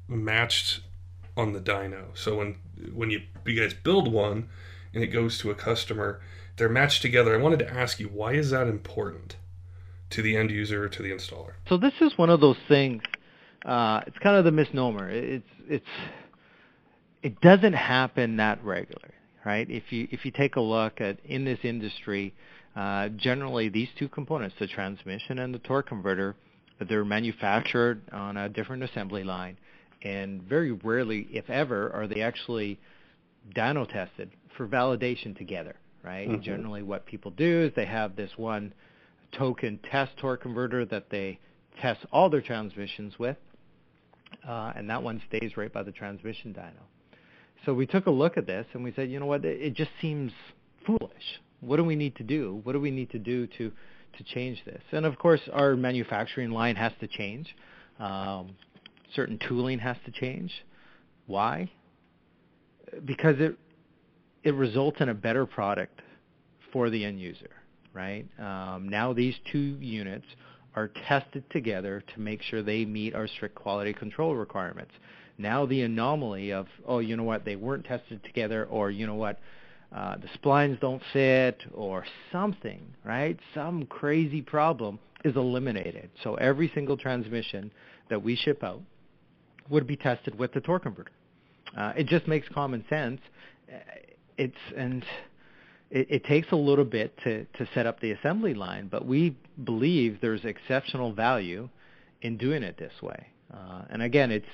matched 0.10 0.82
on 1.38 1.54
the 1.54 1.60
dyno. 1.60 2.06
So 2.16 2.38
when 2.38 2.56
when 2.94 3.10
you 3.10 3.22
you 3.46 3.62
guys 3.62 3.74
build 3.74 4.12
one 4.12 4.50
and 4.94 5.04
it 5.04 5.08
goes 5.08 5.38
to 5.40 5.52
a 5.52 5.56
customer, 5.56 6.22
they're 6.58 6.70
matched 6.70 7.02
together. 7.02 7.34
I 7.34 7.42
wanted 7.42 7.60
to 7.60 7.72
ask 7.72 8.00
you 8.00 8.08
why 8.08 8.34
is 8.34 8.50
that 8.52 8.68
important 8.68 9.38
to 10.10 10.22
the 10.22 10.36
end 10.36 10.52
user 10.52 10.90
to 10.90 11.04
the 11.04 11.12
installer? 11.12 11.54
So 11.68 11.78
this 11.78 11.94
is 12.02 12.18
one 12.18 12.30
of 12.30 12.42
those 12.42 12.58
things. 12.68 13.04
Uh, 13.66 14.02
it's 14.08 14.18
kind 14.20 14.36
of 14.36 14.46
the 14.46 14.52
misnomer. 14.52 15.10
It's 15.10 15.48
it's 15.68 15.86
it 17.22 17.42
doesn't 17.42 17.74
happen 17.74 18.38
that 18.38 18.64
regularly, 18.64 19.14
right? 19.46 19.70
If 19.70 19.92
you 19.92 20.08
if 20.12 20.26
you 20.26 20.32
take 20.32 20.56
a 20.56 20.62
look 20.62 21.02
at 21.02 21.20
in 21.26 21.46
this 21.46 21.60
industry, 21.64 22.34
uh, 22.76 23.10
generally 23.10 23.70
these 23.70 23.90
two 23.98 24.08
components, 24.08 24.56
the 24.60 24.68
transmission 24.68 25.40
and 25.40 25.54
the 25.54 25.60
torque 25.60 25.88
converter, 25.88 26.36
they're 26.88 27.06
manufactured 27.06 28.02
on 28.12 28.38
a 28.38 28.48
different 28.48 28.84
assembly 28.84 29.24
line, 29.24 29.58
and 30.02 30.42
very 30.42 30.72
rarely, 30.72 31.28
if 31.32 31.50
ever, 31.50 31.92
are 31.94 32.08
they 32.08 32.22
actually 32.22 32.80
dyno 33.56 33.88
tested 33.88 34.32
for 34.56 34.68
validation 34.68 35.38
together, 35.38 35.76
right? 36.04 36.30
Mhm. 36.30 36.42
Generally, 36.42 36.84
what 36.84 37.06
people 37.06 37.32
do 37.32 37.62
is 37.62 37.74
they 37.74 37.86
have 37.86 38.16
this 38.16 38.38
one 38.38 38.74
token 39.32 39.78
test 39.80 40.18
torque 40.18 40.42
converter 40.42 40.86
that 40.86 41.10
they 41.10 41.40
test 41.80 42.06
all 42.12 42.30
their 42.30 42.42
transmissions 42.42 43.18
with, 43.20 43.38
uh, 44.48 44.74
and 44.76 44.90
that 44.90 45.02
one 45.04 45.22
stays 45.28 45.56
right 45.58 45.72
by 45.72 45.84
the 45.84 45.92
transmission 45.92 46.54
dyno. 46.54 46.84
So 47.66 47.74
we 47.74 47.86
took 47.86 48.06
a 48.06 48.12
look 48.12 48.38
at 48.38 48.46
this 48.46 48.66
and 48.74 48.84
we 48.84 48.92
said, 48.94 49.10
you 49.10 49.20
know 49.20 49.26
what, 49.26 49.44
it 49.46 49.62
it 49.62 49.74
just 49.74 49.92
seems 50.02 50.32
foolish. 50.86 51.40
What 51.62 51.78
do 51.78 51.84
we 51.84 51.96
need 51.96 52.16
to 52.16 52.24
do? 52.24 52.62
What 52.64 52.74
do 52.74 52.80
we 52.80 52.92
need 52.92 53.10
to 53.12 53.20
do 53.20 53.48
to 53.48 53.72
to 54.18 54.24
change 54.24 54.64
this? 54.66 54.82
And 54.92 55.06
of 55.06 55.18
course, 55.18 55.42
our 55.52 55.76
manufacturing 55.76 56.52
line 56.52 56.76
has 56.76 56.94
to 57.02 57.08
change. 57.08 57.56
Um, 58.00 58.56
certain 59.16 59.40
tooling 59.48 59.80
has 59.80 59.98
to 60.06 60.12
change. 60.12 60.52
Why? 61.26 61.72
Because 63.06 63.36
it 63.40 63.58
it 64.44 64.54
results 64.54 65.02
in 65.02 65.10
a 65.10 65.14
better 65.14 65.46
product 65.46 66.02
for 66.72 66.90
the 66.90 67.04
end 67.04 67.20
user, 67.20 67.50
right? 67.94 68.26
Um, 68.40 68.88
now 68.90 69.14
these 69.14 69.36
two 69.52 69.78
units 69.80 70.26
are 70.76 70.90
tested 71.08 71.44
together 71.50 72.04
to 72.14 72.22
make 72.22 72.42
sure 72.42 72.62
they 72.62 72.86
meet 72.86 73.16
our 73.16 73.28
strict 73.28 73.56
quality 73.56 73.94
control 73.94 74.36
requirements. 74.36 74.92
Now 75.38 75.66
the 75.66 75.82
anomaly 75.82 76.52
of, 76.52 76.68
oh, 76.86 77.00
you 77.00 77.18
know 77.18 77.24
what, 77.24 77.46
they 77.46 77.56
weren't 77.56 77.86
tested 77.86 78.24
together, 78.24 78.66
or 78.66 78.92
you 78.92 79.08
know 79.08 79.16
what, 79.16 79.40
uh, 79.94 80.16
the 80.18 80.28
splines 80.38 80.80
don't 80.80 81.02
fit, 81.12 81.64
or 81.74 82.06
something, 82.32 82.82
right? 83.04 83.38
Some 83.54 83.86
crazy 83.88 84.42
problem 84.42 85.00
is 85.26 85.36
eliminated. 85.36 86.10
So 86.24 86.36
every 86.36 86.72
single 86.74 86.98
transmission 86.98 87.72
that 88.10 88.22
we 88.22 88.36
ship 88.36 88.64
out 88.64 88.82
would 89.70 89.88
be 89.88 89.96
tested 89.96 90.38
with 90.38 90.54
the 90.54 90.62
torque 90.62 90.84
converter. 90.84 91.12
Uh, 91.78 91.94
it 91.96 92.08
just 92.08 92.28
makes 92.28 92.48
common 92.50 92.84
sense. 92.90 93.22
Uh, 93.72 93.78
It's 94.38 94.64
and 94.76 95.04
it, 95.92 96.08
it 96.10 96.24
takes 96.26 96.52
a 96.52 96.56
little 96.56 96.86
bit 96.86 97.18
to, 97.24 97.46
to 97.46 97.68
set 97.74 97.86
up 97.86 98.00
the 98.00 98.12
assembly 98.12 98.54
line, 98.54 98.88
but 98.90 99.06
we 99.06 99.36
believe 99.64 100.20
there's 100.22 100.46
exceptional 100.46 101.14
value 101.14 101.70
in 102.22 102.38
doing 102.38 102.64
it 102.64 102.78
this 102.78 102.94
way. 103.02 103.28
Uh, 103.54 103.82
and 103.90 104.02
again, 104.02 104.32
it's 104.32 104.54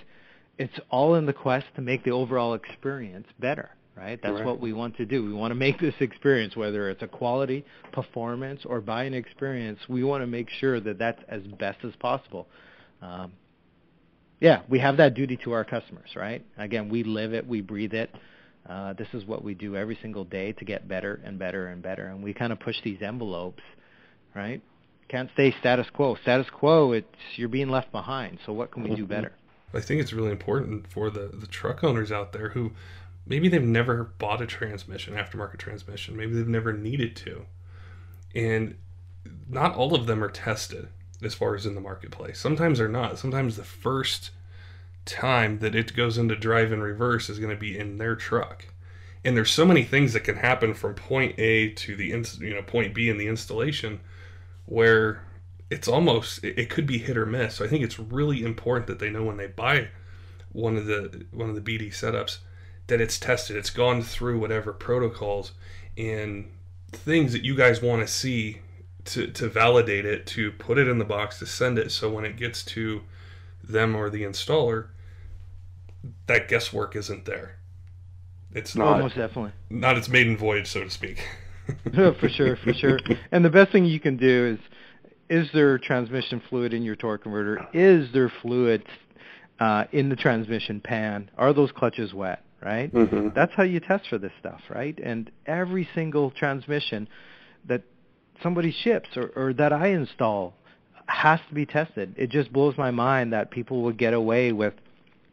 it's 0.57 0.79
all 0.89 1.15
in 1.15 1.25
the 1.25 1.33
quest 1.33 1.65
to 1.75 1.81
make 1.81 2.03
the 2.03 2.11
overall 2.11 2.53
experience 2.53 3.27
better, 3.39 3.69
right? 3.95 4.19
That's 4.21 4.33
Correct. 4.33 4.45
what 4.47 4.59
we 4.61 4.71
want 4.71 4.95
to 4.97 5.05
do. 5.05 5.23
We 5.25 5.33
want 5.33 5.51
to 5.51 5.55
make 5.55 5.79
this 5.79 5.95
experience, 5.99 6.55
whether 6.55 6.89
it's 6.89 7.03
a 7.03 7.07
quality, 7.07 7.65
performance, 7.91 8.61
or 8.65 8.79
buying 8.79 9.13
experience, 9.13 9.79
we 9.89 10.03
want 10.03 10.21
to 10.23 10.27
make 10.27 10.49
sure 10.49 10.79
that 10.79 10.97
that's 10.97 11.21
as 11.27 11.41
best 11.59 11.79
as 11.83 11.93
possible. 11.99 12.47
Um, 13.01 13.33
yeah, 14.39 14.61
we 14.69 14.79
have 14.79 14.97
that 14.97 15.13
duty 15.13 15.37
to 15.43 15.53
our 15.53 15.63
customers, 15.63 16.09
right? 16.15 16.45
Again, 16.57 16.89
we 16.89 17.03
live 17.03 17.33
it, 17.33 17.47
we 17.47 17.61
breathe 17.61 17.93
it. 17.93 18.13
Uh, 18.67 18.93
this 18.93 19.07
is 19.13 19.25
what 19.25 19.43
we 19.43 19.53
do 19.53 19.75
every 19.75 19.97
single 20.01 20.23
day 20.23 20.51
to 20.53 20.65
get 20.65 20.87
better 20.87 21.21
and 21.23 21.37
better 21.37 21.67
and 21.67 21.81
better, 21.81 22.07
and 22.07 22.23
we 22.23 22.33
kind 22.33 22.51
of 22.51 22.59
push 22.59 22.75
these 22.83 23.01
envelopes, 23.01 23.61
right? 24.33 24.61
can't 25.07 25.29
stay 25.33 25.55
status 25.59 25.87
quo. 25.93 26.15
Status 26.21 26.47
quo, 26.51 26.91
it's 26.91 27.07
you're 27.35 27.49
being 27.49 27.69
left 27.69 27.91
behind. 27.91 28.39
So 28.45 28.53
what 28.53 28.71
can 28.71 28.83
we 28.83 28.95
do 28.95 29.05
better? 29.05 29.31
I 29.73 29.81
think 29.81 30.01
it's 30.01 30.13
really 30.13 30.31
important 30.31 30.87
for 30.91 31.09
the 31.09 31.31
the 31.33 31.47
truck 31.47 31.83
owners 31.83 32.11
out 32.11 32.33
there 32.33 32.49
who 32.49 32.71
maybe 33.25 33.49
they've 33.49 33.61
never 33.61 34.05
bought 34.17 34.41
a 34.41 34.45
transmission, 34.45 35.13
aftermarket 35.13 35.57
transmission. 35.57 36.15
Maybe 36.15 36.33
they've 36.33 36.47
never 36.47 36.73
needed 36.73 37.15
to, 37.17 37.45
and 38.33 38.75
not 39.49 39.75
all 39.75 39.93
of 39.93 40.07
them 40.07 40.23
are 40.23 40.29
tested 40.29 40.87
as 41.23 41.33
far 41.33 41.55
as 41.55 41.65
in 41.65 41.75
the 41.75 41.81
marketplace. 41.81 42.39
Sometimes 42.39 42.77
they're 42.77 42.87
not. 42.87 43.17
Sometimes 43.17 43.55
the 43.55 43.63
first 43.63 44.31
time 45.05 45.59
that 45.59 45.75
it 45.75 45.95
goes 45.95 46.17
into 46.17 46.35
drive 46.35 46.71
and 46.71 46.81
reverse 46.81 47.29
is 47.29 47.39
going 47.39 47.53
to 47.53 47.59
be 47.59 47.77
in 47.77 47.97
their 47.97 48.15
truck. 48.15 48.65
And 49.23 49.35
there's 49.35 49.51
so 49.51 49.65
many 49.65 49.83
things 49.83 50.13
that 50.13 50.23
can 50.23 50.37
happen 50.37 50.73
from 50.73 50.93
point 50.93 51.39
A 51.39 51.69
to 51.69 51.95
the 51.95 52.07
you 52.39 52.53
know 52.53 52.61
point 52.61 52.93
B 52.93 53.09
in 53.09 53.17
the 53.17 53.27
installation 53.27 53.99
where 54.65 55.23
it's 55.69 55.87
almost 55.87 56.43
it 56.43 56.69
could 56.69 56.85
be 56.85 56.99
hit 56.99 57.17
or 57.17 57.25
miss. 57.25 57.55
So 57.55 57.65
I 57.65 57.67
think 57.67 57.83
it's 57.83 57.99
really 57.99 58.43
important 58.43 58.87
that 58.87 58.99
they 58.99 59.09
know 59.09 59.23
when 59.23 59.37
they 59.37 59.47
buy 59.47 59.89
one 60.51 60.77
of 60.77 60.85
the 60.85 61.25
one 61.31 61.49
of 61.49 61.55
the 61.55 61.61
BD 61.61 61.89
setups 61.89 62.37
that 62.87 63.01
it's 63.01 63.19
tested, 63.19 63.57
it's 63.57 63.71
gone 63.71 64.01
through 64.01 64.39
whatever 64.39 64.71
protocols 64.71 65.53
and 65.97 66.51
things 66.91 67.33
that 67.33 67.43
you 67.43 67.55
guys 67.55 67.81
want 67.81 68.01
to 68.01 68.07
see 68.07 68.61
to, 69.05 69.27
to 69.27 69.49
validate 69.49 70.05
it, 70.05 70.25
to 70.27 70.51
put 70.51 70.77
it 70.77 70.87
in 70.87 70.97
the 70.97 71.05
box, 71.05 71.39
to 71.39 71.45
send 71.45 71.77
it. 71.77 71.91
So 71.91 72.11
when 72.11 72.25
it 72.25 72.37
gets 72.37 72.63
to 72.65 73.01
them 73.63 73.95
or 73.95 74.09
the 74.09 74.23
installer, 74.23 74.87
that 76.27 76.47
guesswork 76.47 76.95
isn't 76.95 77.25
there. 77.25 77.57
It's 78.53 78.75
not 78.75 78.99
most 78.99 79.15
definitely 79.15 79.51
not 79.69 79.97
its 79.97 80.07
maiden 80.07 80.37
voyage, 80.37 80.67
so 80.67 80.83
to 80.83 80.89
speak. 80.89 81.27
for 81.93 82.29
sure, 82.29 82.55
for 82.55 82.73
sure. 82.73 82.99
And 83.31 83.43
the 83.43 83.49
best 83.49 83.71
thing 83.71 83.85
you 83.85 83.99
can 83.99 84.17
do 84.17 84.57
is 84.57 84.59
is 85.27 85.49
there 85.53 85.77
transmission 85.77 86.41
fluid 86.49 86.73
in 86.73 86.83
your 86.83 86.95
torque 86.95 87.23
converter? 87.23 87.67
Is 87.73 88.07
there 88.13 88.31
fluid 88.41 88.85
uh, 89.59 89.85
in 89.91 90.09
the 90.09 90.15
transmission 90.15 90.79
pan? 90.79 91.29
Are 91.37 91.51
those 91.51 91.71
clutches 91.71 92.13
wet? 92.13 92.43
Right. 92.61 92.91
Mm-hmm. 92.91 93.29
That's 93.35 93.51
how 93.55 93.63
you 93.63 93.79
test 93.79 94.07
for 94.09 94.17
this 94.17 94.31
stuff, 94.39 94.61
right? 94.69 94.97
And 95.03 95.29
every 95.45 95.87
single 95.93 96.31
transmission 96.31 97.07
somebody 98.41 98.71
ships 98.83 99.09
or, 99.15 99.31
or 99.35 99.53
that 99.53 99.73
I 99.73 99.87
install 99.87 100.53
has 101.07 101.39
to 101.49 101.55
be 101.55 101.65
tested. 101.65 102.15
It 102.17 102.29
just 102.29 102.51
blows 102.51 102.77
my 102.77 102.91
mind 102.91 103.33
that 103.33 103.51
people 103.51 103.83
would 103.83 103.97
get 103.97 104.13
away 104.13 104.51
with 104.51 104.73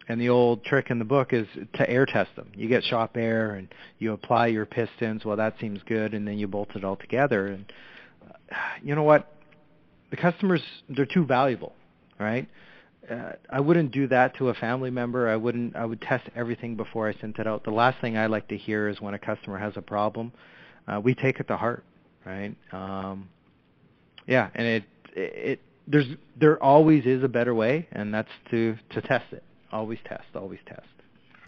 and 0.08 0.20
the 0.20 0.28
old 0.28 0.64
trick 0.64 0.90
in 0.90 0.98
the 0.98 1.04
book 1.04 1.32
is 1.32 1.46
to 1.74 1.88
air 1.88 2.06
test 2.06 2.34
them. 2.36 2.48
You 2.54 2.68
get 2.68 2.84
shop 2.84 3.16
air 3.16 3.52
and 3.52 3.68
you 3.98 4.12
apply 4.12 4.48
your 4.48 4.66
pistons. 4.66 5.24
Well, 5.24 5.36
that 5.36 5.54
seems 5.60 5.80
good, 5.86 6.14
and 6.14 6.26
then 6.26 6.38
you 6.38 6.48
bolt 6.48 6.70
it 6.74 6.84
all 6.84 6.96
together. 6.96 7.48
And 7.48 7.72
uh, 8.50 8.56
you 8.82 8.94
know 8.94 9.04
what? 9.04 9.32
The 10.10 10.16
customers 10.16 10.62
they're 10.88 11.06
too 11.06 11.24
valuable, 11.24 11.72
right? 12.18 12.48
Uh, 13.10 13.32
I 13.50 13.60
wouldn't 13.60 13.92
do 13.92 14.06
that 14.08 14.36
to 14.36 14.50
a 14.50 14.54
family 14.54 14.90
member. 14.90 15.28
I 15.28 15.36
wouldn't. 15.36 15.76
I 15.76 15.84
would 15.84 16.00
test 16.00 16.28
everything 16.36 16.76
before 16.76 17.08
I 17.08 17.14
sent 17.14 17.38
it 17.38 17.46
out. 17.46 17.64
The 17.64 17.70
last 17.70 18.00
thing 18.00 18.16
I 18.16 18.26
like 18.26 18.48
to 18.48 18.56
hear 18.56 18.88
is 18.88 19.00
when 19.00 19.14
a 19.14 19.18
customer 19.18 19.58
has 19.58 19.72
a 19.76 19.82
problem. 19.82 20.32
Uh, 20.86 21.00
we 21.00 21.14
take 21.14 21.38
it 21.38 21.48
to 21.48 21.56
heart, 21.56 21.84
right? 22.24 22.54
Um, 22.72 23.28
yeah, 24.26 24.50
and 24.54 24.66
it, 24.66 24.84
it 25.14 25.60
there's 25.86 26.06
there 26.36 26.62
always 26.62 27.04
is 27.06 27.22
a 27.22 27.28
better 27.28 27.54
way, 27.54 27.88
and 27.92 28.12
that's 28.14 28.30
to 28.50 28.76
to 28.90 29.00
test 29.02 29.32
it 29.32 29.42
always 29.72 29.98
test, 30.04 30.24
always 30.34 30.60
test. 30.66 30.86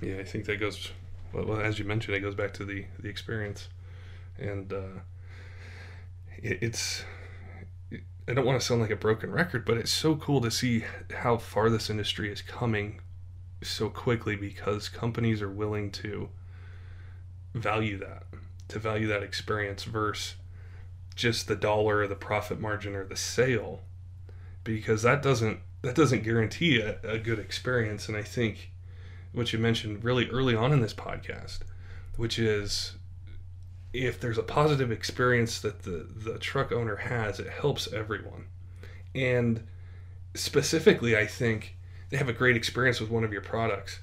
Yeah, 0.00 0.16
I 0.16 0.24
think 0.24 0.46
that 0.46 0.58
goes 0.58 0.90
well, 1.32 1.60
as 1.60 1.78
you 1.78 1.84
mentioned, 1.84 2.16
it 2.16 2.20
goes 2.20 2.34
back 2.34 2.54
to 2.54 2.64
the 2.64 2.86
the 2.98 3.08
experience, 3.08 3.68
and 4.38 4.72
uh, 4.72 5.00
it, 6.38 6.58
it's. 6.62 7.04
I 8.26 8.32
don't 8.32 8.46
want 8.46 8.58
to 8.58 8.66
sound 8.66 8.80
like 8.80 8.90
a 8.90 8.96
broken 8.96 9.30
record, 9.30 9.66
but 9.66 9.76
it's 9.76 9.90
so 9.90 10.16
cool 10.16 10.40
to 10.40 10.50
see 10.50 10.84
how 11.14 11.36
far 11.36 11.68
this 11.68 11.90
industry 11.90 12.32
is 12.32 12.40
coming 12.40 13.02
so 13.62 13.90
quickly 13.90 14.34
because 14.34 14.88
companies 14.88 15.42
are 15.42 15.50
willing 15.50 15.90
to 15.90 16.30
value 17.52 17.98
that, 17.98 18.22
to 18.68 18.78
value 18.78 19.06
that 19.08 19.22
experience 19.22 19.84
versus 19.84 20.36
just 21.14 21.46
the 21.48 21.56
dollar 21.56 21.98
or 21.98 22.06
the 22.06 22.14
profit 22.14 22.60
margin 22.60 22.94
or 22.94 23.04
the 23.04 23.16
sale, 23.16 23.82
because 24.62 25.02
that 25.02 25.22
doesn't 25.22 25.60
that 25.82 25.94
doesn't 25.94 26.24
guarantee 26.24 26.80
a, 26.80 26.98
a 27.02 27.18
good 27.18 27.38
experience. 27.38 28.08
And 28.08 28.16
I 28.16 28.22
think 28.22 28.70
what 29.32 29.52
you 29.52 29.58
mentioned 29.58 30.02
really 30.02 30.28
early 30.30 30.54
on 30.54 30.72
in 30.72 30.80
this 30.80 30.94
podcast, 30.94 31.60
which 32.16 32.38
is 32.38 32.94
if 33.92 34.18
there's 34.18 34.38
a 34.38 34.42
positive 34.42 34.90
experience 34.90 35.60
that 35.60 35.82
the, 35.82 36.08
the 36.16 36.38
truck 36.38 36.72
owner 36.72 36.96
has, 36.96 37.38
it 37.38 37.48
helps 37.48 37.92
everyone. 37.92 38.46
And 39.14 39.66
specifically, 40.34 41.16
I 41.16 41.26
think 41.26 41.76
they 42.10 42.16
have 42.16 42.28
a 42.28 42.32
great 42.32 42.56
experience 42.56 43.00
with 43.00 43.10
one 43.10 43.24
of 43.24 43.32
your 43.32 43.42
products. 43.42 44.00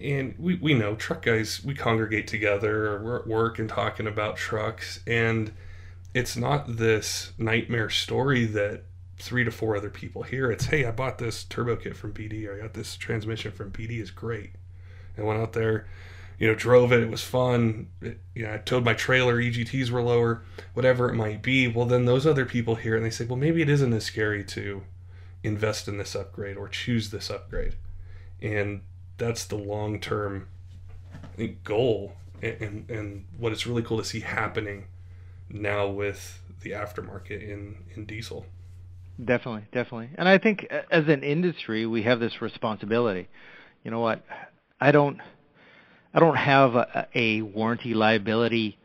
And 0.00 0.34
we, 0.38 0.56
we 0.56 0.74
know 0.74 0.94
truck 0.94 1.22
guys, 1.22 1.64
we 1.64 1.74
congregate 1.74 2.26
together 2.26 3.00
we're 3.02 3.16
at 3.20 3.26
work 3.26 3.58
and 3.58 3.68
talking 3.68 4.06
about 4.06 4.36
trucks. 4.36 5.00
And 5.06 5.52
it's 6.14 6.36
not 6.36 6.76
this 6.76 7.32
nightmare 7.38 7.90
story 7.90 8.44
that 8.46 8.84
three 9.18 9.44
to 9.44 9.50
four 9.50 9.76
other 9.76 9.90
people 9.90 10.22
hear. 10.22 10.50
It's 10.50 10.66
hey, 10.66 10.84
I 10.84 10.90
bought 10.90 11.18
this 11.18 11.44
turbo 11.44 11.76
kit 11.76 11.96
from 11.96 12.12
BD, 12.12 12.46
or 12.46 12.54
I 12.54 12.62
got 12.62 12.74
this 12.74 12.96
transmission 12.96 13.52
from 13.52 13.70
BD. 13.70 14.00
is 14.00 14.10
great. 14.10 14.52
I 15.16 15.22
went 15.22 15.40
out 15.40 15.52
there, 15.52 15.86
you 16.38 16.46
know, 16.46 16.54
drove 16.54 16.92
it. 16.92 17.02
It 17.02 17.10
was 17.10 17.22
fun. 17.22 17.88
It, 18.00 18.20
you 18.34 18.44
know, 18.44 18.54
I 18.54 18.58
towed 18.58 18.84
my 18.84 18.94
trailer. 18.94 19.36
EGTs 19.36 19.90
were 19.90 20.02
lower, 20.02 20.44
whatever 20.74 21.08
it 21.10 21.14
might 21.14 21.42
be. 21.42 21.66
Well, 21.66 21.86
then 21.86 22.04
those 22.04 22.26
other 22.26 22.44
people 22.44 22.76
hear, 22.76 22.96
and 22.96 23.04
they 23.04 23.10
say, 23.10 23.24
well, 23.24 23.36
maybe 23.36 23.60
it 23.60 23.68
isn't 23.68 23.92
as 23.92 24.04
scary 24.04 24.44
to 24.44 24.82
invest 25.42 25.88
in 25.88 25.98
this 25.98 26.14
upgrade 26.14 26.56
or 26.56 26.68
choose 26.68 27.10
this 27.10 27.30
upgrade, 27.30 27.74
and 28.40 28.82
that's 29.18 29.44
the 29.44 29.56
long 29.56 30.00
term, 30.00 30.48
goal. 31.64 32.14
And, 32.40 32.60
and 32.60 32.90
and 32.90 33.24
what 33.36 33.50
it's 33.50 33.66
really 33.66 33.82
cool 33.82 33.98
to 33.98 34.04
see 34.04 34.20
happening 34.20 34.86
now 35.50 35.88
with 35.88 36.40
the 36.62 36.70
aftermarket 36.70 37.42
in 37.42 37.76
in 37.94 38.04
diesel. 38.04 38.46
Definitely, 39.22 39.66
definitely. 39.72 40.10
And 40.16 40.28
I 40.28 40.38
think 40.38 40.66
as 40.90 41.08
an 41.08 41.24
industry, 41.24 41.86
we 41.86 42.02
have 42.04 42.20
this 42.20 42.40
responsibility. 42.40 43.28
You 43.84 43.90
know 43.90 44.00
what? 44.00 44.24
I 44.80 44.92
don't 44.92 45.20
I 46.14 46.20
don't 46.20 46.36
have 46.36 46.74
a, 46.74 47.08
a 47.14 47.42
warranty 47.42 47.94
liability 47.94 48.78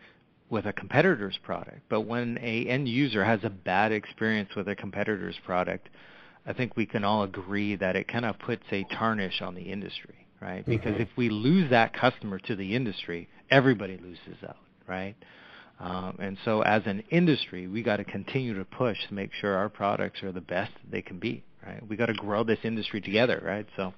with 0.50 0.66
a 0.66 0.74
competitor's 0.74 1.38
product, 1.44 1.82
but 1.90 2.02
when 2.02 2.38
a 2.42 2.66
end 2.68 2.88
user 2.88 3.24
has 3.24 3.40
a 3.44 3.50
bad 3.50 3.92
experience 3.92 4.50
with 4.56 4.68
a 4.68 4.76
competitor's 4.76 5.36
product, 5.46 5.90
I 6.46 6.54
think 6.54 6.76
we 6.76 6.86
can 6.86 7.04
all 7.04 7.24
agree 7.24 7.76
that 7.76 7.96
it 7.96 8.08
kind 8.08 8.26
of 8.26 8.38
puts 8.40 8.64
a 8.72 8.84
tarnish 8.84 9.42
on 9.42 9.56
the 9.56 9.62
industry, 9.62 10.28
right? 10.42 10.66
Because 10.66 10.94
mm-hmm. 10.94 11.04
if 11.04 11.10
we 11.16 11.30
lose 11.30 11.70
that 11.70 11.94
customer 11.94 12.40
to 12.40 12.56
the 12.56 12.76
industry, 12.76 13.30
everybody 13.50 13.98
loses 13.98 14.44
out, 14.48 14.58
right? 14.88 15.16
Um, 15.80 16.18
and 16.20 16.38
so 16.46 16.62
as 16.62 16.84
an 16.86 17.04
industry, 17.10 17.68
we 17.68 17.84
got 17.84 17.98
to 17.98 18.04
continue 18.04 18.54
to 18.58 18.66
push 18.66 18.98
to 19.08 19.14
make 19.14 19.32
sure 19.34 19.56
our 19.56 19.70
products 19.70 20.24
are 20.24 20.32
the 20.32 20.42
best 20.42 20.72
they 20.90 21.02
can 21.02 21.20
be, 21.20 21.44
right? 21.66 21.86
We 21.88 21.96
got 21.96 22.06
to 22.06 22.14
grow 22.14 22.44
this 22.44 22.60
industry 22.64 23.02
together, 23.02 23.42
right? 23.44 23.68
So 23.76 23.94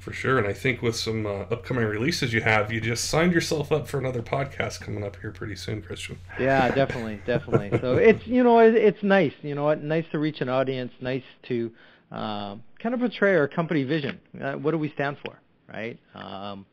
for 0.00 0.12
sure. 0.14 0.38
And 0.38 0.46
I 0.46 0.54
think 0.54 0.80
with 0.80 0.96
some 0.96 1.26
uh, 1.26 1.40
upcoming 1.50 1.84
releases 1.84 2.32
you 2.32 2.40
have, 2.40 2.72
you 2.72 2.80
just 2.80 3.04
signed 3.04 3.32
yourself 3.32 3.70
up 3.70 3.86
for 3.86 3.98
another 3.98 4.22
podcast 4.22 4.80
coming 4.80 5.04
up 5.04 5.16
here 5.20 5.30
pretty 5.30 5.56
soon, 5.56 5.82
Christian. 5.82 6.18
Yeah, 6.38 6.74
definitely, 6.74 7.20
definitely. 7.26 7.78
So 7.80 7.96
it's 7.96 8.26
you 8.26 8.42
know 8.42 8.58
it, 8.60 8.74
it's 8.74 9.02
nice, 9.02 9.34
you 9.42 9.54
know 9.54 9.64
what, 9.64 9.82
nice 9.82 10.06
to 10.12 10.18
reach 10.18 10.40
an 10.40 10.48
audience, 10.48 10.92
nice 11.00 11.22
to 11.48 11.70
um, 12.10 12.62
kind 12.82 12.94
of 12.94 13.00
portray 13.00 13.36
our 13.36 13.46
company 13.46 13.84
vision. 13.84 14.18
Uh, 14.42 14.52
what 14.54 14.70
do 14.70 14.78
we 14.78 14.90
stand 14.92 15.18
for, 15.24 15.38
right? 15.68 15.98
Um, 16.14 16.64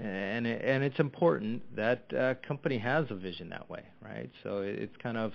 and 0.00 0.46
it, 0.46 0.62
and 0.64 0.82
it's 0.82 0.98
important 0.98 1.76
that 1.76 2.04
a 2.12 2.36
company 2.46 2.78
has 2.78 3.06
a 3.10 3.14
vision 3.14 3.50
that 3.50 3.68
way, 3.68 3.82
right? 4.02 4.30
So 4.42 4.58
it's 4.58 4.96
kind 5.02 5.18
of 5.18 5.32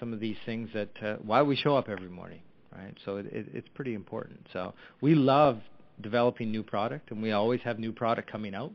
some 0.00 0.12
of 0.12 0.20
these 0.20 0.36
things 0.44 0.70
that 0.74 0.90
uh, 1.02 1.16
why 1.22 1.42
we 1.42 1.54
show 1.54 1.76
up 1.76 1.88
every 1.88 2.08
morning, 2.08 2.40
right? 2.76 2.96
So 3.04 3.16
it, 3.16 3.26
it, 3.26 3.46
it's 3.54 3.68
pretty 3.74 3.94
important. 3.94 4.46
So 4.52 4.74
we 5.00 5.14
love 5.14 5.60
developing 6.00 6.50
new 6.50 6.64
product, 6.64 7.10
and 7.12 7.22
we 7.22 7.32
always 7.32 7.60
have 7.62 7.78
new 7.78 7.92
product 7.92 8.30
coming 8.30 8.54
out 8.54 8.72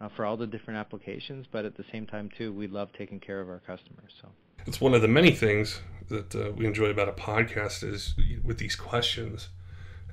uh, 0.00 0.08
for 0.14 0.24
all 0.24 0.36
the 0.36 0.46
different 0.46 0.78
applications. 0.78 1.46
But 1.50 1.64
at 1.64 1.76
the 1.76 1.84
same 1.90 2.06
time, 2.06 2.30
too, 2.38 2.52
we 2.52 2.68
love 2.68 2.90
taking 2.96 3.18
care 3.18 3.40
of 3.40 3.48
our 3.48 3.60
customers. 3.66 4.12
So 4.20 4.28
it's 4.66 4.80
one 4.80 4.94
of 4.94 5.02
the 5.02 5.08
many 5.08 5.32
things 5.32 5.80
that 6.08 6.34
uh, 6.36 6.52
we 6.52 6.66
enjoy 6.66 6.86
about 6.86 7.08
a 7.08 7.12
podcast 7.12 7.82
is 7.82 8.14
with 8.44 8.58
these 8.58 8.76
questions 8.76 9.48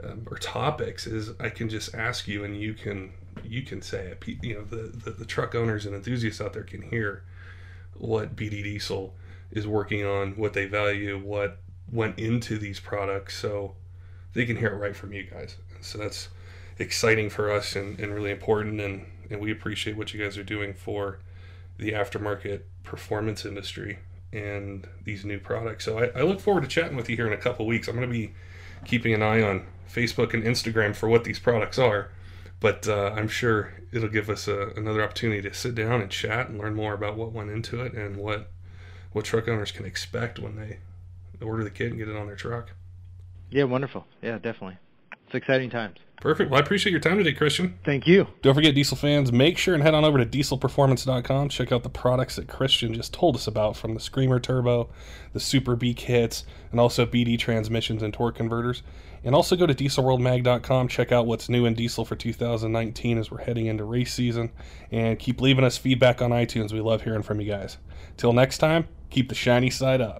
um, 0.04 0.26
or 0.30 0.38
topics 0.38 1.06
is 1.06 1.32
I 1.40 1.50
can 1.50 1.70
just 1.70 1.94
ask 1.94 2.28
you 2.28 2.44
and 2.44 2.60
you 2.60 2.74
can 2.74 3.12
you 3.46 3.62
can 3.64 3.82
say 3.82 4.08
it. 4.08 4.24
You 4.44 4.56
know, 4.56 4.64
the, 4.64 4.92
the, 4.98 5.12
the 5.12 5.26
truck 5.26 5.56
owners 5.56 5.86
and 5.86 5.96
enthusiasts 5.96 6.42
out 6.42 6.54
there 6.54 6.64
can 6.64 6.82
hear 6.82 7.24
what 7.96 8.36
BD 8.36 8.64
Diesel 8.64 9.14
is 9.52 9.66
working 9.68 10.06
on, 10.06 10.34
what 10.34 10.54
they 10.54 10.66
value, 10.66 11.18
what 11.18 11.58
went 11.92 12.20
into 12.20 12.58
these 12.58 12.80
products, 12.80 13.38
so 13.38 13.76
they 14.34 14.46
can 14.46 14.58
hear 14.58 14.70
it 14.70 14.78
right 14.78 14.96
from 14.96 15.12
you 15.14 15.24
guys. 15.24 15.58
So 15.82 15.98
that's 15.98 16.30
exciting 16.78 17.30
for 17.30 17.52
us 17.52 17.76
and, 17.76 18.00
and 18.00 18.14
really 18.14 18.32
important, 18.32 18.80
and, 18.80 19.06
and 19.30 19.42
we 19.42 19.52
appreciate 19.52 19.98
what 19.98 20.14
you 20.14 20.24
guys 20.24 20.38
are 20.38 20.44
doing 20.44 20.74
for 20.74 21.20
the 21.78 21.92
aftermarket 21.94 22.62
performance 22.84 23.46
industry. 23.46 24.00
and 24.32 24.88
these 25.04 25.26
new 25.26 25.40
products. 25.40 25.86
So 25.86 26.00
I, 26.00 26.20
I 26.20 26.22
look 26.22 26.40
forward 26.40 26.62
to 26.62 26.68
chatting 26.68 26.96
with 26.96 27.10
you 27.10 27.16
here 27.16 27.28
in 27.28 27.34
a 27.34 27.38
couple 27.38 27.66
weeks. 27.66 27.88
I'm 27.88 27.96
going 27.96 28.08
to 28.08 28.12
be 28.14 28.34
keeping 28.86 29.14
an 29.14 29.24
eye 29.24 29.42
on 29.42 29.66
Facebook 29.92 30.34
and 30.34 30.44
Instagram 30.44 30.96
for 30.96 31.10
what 31.10 31.24
these 31.24 31.40
products 31.40 31.80
are, 31.80 32.12
but 32.60 32.88
uh, 32.88 33.14
I'm 33.16 33.28
sure 33.28 33.74
it'll 33.92 34.10
give 34.10 34.30
us 34.30 34.48
a, 34.48 34.70
another 34.76 35.04
opportunity 35.04 35.42
to 35.48 35.54
sit 35.54 35.76
down 35.76 36.02
and 36.02 36.12
chat 36.12 36.50
and 36.50 36.60
learn 36.60 36.76
more 36.76 36.94
about 36.94 37.18
what 37.18 37.32
went 37.32 37.50
into 37.50 37.82
it 37.82 37.94
and 37.94 38.18
what 38.18 38.52
what 39.12 39.26
truck 39.26 39.48
owners 39.48 39.72
can 39.72 39.86
expect 39.86 40.38
when 40.38 40.56
they 40.56 40.78
order 41.44 41.64
the 41.64 41.70
kit 41.72 41.88
and 41.88 41.98
get 41.98 42.08
it 42.08 42.16
on 42.16 42.28
their 42.28 42.36
truck. 42.36 42.74
Yeah, 43.50 43.64
wonderful. 43.64 44.06
Yeah, 44.22 44.36
definitely. 44.36 44.78
It's 45.26 45.36
exciting 45.36 45.70
times. 45.70 45.98
Perfect. 46.22 46.52
Well, 46.52 46.60
I 46.60 46.64
appreciate 46.64 46.92
your 46.92 47.00
time 47.00 47.18
today, 47.18 47.32
Christian. 47.34 47.80
Thank 47.86 48.06
you. 48.06 48.28
Don't 48.42 48.54
forget, 48.54 48.76
diesel 48.76 48.98
fans, 48.98 49.32
make 49.32 49.58
sure 49.58 49.74
and 49.74 49.82
head 49.82 49.94
on 49.94 50.04
over 50.04 50.18
to 50.18 50.26
dieselperformance.com. 50.26 51.50
Check 51.50 51.72
out 51.72 51.84
the 51.84 51.90
products 51.90 52.36
that 52.36 52.48
Christian 52.48 52.94
just 52.94 53.14
told 53.14 53.36
us 53.36 53.48
about 53.48 53.78
from 53.78 53.94
the 53.94 54.02
Screamer 54.02 54.40
Turbo, 54.40 54.90
the 55.32 55.40
Super 55.40 55.78
B 55.78 55.94
kits, 55.94 56.46
and 56.72 56.80
also 56.80 57.06
BD 57.06 57.40
transmissions 57.40 58.04
and 58.04 58.14
torque 58.14 58.36
converters. 58.36 58.84
And 59.24 59.36
also 59.36 59.56
go 59.56 59.68
to 59.68 59.74
dieselworldmag.com. 59.74 60.88
Check 60.88 61.12
out 61.12 61.28
what's 61.28 61.50
new 61.50 61.66
in 61.66 61.74
diesel 61.74 62.06
for 62.06 62.16
2019 62.16 63.18
as 63.18 63.30
we're 63.30 63.44
heading 63.44 63.68
into 63.68 63.84
race 63.84 64.14
season. 64.14 64.52
And 64.92 65.20
keep 65.20 65.42
leaving 65.42 65.66
us 65.66 65.78
feedback 65.78 66.22
on 66.22 66.32
iTunes. 66.32 66.72
We 66.72 66.82
love 66.82 67.04
hearing 67.04 67.24
from 67.24 67.40
you 67.42 67.52
guys. 67.52 67.78
Till 68.18 68.34
next 68.34 68.58
time, 68.60 68.88
keep 69.10 69.30
the 69.30 69.36
shiny 69.36 69.70
side 69.70 70.02
up. 70.02 70.18